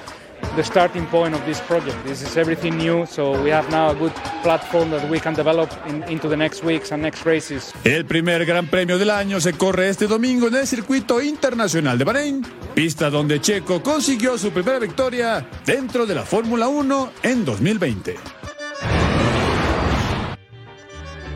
the 0.56 0.62
starting 0.62 1.06
point 1.06 1.34
of 1.34 1.44
this 1.46 1.60
project. 1.60 1.96
This 2.04 2.22
is 2.22 2.36
everything 2.36 2.76
new, 2.76 3.06
so 3.06 3.32
we 3.42 3.50
have 3.50 3.68
now 3.70 3.90
a 3.90 3.94
good 3.94 4.12
platform 4.42 4.90
that 4.90 5.08
we 5.10 5.18
can 5.18 5.34
develop 5.34 5.70
in, 5.86 6.02
into 6.04 6.28
the 6.28 6.36
next 6.36 6.62
weeks 6.62 6.92
and 6.92 7.02
next 7.02 7.24
races. 7.24 7.72
El 7.84 8.04
primer 8.04 8.44
Gran 8.44 8.68
Premio 8.68 8.98
del 8.98 9.10
año 9.10 9.40
se 9.40 9.52
corre 9.54 9.88
este 9.88 10.06
domingo 10.06 10.48
en 10.48 10.54
el 10.54 10.66
Circuito 10.66 11.20
Internacional 11.20 11.98
de 11.98 12.04
Bahrein, 12.04 12.46
pista 12.74 13.10
donde 13.10 13.40
Checo 13.40 13.82
consiguió 13.82 14.38
su 14.38 14.50
primera 14.50 14.78
victoria 14.78 15.46
dentro 15.66 16.06
de 16.06 16.14
la 16.14 16.22
Fórmula 16.22 16.68
1 16.68 17.10
en 17.22 17.44
2020. 17.44 18.16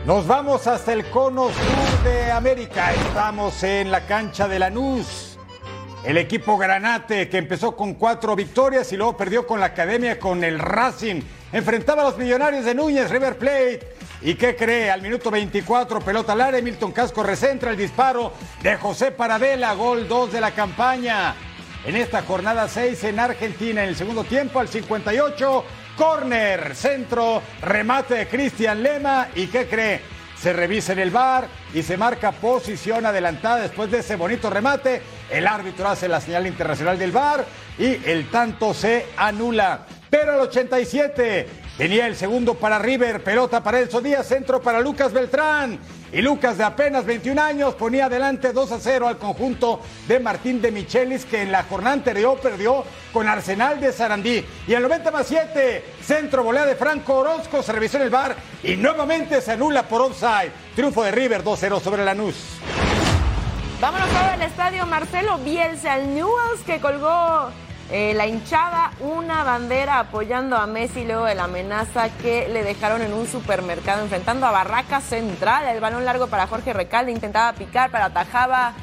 Nos 0.05 0.25
vamos 0.25 0.65
hasta 0.65 0.93
el 0.93 1.05
cono 1.05 1.49
sur 1.49 2.03
de 2.03 2.31
América. 2.31 2.93
Estamos 2.93 3.61
en 3.63 3.91
la 3.91 4.05
cancha 4.05 4.47
de 4.47 4.57
Lanús. 4.57 5.28
El 6.03 6.17
equipo 6.17 6.57
Granate, 6.57 7.27
que 7.27 7.37
empezó 7.37 7.75
con 7.75 7.95
cuatro 7.95 8.33
victorias 8.33 8.91
y 8.93 8.97
luego 8.97 9.17
perdió 9.17 9.45
con 9.45 9.59
la 9.59 9.67
Academia, 9.67 10.17
con 10.17 10.43
el 10.45 10.57
Racing. 10.57 11.21
Enfrentaba 11.51 12.03
a 12.03 12.05
los 12.05 12.17
millonarios 12.17 12.63
de 12.63 12.73
Núñez, 12.73 13.09
River 13.09 13.37
Plate. 13.37 13.81
¿Y 14.21 14.35
qué 14.35 14.55
cree? 14.55 14.91
Al 14.91 15.01
minuto 15.01 15.29
24, 15.29 15.99
pelota 15.99 16.33
al 16.33 16.41
área, 16.41 16.61
Milton 16.61 16.93
Casco 16.93 17.21
recentra 17.21 17.71
el 17.71 17.77
disparo 17.77 18.31
de 18.63 18.77
José 18.77 19.11
Paradela, 19.11 19.73
gol 19.73 20.07
2 20.07 20.31
de 20.31 20.41
la 20.41 20.51
campaña. 20.51 21.35
En 21.85 21.95
esta 21.97 22.21
jornada 22.21 22.67
6 22.69 23.03
en 23.03 23.19
Argentina, 23.19 23.83
en 23.83 23.89
el 23.89 23.95
segundo 23.95 24.23
tiempo, 24.23 24.59
al 24.59 24.69
58, 24.69 25.65
córner, 25.97 26.75
centro, 26.75 27.41
remate 27.61 28.15
de 28.15 28.27
Cristian 28.27 28.81
Lema. 28.81 29.27
¿Y 29.35 29.47
qué 29.47 29.67
cree? 29.67 30.18
Se 30.41 30.53
revisa 30.53 30.93
en 30.93 30.99
el 30.99 31.11
bar 31.11 31.47
y 31.73 31.83
se 31.83 31.97
marca 31.97 32.31
posición 32.31 33.05
adelantada 33.05 33.57
después 33.57 33.91
de 33.91 33.99
ese 33.99 34.15
bonito 34.15 34.49
remate. 34.49 35.01
El 35.29 35.45
árbitro 35.45 35.89
hace 35.89 36.07
la 36.07 36.21
señal 36.21 36.47
internacional 36.47 36.97
del 36.97 37.11
bar 37.11 37.45
y 37.77 38.09
el 38.09 38.29
tanto 38.31 38.73
se 38.73 39.07
anula. 39.17 39.85
Pero 40.09 40.33
al 40.33 40.39
87 40.41 41.47
venía 41.79 42.07
el 42.07 42.15
segundo 42.17 42.55
para 42.55 42.77
River, 42.77 43.23
pelota 43.23 43.63
para 43.63 43.79
Elso 43.79 44.01
Díaz, 44.01 44.27
centro 44.27 44.61
para 44.61 44.81
Lucas 44.81 45.13
Beltrán. 45.13 45.79
Y 46.11 46.21
Lucas 46.21 46.57
de 46.57 46.65
apenas 46.65 47.05
21 47.05 47.41
años 47.41 47.75
ponía 47.75 48.05
adelante 48.05 48.51
2 48.51 48.71
a 48.73 48.79
0 48.79 49.07
al 49.07 49.17
conjunto 49.17 49.79
de 50.05 50.19
Martín 50.19 50.61
de 50.61 50.71
Michelis 50.71 51.23
que 51.23 51.41
en 51.41 51.53
la 51.53 51.63
jornada 51.63 51.93
anterior 51.93 52.37
perdió 52.39 52.83
con 53.13 53.27
Arsenal 53.29 53.79
de 53.79 53.93
Sarandí. 53.93 54.43
Y 54.67 54.73
el 54.73 54.83
90 54.83 55.09
más 55.11 55.27
7, 55.27 55.85
centro 56.03 56.43
volea 56.43 56.65
de 56.65 56.75
Franco 56.75 57.15
Orozco, 57.15 57.63
se 57.63 57.71
revisó 57.71 57.97
en 57.97 58.03
el 58.03 58.09
bar 58.09 58.35
y 58.61 58.75
nuevamente 58.75 59.39
se 59.39 59.53
anula 59.53 59.83
por 59.83 60.01
offside. 60.01 60.51
Triunfo 60.75 61.03
de 61.03 61.11
River 61.11 61.45
2-0 61.45 61.79
sobre 61.79 62.03
Lanús. 62.03 62.35
Vámonos 63.79 64.09
ahora 64.09 64.33
al 64.33 64.41
estadio 64.41 64.85
Marcelo 64.85 65.37
Bielsa, 65.37 65.95
el 65.97 66.13
Newells 66.13 66.61
que 66.65 66.81
colgó 66.81 67.51
eh, 67.91 68.13
la 68.13 68.27
hinchada 68.27 68.91
una 68.99 69.43
bandera 69.43 69.97
apoyando 69.97 70.55
a 70.55 70.67
Messi 70.67 71.05
luego 71.05 71.25
de 71.25 71.33
la 71.33 71.45
amenaza 71.45 72.09
que 72.09 72.47
le 72.47 72.63
dejaron 72.63 73.01
en 73.01 73.13
un 73.13 73.25
supermercado 73.25 74.03
enfrentando 74.03 74.45
a 74.45 74.51
Barraca 74.51 75.01
Central. 75.01 75.67
El 75.67 75.79
balón 75.79 76.05
largo 76.05 76.27
para 76.27 76.45
Jorge 76.45 76.71
Recalde 76.71 77.11
intentaba 77.11 77.53
picar, 77.53 77.89
pero 77.89 78.03
atajaba 78.03 78.73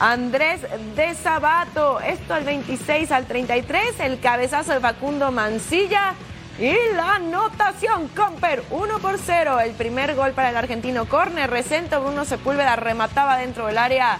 Andrés 0.00 0.62
de 0.96 1.14
Sabato. 1.14 2.00
Esto 2.00 2.34
al 2.34 2.42
26 2.42 3.12
al 3.12 3.26
33, 3.26 4.00
el 4.00 4.18
cabezazo 4.18 4.72
de 4.72 4.80
Facundo 4.80 5.30
Mancilla. 5.30 6.14
Y 6.58 6.74
la 6.96 7.14
anotación, 7.14 8.08
Comper, 8.08 8.62
1 8.70 8.98
por 8.98 9.18
0. 9.18 9.60
El 9.60 9.72
primer 9.72 10.16
gol 10.16 10.32
para 10.32 10.50
el 10.50 10.56
argentino. 10.56 11.04
Corner, 11.06 11.48
Recento, 11.48 12.02
Bruno 12.02 12.24
Sepúlveda 12.24 12.74
remataba 12.74 13.38
dentro 13.38 13.66
del 13.66 13.78
área, 13.78 14.18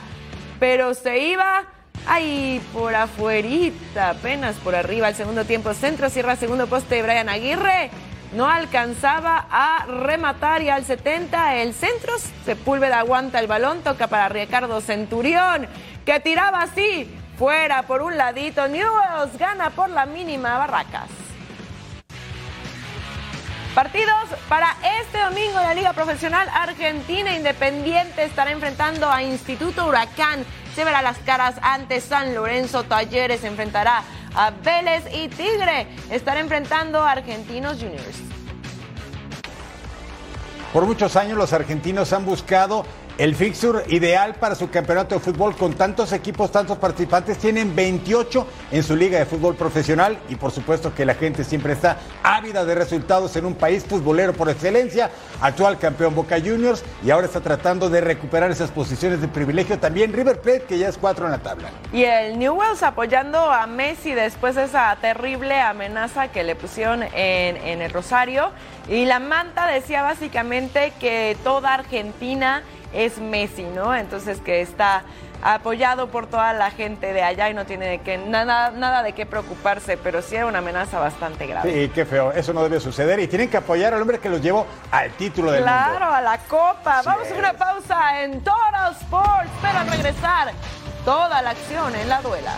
pero 0.61 0.95
se 0.95 1.19
iba 1.19 1.65
ahí 2.07 2.61
por 2.73 2.95
afuerita, 2.95 4.11
apenas 4.11 4.57
por 4.57 4.75
arriba. 4.75 5.09
El 5.09 5.15
segundo 5.15 5.45
tiempo, 5.45 5.75
centro, 5.75 6.11
cierra 6.11 6.37
segundo 6.37 6.67
poste 6.67 6.97
de 6.97 7.03
Brian 7.03 7.29
Aguirre. 7.29 7.91
No 8.33 8.49
alcanzaba 8.49 9.47
a 9.51 9.85
rematar 9.87 10.63
y 10.63 10.71
al 10.71 10.85
70 10.85 11.57
el 11.57 11.75
centro, 11.75 12.15
Sepúlveda 12.47 13.01
aguanta 13.01 13.39
el 13.39 13.47
balón, 13.47 13.83
toca 13.83 14.07
para 14.07 14.31
Ricardo 14.31 14.81
Centurión, 14.81 15.69
que 16.07 16.19
tiraba 16.19 16.63
así, 16.63 17.15
fuera 17.39 17.83
por 17.83 18.01
un 18.01 18.17
ladito. 18.17 18.69
Newells 18.69 19.37
gana 19.39 19.71
por 19.71 19.91
la 19.91 20.07
mínima 20.07 20.57
Barracas. 20.57 21.11
Partidos 23.75 24.29
para 24.51 24.77
este 25.01 25.19
domingo 25.19 25.59
de 25.59 25.65
la 25.65 25.75
Liga 25.75 25.93
Profesional 25.95 26.47
Argentina 26.53 27.35
Independiente 27.35 28.23
estará 28.23 28.51
enfrentando 28.51 29.11
a 29.11 29.23
Instituto 29.23 29.87
Huracán. 29.87 30.45
Se 30.75 30.85
verá 30.85 31.03
las 31.03 31.19
caras 31.19 31.57
ante 31.63 32.01
San 32.01 32.35
Lorenzo. 32.35 32.85
Talleres 32.85 33.41
se 33.41 33.49
enfrentará 33.49 34.03
a 34.35 34.51
Vélez 34.51 35.05
y 35.13 35.29
Tigre 35.29 35.87
estará 36.11 36.41
enfrentando 36.41 37.03
a 37.03 37.13
Argentinos 37.13 37.79
Juniors. 37.79 38.19
Por 40.73 40.87
muchos 40.87 41.17
años 41.17 41.37
los 41.37 41.53
argentinos 41.53 42.15
han 42.15 42.25
buscado 42.25 42.87
el 43.19 43.35
fixture 43.35 43.85
ideal 43.89 44.35
para 44.35 44.55
su 44.55 44.71
campeonato 44.71 45.15
de 45.15 45.21
fútbol 45.21 45.57
con 45.57 45.75
tantos 45.75 46.13
equipos, 46.13 46.51
tantos 46.51 46.79
participantes. 46.79 47.39
Tienen 47.39 47.75
28 47.75 48.47
en 48.71 48.83
su 48.83 48.97
liga 48.97 49.19
de 49.19 49.27
fútbol 49.27 49.55
profesional 49.55 50.19
y 50.29 50.37
por 50.37 50.51
supuesto 50.51 50.95
que 50.95 51.05
la 51.05 51.15
gente 51.15 51.45
siempre 51.45 51.75
está 51.75 51.99
ávida 52.23 52.65
de 52.65 52.75
resultados 52.75 53.37
en 53.37 53.45
un 53.45 53.55
país 53.55 53.85
futbolero 53.85 54.33
por 54.33 54.49
excelencia. 54.49 55.11
Actual 55.41 55.79
campeón 55.79 56.15
Boca 56.15 56.41
Juniors 56.41 56.83
y 57.05 57.11
ahora 57.11 57.27
está 57.27 57.41
tratando 57.41 57.91
de 57.91 58.01
recuperar 58.01 58.51
esas 58.51 58.71
posiciones 58.71 59.21
de 59.21 59.29
privilegio. 59.29 59.79
También 59.79 60.13
River 60.13 60.41
Plate 60.41 60.63
que 60.63 60.79
ya 60.79 60.89
es 60.89 60.97
cuatro 60.97 61.27
en 61.27 61.33
la 61.33 61.39
tabla. 61.39 61.71
Y 61.93 62.05
el 62.05 62.39
Newells 62.39 62.83
apoyando 62.83 63.39
a 63.39 63.67
Messi 63.67 64.13
después 64.13 64.55
de 64.55 64.65
esa 64.65 64.97
terrible 65.01 65.61
amenaza 65.61 66.29
que 66.29 66.45
le 66.45 66.57
pusieron 66.57 67.03
en, 67.03 67.57
en 67.57 67.83
el 67.83 67.91
Rosario. 67.91 68.51
Y 68.89 69.05
la 69.05 69.21
manta 69.21 69.67
decía 69.67 70.03
básicamente 70.03 70.93
que 70.99 71.37
toda 71.45 71.75
Argentina 71.75 72.63
es 72.93 73.19
Messi, 73.19 73.65
¿no? 73.65 73.95
Entonces 73.95 74.41
que 74.41 74.61
está 74.61 75.05
apoyado 75.43 76.09
por 76.09 76.29
toda 76.29 76.53
la 76.53 76.71
gente 76.71 77.13
de 77.13 77.23
allá 77.23 77.51
y 77.51 77.55
no 77.55 77.67
tiene 77.67 77.87
de 77.87 77.99
qué, 77.99 78.17
nada, 78.17 78.71
nada 78.71 79.03
de 79.03 79.13
qué 79.13 79.27
preocuparse, 79.27 79.97
pero 79.97 80.23
sí 80.23 80.37
era 80.37 80.47
una 80.47 80.59
amenaza 80.59 81.01
bastante 81.01 81.47
grave. 81.47 81.73
Sí, 81.73 81.91
qué 81.93 82.07
feo. 82.07 82.33
Eso 82.33 82.53
no 82.53 82.63
debe 82.63 82.79
suceder 82.81 83.19
y 83.19 83.27
tienen 83.27 83.51
que 83.51 83.57
apoyar 83.57 83.93
al 83.93 84.01
hombre 84.01 84.21
que 84.21 84.31
los 84.31 84.41
llevó 84.41 84.67
al 84.91 85.11
título 85.13 85.51
del 85.51 85.63
claro, 85.63 85.93
mundo. 85.93 86.15
a 86.15 86.21
la 86.21 86.39
copa. 86.39 87.03
Vamos 87.05 87.31
a 87.31 87.35
una 87.35 87.53
pausa 87.55 88.23
en 88.23 88.41
Total 88.43 88.93
Sports, 89.01 89.51
pero 89.61 89.79
al 89.79 89.89
regresar, 89.89 90.53
toda 91.05 91.43
la 91.43 91.51
acción 91.51 91.95
en 91.97 92.09
la 92.09 92.23
duela. 92.23 92.55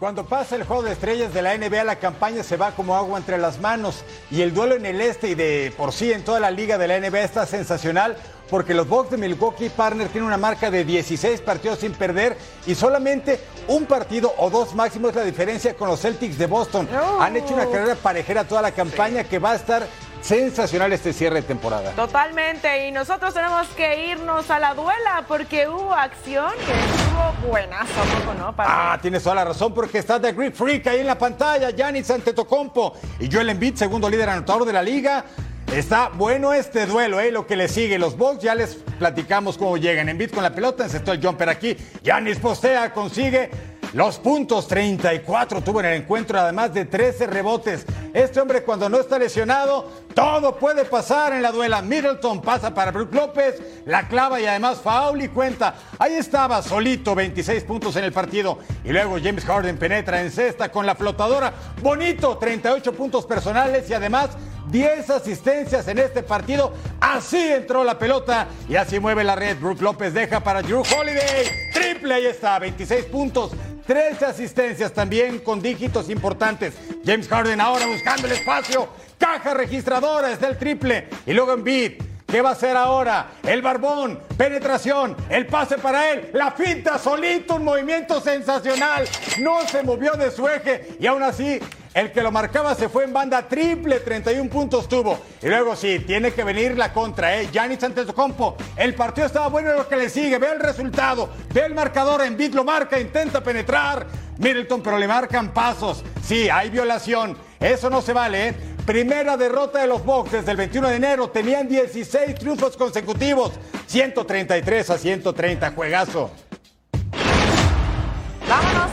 Cuando 0.00 0.24
pasa 0.24 0.56
el 0.56 0.64
juego 0.64 0.82
de 0.82 0.92
estrellas 0.92 1.34
de 1.34 1.42
la 1.42 1.54
NBA, 1.54 1.84
la 1.84 1.96
campaña 1.96 2.42
se 2.42 2.56
va 2.56 2.72
como 2.72 2.96
agua 2.96 3.18
entre 3.18 3.36
las 3.36 3.60
manos. 3.60 4.02
Y 4.30 4.40
el 4.40 4.54
duelo 4.54 4.74
en 4.74 4.86
el 4.86 4.98
este 4.98 5.28
y 5.28 5.34
de 5.34 5.74
por 5.76 5.92
sí 5.92 6.10
en 6.10 6.24
toda 6.24 6.40
la 6.40 6.50
liga 6.50 6.78
de 6.78 6.88
la 6.88 6.98
NBA 6.98 7.20
está 7.20 7.44
sensacional 7.44 8.16
porque 8.48 8.72
los 8.72 8.88
Bucks 8.88 9.10
de 9.10 9.18
Milwaukee 9.18 9.68
Partner 9.68 10.08
tienen 10.08 10.26
una 10.26 10.38
marca 10.38 10.70
de 10.70 10.86
16 10.86 11.42
partidos 11.42 11.80
sin 11.80 11.92
perder 11.92 12.38
y 12.66 12.74
solamente 12.74 13.40
un 13.68 13.84
partido 13.84 14.32
o 14.38 14.48
dos 14.48 14.74
máximo 14.74 15.10
es 15.10 15.14
la 15.14 15.22
diferencia 15.22 15.74
con 15.74 15.88
los 15.88 16.00
Celtics 16.00 16.38
de 16.38 16.46
Boston. 16.46 16.88
Han 17.20 17.36
hecho 17.36 17.52
una 17.52 17.66
carrera 17.66 17.94
parejera 17.94 18.44
toda 18.44 18.62
la 18.62 18.72
campaña 18.72 19.24
que 19.24 19.38
va 19.38 19.52
a 19.52 19.56
estar 19.56 19.86
sensacional 20.20 20.92
este 20.92 21.12
cierre 21.12 21.36
de 21.36 21.42
temporada. 21.42 21.92
Totalmente, 21.92 22.86
y 22.86 22.92
nosotros 22.92 23.32
tenemos 23.34 23.66
que 23.68 24.08
irnos 24.08 24.50
a 24.50 24.58
la 24.58 24.74
duela 24.74 25.24
porque 25.26 25.68
hubo 25.68 25.94
acción 25.94 26.52
que 26.66 26.72
estuvo 26.72 27.50
buenazo, 27.50 28.00
¿poco 28.18 28.34
no? 28.38 28.54
Para 28.54 28.92
Ah, 28.92 28.98
tienes 29.00 29.22
toda 29.22 29.36
la 29.36 29.44
razón 29.44 29.72
porque 29.74 29.98
está 29.98 30.20
The 30.20 30.32
Greek 30.32 30.54
Freak 30.54 30.86
ahí 30.86 31.00
en 31.00 31.06
la 31.06 31.18
pantalla, 31.18 31.70
Giannis 31.70 32.10
Antetokounmpo 32.10 32.94
y 33.18 33.30
Joel 33.30 33.50
Embiid, 33.50 33.76
segundo 33.76 34.08
líder 34.08 34.28
anotador 34.28 34.64
de 34.64 34.72
la 34.72 34.82
liga. 34.82 35.24
Está 35.72 36.08
bueno 36.08 36.52
este 36.52 36.84
duelo, 36.84 37.20
¿eh? 37.20 37.30
lo 37.30 37.46
que 37.46 37.54
le 37.54 37.68
sigue. 37.68 37.96
Los 37.96 38.16
Bucks 38.16 38.42
ya 38.42 38.56
les 38.56 38.74
platicamos 38.98 39.56
cómo 39.56 39.76
llegan. 39.76 40.08
Embiid 40.08 40.32
con 40.32 40.42
la 40.42 40.50
pelota, 40.52 40.82
encestó 40.82 41.12
el 41.12 41.24
jumper 41.24 41.48
aquí. 41.48 41.76
Giannis 42.02 42.38
postea, 42.40 42.92
consigue 42.92 43.50
los 43.92 44.18
puntos. 44.18 44.68
34 44.68 45.62
tuvo 45.62 45.80
en 45.80 45.86
el 45.86 46.02
encuentro, 46.02 46.38
además 46.38 46.72
de 46.74 46.84
13 46.84 47.26
rebotes. 47.26 47.86
Este 48.12 48.40
hombre 48.40 48.62
cuando 48.62 48.88
no 48.88 48.98
está 48.98 49.18
lesionado, 49.18 49.90
todo 50.14 50.56
puede 50.56 50.84
pasar 50.84 51.32
en 51.32 51.42
la 51.42 51.52
duela. 51.52 51.82
Middleton 51.82 52.42
pasa 52.42 52.74
para 52.74 52.90
Brook 52.90 53.14
López, 53.14 53.60
la 53.86 54.08
clava 54.08 54.40
y 54.40 54.46
además 54.46 54.78
foul 54.78 55.22
y 55.22 55.28
cuenta. 55.28 55.74
Ahí 55.98 56.14
estaba 56.14 56.62
solito, 56.62 57.14
26 57.14 57.64
puntos 57.64 57.96
en 57.96 58.04
el 58.04 58.12
partido. 58.12 58.58
Y 58.84 58.92
luego 58.92 59.16
James 59.22 59.44
Harden 59.44 59.78
penetra 59.78 60.20
en 60.20 60.30
cesta 60.30 60.70
con 60.70 60.86
la 60.86 60.94
flotadora. 60.94 61.52
Bonito, 61.82 62.36
38 62.38 62.92
puntos 62.92 63.26
personales 63.26 63.88
y 63.88 63.94
además 63.94 64.30
10 64.70 65.10
asistencias 65.10 65.88
en 65.88 65.98
este 65.98 66.22
partido. 66.22 66.72
Así 67.00 67.38
entró 67.38 67.84
la 67.84 67.98
pelota 67.98 68.48
y 68.68 68.76
así 68.76 68.98
mueve 68.98 69.24
la 69.24 69.34
red. 69.34 69.58
Brook 69.58 69.80
López 69.80 70.14
deja 70.14 70.40
para 70.40 70.62
Drew 70.62 70.82
Holiday. 70.82 71.70
Triple, 71.72 72.14
ahí 72.14 72.26
está, 72.26 72.58
26 72.58 73.04
puntos. 73.06 73.52
13 73.86 74.24
asistencias 74.24 74.92
también 74.92 75.40
con 75.40 75.60
dígitos 75.60 76.08
importantes. 76.10 76.74
James 77.04 77.26
Harden 77.28 77.60
ahora 77.60 77.86
buscando 77.86 78.26
el 78.26 78.32
espacio. 78.34 78.88
Caja 79.18 79.54
registradora, 79.54 80.30
es 80.30 80.40
del 80.40 80.56
triple. 80.56 81.08
Y 81.26 81.32
luego 81.32 81.54
en 81.54 81.64
beat. 81.64 81.92
¿Qué 82.30 82.40
va 82.42 82.50
a 82.50 82.52
hacer 82.52 82.76
ahora? 82.76 83.32
El 83.42 83.60
barbón, 83.60 84.20
penetración, 84.36 85.16
el 85.28 85.48
pase 85.48 85.78
para 85.78 86.12
él, 86.12 86.30
la 86.32 86.52
finta 86.52 86.96
solito, 86.96 87.56
un 87.56 87.64
movimiento 87.64 88.20
sensacional. 88.20 89.04
No 89.40 89.66
se 89.66 89.82
movió 89.82 90.12
de 90.12 90.30
su 90.30 90.48
eje 90.48 90.96
y 91.00 91.08
aún 91.08 91.24
así 91.24 91.58
el 91.92 92.12
que 92.12 92.22
lo 92.22 92.30
marcaba 92.30 92.74
se 92.74 92.88
fue 92.88 93.04
en 93.04 93.12
banda 93.12 93.48
triple, 93.48 94.00
31 94.00 94.48
puntos 94.48 94.88
tuvo. 94.88 95.18
Y 95.42 95.48
luego 95.48 95.74
sí, 95.74 95.98
tiene 96.06 96.32
que 96.32 96.44
venir 96.44 96.76
la 96.76 96.92
contra, 96.92 97.36
¿eh? 97.36 97.48
Giannis 97.52 97.82
Antetokounmpo. 97.82 98.56
El 98.76 98.94
partido 98.94 99.26
estaba 99.26 99.48
bueno, 99.48 99.72
lo 99.72 99.88
que 99.88 99.96
le 99.96 100.08
sigue. 100.08 100.38
Ve 100.38 100.52
el 100.52 100.60
resultado, 100.60 101.30
ve 101.52 101.62
el 101.66 101.74
marcador, 101.74 102.22
en 102.22 102.36
beat 102.36 102.54
lo 102.54 102.62
marca, 102.62 102.98
intenta 103.00 103.42
penetrar. 103.42 104.06
Middleton, 104.38 104.82
pero 104.82 104.98
le 104.98 105.08
marcan 105.08 105.52
pasos. 105.52 106.04
Sí, 106.22 106.48
hay 106.48 106.70
violación. 106.70 107.36
Eso 107.58 107.90
no 107.90 108.00
se 108.00 108.12
vale, 108.12 108.48
¿eh? 108.48 108.54
Primera 108.86 109.36
derrota 109.36 109.80
de 109.80 109.86
los 109.86 110.04
Bucks 110.04 110.32
desde 110.32 110.52
el 110.52 110.56
21 110.56 110.88
de 110.88 110.96
enero. 110.96 111.30
Tenían 111.30 111.68
16 111.68 112.36
triunfos 112.36 112.76
consecutivos. 112.76 113.52
133 113.86 114.90
a 114.90 114.96
130, 114.96 115.72
juegazo. 115.72 116.30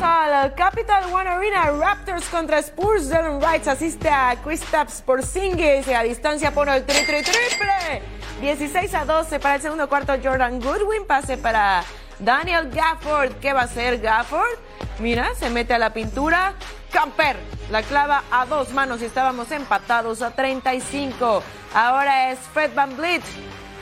Al 0.01 0.53
Capital 0.53 1.11
One 1.11 1.29
Arena. 1.29 1.71
Raptors 1.71 2.27
contra 2.29 2.61
Spurs. 2.61 3.09
Dylan 3.09 3.39
Wright 3.39 3.67
asiste 3.67 4.09
a 4.09 4.35
Kristaps 4.43 5.01
Porzingis 5.01 5.87
a 5.87 6.03
distancia 6.03 6.51
pone 6.51 6.75
el 6.75 6.85
tri 6.85 7.05
tri 7.05 7.23
triple. 7.23 8.01
16 8.41 8.93
a 8.93 9.05
12 9.05 9.39
para 9.39 9.55
el 9.55 9.61
segundo 9.61 9.89
cuarto. 9.89 10.13
Jordan 10.23 10.59
Goodwin 10.59 11.05
pase 11.07 11.37
para 11.37 11.83
Daniel 12.19 12.69
Gafford. 12.69 13.33
¿Qué 13.41 13.53
va 13.53 13.61
a 13.61 13.63
hacer 13.63 13.99
Gafford? 13.99 14.59
Mira, 14.99 15.33
se 15.35 15.49
mete 15.49 15.73
a 15.73 15.79
la 15.79 15.93
pintura. 15.93 16.53
Camper 16.91 17.35
la 17.71 17.81
clava 17.83 18.23
a 18.31 18.45
dos 18.45 18.71
manos 18.71 19.01
y 19.01 19.05
estábamos 19.05 19.51
empatados 19.51 20.21
a 20.21 20.31
35. 20.31 21.43
Ahora 21.73 22.31
es 22.31 22.39
Fred 22.53 22.73
Van 22.75 22.95
Vliet 22.95 23.23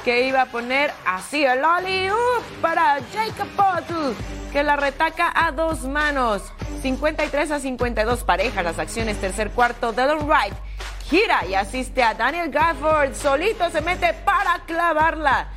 que 0.06 0.28
iba 0.28 0.44
a 0.44 0.46
poner 0.46 0.94
así 1.04 1.44
el 1.44 1.66
ollie 1.66 2.12
para 2.62 3.00
Jacob 3.12 3.48
Poeltl, 3.56 4.16
que 4.54 4.64
la 4.64 4.76
retaca 4.76 5.34
a 5.36 5.52
dos 5.52 5.82
manos. 5.82 6.44
53 6.84 7.50
a 7.50 7.60
52 7.60 8.24
parejas 8.24 8.64
las 8.64 8.78
acciones 8.78 9.20
tercer 9.20 9.50
cuarto. 9.50 9.94
Dylan 9.94 10.28
Wright 10.28 10.54
gira 11.10 11.44
y 11.48 11.56
asiste 11.56 12.04
a 12.04 12.14
Daniel 12.14 12.52
Gafford. 12.52 13.16
Solito 13.16 13.68
se 13.72 13.82
mete 13.82 14.14
para 14.14 14.62
clavarla. 14.68 15.50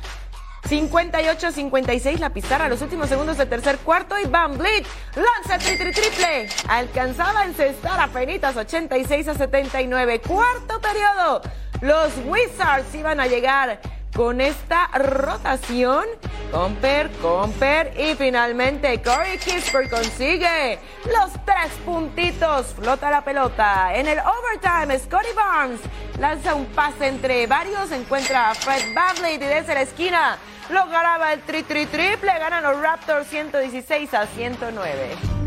58-56 0.67 2.17
la 2.17 2.31
pizarra, 2.31 2.67
los 2.67 2.81
últimos 2.81 3.07
segundos 3.07 3.37
del 3.37 3.49
tercer 3.49 3.77
cuarto 3.77 4.19
y 4.19 4.25
Van 4.25 4.57
Vliet 4.57 4.85
lanza 5.15 5.59
tri, 5.59 5.77
tri 5.77 5.91
triple. 5.91 6.49
Alcanzaba 6.67 7.41
a 7.41 7.45
encestar 7.45 7.99
a 7.99 8.07
penitas 8.07 8.57
86 8.57 9.27
a 9.27 9.35
79. 9.35 10.21
Cuarto 10.21 10.81
periodo. 10.81 11.41
Los 11.81 12.13
Wizards 12.25 12.93
iban 12.95 13.19
a 13.19 13.27
llegar 13.27 13.79
con 14.15 14.41
esta 14.41 14.87
rotación. 14.87 16.05
Comper, 16.51 17.11
Comper 17.21 17.93
y 17.99 18.15
finalmente 18.15 19.01
Corey 19.01 19.37
Kisper 19.37 19.89
consigue 19.89 20.79
los 21.05 21.31
tres 21.45 21.71
puntitos. 21.85 22.67
Flota 22.67 23.11
la 23.11 23.23
pelota. 23.23 23.93
En 23.93 24.07
el 24.07 24.17
overtime, 24.19 24.97
Scotty 24.97 25.33
Barnes 25.35 25.79
lanza 26.19 26.55
un 26.55 26.65
pase 26.67 27.07
entre 27.07 27.45
varios. 27.47 27.91
Encuentra 27.91 28.51
a 28.51 28.55
Fred 28.55 28.93
Bagley 28.95 29.35
y 29.35 29.37
desde 29.37 29.75
la 29.75 29.81
esquina 29.83 30.37
lo 30.69 30.87
ganaba 30.87 31.33
el 31.33 31.41
tri 31.41 31.63
tri 31.63 31.85
triple. 31.85 32.31
Ganan 32.39 32.63
los 32.63 32.81
Raptors 32.81 33.27
116 33.27 34.13
a 34.13 34.25
109. 34.25 35.39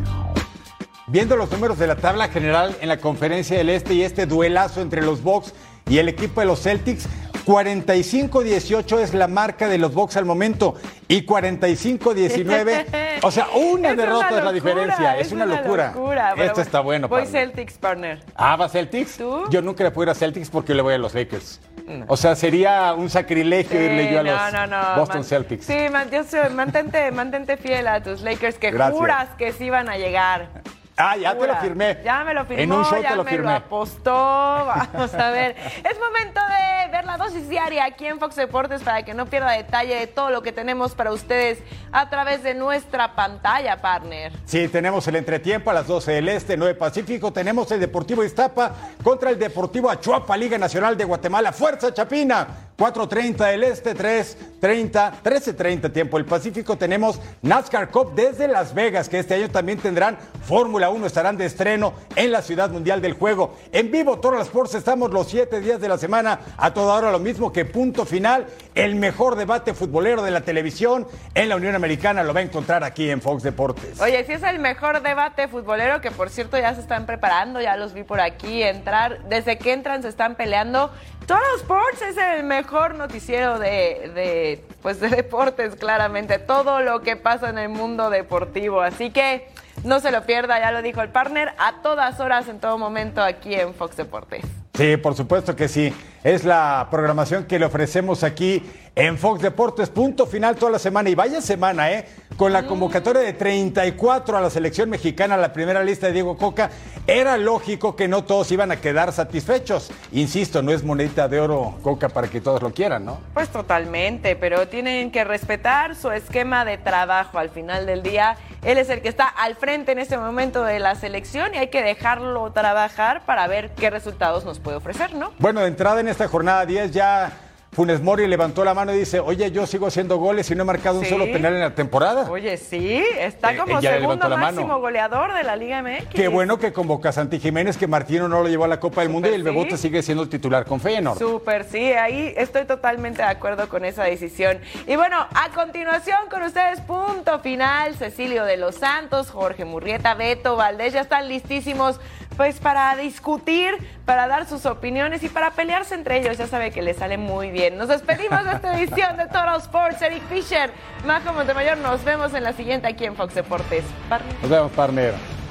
Viendo 1.09 1.37
los 1.37 1.51
números 1.51 1.79
de 1.79 1.87
la 1.89 1.97
tabla 1.97 2.29
general 2.29 2.77
en 2.81 2.89
la 2.89 2.97
conferencia 2.99 3.59
del 3.59 3.69
Este 3.69 3.93
y 3.93 4.03
este 4.03 4.25
duelazo 4.25 4.81
entre 4.81 5.03
los 5.03 5.23
Bucks 5.23 5.53
y 5.87 5.99
el 5.99 6.09
equipo 6.09 6.41
de 6.41 6.47
los 6.47 6.63
Celtics, 6.63 7.07
45-18 7.45 8.99
es 9.01 9.15
la 9.15 9.29
marca 9.29 9.69
de 9.69 9.79
los 9.79 9.93
Bucks 9.95 10.17
al 10.17 10.25
momento 10.25 10.75
y 11.09 11.27
45-19, 11.27 13.21
o 13.23 13.31
sea, 13.31 13.49
una 13.55 13.91
Es 13.93 13.97
derrota 13.97 14.29
una 14.29 14.39
es 14.39 14.45
la 14.45 14.53
diferencia, 14.53 15.17
es, 15.19 15.27
es 15.29 15.33
una 15.33 15.45
una 15.45 15.61
locura. 15.61 15.93
locura, 15.95 16.29
Esto 16.31 16.45
bueno, 16.45 16.63
está 16.63 16.81
bueno. 16.81 17.09
Voy 17.09 17.21
partner. 17.23 17.43
Celtics, 17.43 17.79
partner. 17.79 18.21
Ah, 18.35 18.57
¿va 18.57 18.69
Celtics? 18.69 19.19
Yo 19.51 19.63
nunca 19.63 19.85
le 19.85 19.91
puedo 19.91 20.05
ir 20.07 20.11
a 20.11 20.15
Celtics 20.15 20.51
porque 20.51 20.75
le 20.75 20.83
voy 20.83 20.95
a 20.95 20.99
los 20.99 21.15
Lakers. 21.15 21.61
No. 21.87 22.05
O 22.09 22.17
sea, 22.17 22.35
sería 22.37 22.95
un 22.95 23.11
sacrilegio 23.11 23.77
Sí, 23.79 23.85
irle 23.85 24.13
yo 24.13 24.21
a 24.21 24.23
los 24.23 24.53
no, 24.53 24.67
no, 24.67 24.97
Boston 24.97 25.19
man- 25.19 25.25
Celtics. 25.25 25.67
Sí, 25.67 25.77
man- 25.91 26.09
yo 26.11 26.23
sé, 26.25 26.49
mantente, 26.51 27.11
mantente 27.11 27.57
fiel 27.57 27.87
a 27.89 28.03
tus 28.03 28.23
Lakers 28.23 28.57
que 28.57 28.71
Gracias. 28.71 28.99
juras 28.99 29.29
que 29.37 29.53
sí 29.53 29.69
van 29.69 29.89
a 29.89 29.97
llegar. 29.99 30.49
Ah, 30.97 31.17
ya 31.17 31.35
te 31.37 31.47
lo 31.47 31.57
firmé. 31.57 31.99
Ya 32.05 32.23
me 32.25 32.35
lo 32.35 32.45
firmó, 32.45 32.63
En 32.63 32.73
un 32.73 32.85
show 32.85 33.01
ya 33.03 33.11
te 33.11 33.17
lo 33.17 33.25
me 33.25 33.31
firmé. 33.31 33.51
lo 33.51 33.57
apostó. 33.57 34.13
Vamos 34.93 35.15
a 35.15 35.31
ver. 35.31 35.57
Es 35.59 35.99
momento 35.99 36.41
de 36.41 36.93
ver 36.93 37.05
la 37.07 37.17
dosis 37.17 37.49
diaria 37.49 37.85
aquí 37.87 38.07
en 38.07 38.19
Fox 38.19 38.37
Deportes 38.37 38.83
para 38.83 39.03
que 39.03 39.15
no 39.15 39.27
pierda 39.27 39.53
detalle 39.53 39.95
de 39.95 40.07
todo 40.07 40.31
lo 40.31 40.43
que 40.43 40.53
tenemos 40.53 40.95
para 40.95 41.11
ustedes 41.13 41.59
a 41.93 42.11
través 42.11 42.43
de 42.43 42.55
nuestra 42.55 43.15
pantalla, 43.15 43.81
partner. 43.81 44.33
Sí, 44.45 44.69
tenemos 44.69 45.07
el 45.09 45.17
entretiempo 45.17 45.71
a 45.71 45.75
las 45.75 45.87
12 45.87 46.13
del 46.13 46.29
Este, 46.29 46.57
9 46.57 46.75
Pacífico. 46.75 47.33
Tenemos 47.33 47.71
el 47.73 47.81
Deportivo 47.81 48.23
Iztapa 48.23 48.73
contra 49.03 49.31
el 49.31 49.39
Deportivo 49.39 49.91
Achuapa, 49.91 50.37
Liga 50.37 50.59
Nacional 50.59 50.97
de 50.97 51.05
Guatemala. 51.05 51.53
¡Fuerza 51.53 51.93
Chapina! 51.95 52.47
4.30 52.83 53.49
del 53.49 53.63
Este, 53.63 53.95
3.30, 53.95 55.23
13.30 55.23 55.93
tiempo 55.93 56.19
el 56.19 56.25
Pacífico. 56.25 56.77
Tenemos 56.77 57.21
NASCAR 57.41 57.93
Cup 57.93 58.13
desde 58.17 58.49
Las 58.49 58.75
Vegas, 58.75 59.09
que 59.09 59.21
este 59.21 59.35
año 59.35 59.51
también 59.51 59.79
tendrán 59.79 60.19
Fórmula 60.43 60.91
1. 60.91 61.07
Estarán 61.07 61.37
de 61.37 61.45
estreno 61.45 61.93
en 62.17 62.33
la 62.33 62.43
Ciudad 62.43 62.71
Mundial 62.71 63.01
del 63.01 63.13
Juego. 63.13 63.57
En 63.71 63.93
vivo, 63.93 64.19
las 64.33 64.49
Sports, 64.49 64.75
estamos 64.75 65.13
los 65.13 65.29
siete 65.29 65.61
días 65.61 65.81
de 65.81 65.87
la 65.87 65.97
semana. 65.97 66.41
A 66.57 66.75
toda 66.75 66.97
hora 66.97 67.13
lo 67.13 67.21
mismo 67.21 67.53
que 67.53 67.65
punto 67.65 68.05
final. 68.05 68.49
El 68.75 68.97
mejor 68.97 69.37
debate 69.37 69.75
futbolero 69.75 70.25
de 70.25 70.33
la 70.33 70.41
televisión 70.41 71.07
en 71.35 71.51
la 71.51 71.55
Unión 71.55 71.77
Americana 71.77 72.25
lo 72.25 72.35
va 72.35 72.41
a 72.41 72.43
encontrar 72.43 72.83
aquí 72.83 73.11
en 73.11 73.23
Fox 73.23 73.45
Deportes. 73.45 74.01
Oye, 74.01 74.25
si 74.25 74.33
es 74.33 74.43
el 74.43 74.59
mejor 74.59 75.03
debate 75.03 75.47
futbolero, 75.47 76.01
que 76.01 76.11
por 76.11 76.31
cierto 76.31 76.59
ya 76.59 76.75
se 76.75 76.81
están 76.81 77.07
preparando, 77.07 77.61
ya 77.61 77.77
los 77.77 77.93
vi 77.93 78.03
por 78.03 78.21
aquí 78.21 78.65
entrar. 78.65 79.23
Desde 79.29 79.57
que 79.57 79.73
entran 79.73 80.03
se 80.03 80.09
están 80.09 80.35
peleando. 80.35 80.91
Todos 81.29 81.43
Sports 81.59 82.03
es 82.03 82.17
el 82.17 82.43
mejor 82.43 82.72
noticiero 82.95 83.59
de, 83.59 84.11
de, 84.15 84.65
pues 84.83 85.01
de 85.01 85.09
deportes, 85.09 85.77
claramente. 85.77 86.39
Todo 86.39 86.81
lo 86.81 87.03
que 87.03 87.17
pasa 87.17 87.51
en 87.51 87.59
el 87.59 87.69
mundo 87.69 88.11
deportivo. 88.11 88.81
Así 88.81 89.11
que 89.11 89.49
no 89.85 90.01
se 90.01 90.11
lo 90.11 90.23
pierda, 90.25 90.59
ya 90.59 90.73
lo 90.73 90.83
dijo 90.83 91.01
el 91.03 91.09
partner, 91.09 91.53
a 91.59 91.83
todas 91.83 92.21
horas, 92.21 92.49
en 92.49 92.61
todo 92.61 92.79
momento, 92.79 93.23
aquí 93.23 93.55
en 93.55 93.75
Fox 93.75 93.97
Deportes. 93.97 94.45
Sí, 94.75 94.97
por 94.97 95.15
supuesto 95.15 95.55
que 95.55 95.69
sí. 95.69 95.93
Es 96.25 96.45
la 96.45 96.87
programación 96.91 97.45
que 97.45 97.59
le 97.59 97.67
ofrecemos 97.67 98.23
aquí 98.23 98.63
en 98.95 99.19
Fox 99.19 99.43
Deportes. 99.43 99.91
Punto 99.91 100.25
final 100.25 100.57
toda 100.57 100.73
la 100.73 100.79
semana. 100.79 101.11
Y 101.11 101.15
vaya 101.15 101.43
semana, 101.43 101.91
¿eh? 101.91 102.07
Con 102.37 102.53
la 102.53 102.65
convocatoria 102.67 103.23
de 103.23 103.33
34 103.33 104.37
a 104.37 104.41
la 104.41 104.49
selección 104.49 104.89
mexicana, 104.89 105.37
la 105.37 105.53
primera 105.53 105.83
lista 105.83 106.07
de 106.07 106.15
Diego 106.15 106.37
Coca, 106.37 106.71
era 107.07 107.37
lógico 107.37 107.97
que 107.97 108.07
no 108.09 108.25
todos 108.25 108.51
iban 108.53 108.71
a 108.71 108.81
quedar 108.81 109.13
satisfechos. 109.13 109.91
Insisto, 110.13 110.63
no 110.63 110.73
es 110.73 110.85
monedita 110.85 111.29
de 111.29 111.41
oro 111.41 111.75
Coca 111.83 112.09
para 112.09 112.29
que 112.29 112.41
todos 112.41 112.63
lo 112.63 112.73
quieran, 112.73 113.05
¿no? 113.05 113.21
Pues 113.35 113.49
totalmente, 113.49 114.37
pero 114.37 114.69
tienen 114.69 115.11
que 115.11 115.25
respetar 115.25 115.97
su 115.97 116.11
esquema 116.13 116.65
de 116.65 116.79
trabajo 116.79 117.39
al 117.39 117.51
final 117.51 117.85
del 117.85 118.03
día. 118.03 118.37
Él 118.63 118.79
es 118.79 118.89
el 118.91 119.03
que 119.03 119.09
está 119.09 119.27
al 119.27 119.57
frente 119.57 119.91
en 119.91 119.99
este 119.99 120.17
momento 120.17 120.63
de 120.63 120.79
la 120.79 120.95
selección 120.95 121.55
y 121.55 121.59
hay 121.59 121.69
que 121.69 121.83
dejarlo 121.83 122.53
trabajar 122.53 123.23
para 123.27 123.49
ver 123.49 123.73
qué 123.75 123.91
resultados 123.91 124.45
nos 124.45 124.61
puede 124.63 124.77
ofrecer, 124.79 125.15
¿no? 125.15 125.33
Bueno, 125.39 125.61
de 125.61 125.69
entrada 125.69 126.01
en 126.01 126.09
esta 126.09 126.29
jornada 126.29 126.65
10 126.67 126.91
ya 126.93 127.33
Funes 127.75 128.03
Mori 128.03 128.27
levantó 128.27 128.67
la 128.67 128.75
mano 128.75 128.93
y 128.95 128.99
dice, 128.99 129.19
oye, 129.19 129.51
yo 129.51 129.67
sigo 129.67 129.87
haciendo 129.87 130.19
goles 130.19 130.51
y 130.51 130.55
no 130.55 130.63
he 130.63 130.67
marcado 130.67 130.99
un 130.99 131.07
solo 131.07 131.25
penal 131.25 131.55
en 131.55 131.61
la 131.61 131.75
temporada. 131.75 132.31
Oye, 132.31 132.59
sí, 132.59 133.03
está 133.19 133.55
Eh, 133.55 133.57
como 133.57 133.79
ella 133.79 133.93
segundo 133.93 134.17
levantó 134.17 134.29
la 134.29 134.37
mano. 134.37 134.57
máximo 134.59 134.79
goleador 134.79 135.33
de 135.33 135.43
la 135.43 135.57
Liga 135.57 135.81
MX. 135.83 136.09
Qué 136.13 136.29
bueno 136.29 136.59
que 136.59 136.75
convoca 136.75 137.09
a 137.09 137.13
Santi 137.13 137.41
Jiménez, 137.41 137.79
que 137.79 137.87
Martino 137.87 138.29
no 138.29 138.43
lo 138.43 138.49
llevó 138.51 138.65
a 138.65 138.69
la 138.69 138.79
Copa 138.79 139.01
del 139.01 139.09
Mundo 139.09 139.31
y 139.31 139.33
el 139.33 139.41
sí. 139.41 139.45
Bebote 139.45 139.79
sigue 139.79 140.03
siendo 140.03 140.23
el 140.23 140.29
titular 140.29 140.67
con 140.67 140.81
Feyenoord. 140.81 141.19
Súper, 141.19 141.65
sí, 141.65 141.93
ahí 141.95 142.35
estoy 142.37 142.67
totalmente 142.67 143.23
de 143.23 143.29
acuerdo 143.29 143.67
con 143.71 143.87
esa 143.87 144.05
decisión. 144.05 144.59
Y 144.87 144.97
bueno, 144.97 145.17
a 145.33 145.49
continuación 145.55 146.19
con 146.31 146.43
ustedes, 146.43 146.79
punto 146.83 147.39
final, 147.39 147.95
Cecilio 147.95 148.45
de 148.45 148.59
los 148.59 148.75
Santos, 148.75 149.31
Jorge 149.31 149.65
Murrieta, 149.65 150.13
Beto 150.13 150.57
Valdés, 150.57 150.93
ya 150.93 151.01
están 151.01 151.27
listísimos 151.27 151.99
pues 152.37 152.59
para 152.59 152.97
discutir, 152.97 153.77
para 154.05 154.27
dar 154.27 154.47
sus 154.47 154.67
opiniones 154.67 155.23
y 155.23 155.29
para 155.29 155.53
pelearse 155.53 155.95
entre 155.95 156.19
ellos, 156.19 156.39
ya 156.39 156.47
sabe 156.47 156.71
que 156.71 156.83
les 156.83 156.97
sale 156.97 157.19
muy 157.19 157.51
bien. 157.51 157.77
Nos 157.77 157.89
despedimos 157.89 158.45
de 158.45 158.53
esta 158.53 158.79
edición 158.79 159.17
de 159.17 159.27
Total 159.27 159.59
Sports, 159.61 160.03
Eric 160.03 160.23
Fisher, 160.29 160.71
Majo 161.07 161.33
Montemayor, 161.33 161.79
nos 161.79 162.05
vemos 162.05 162.35
en 162.35 162.45
la 162.45 162.53
siguiente 162.53 162.89
aquí 162.89 163.05
en 163.05 163.17
Fox 163.17 163.35
Deportes. 163.35 163.85
Partner. 164.09 164.35
Nos 164.41 164.51
vemos, 164.51 164.73
partner. 164.73 165.42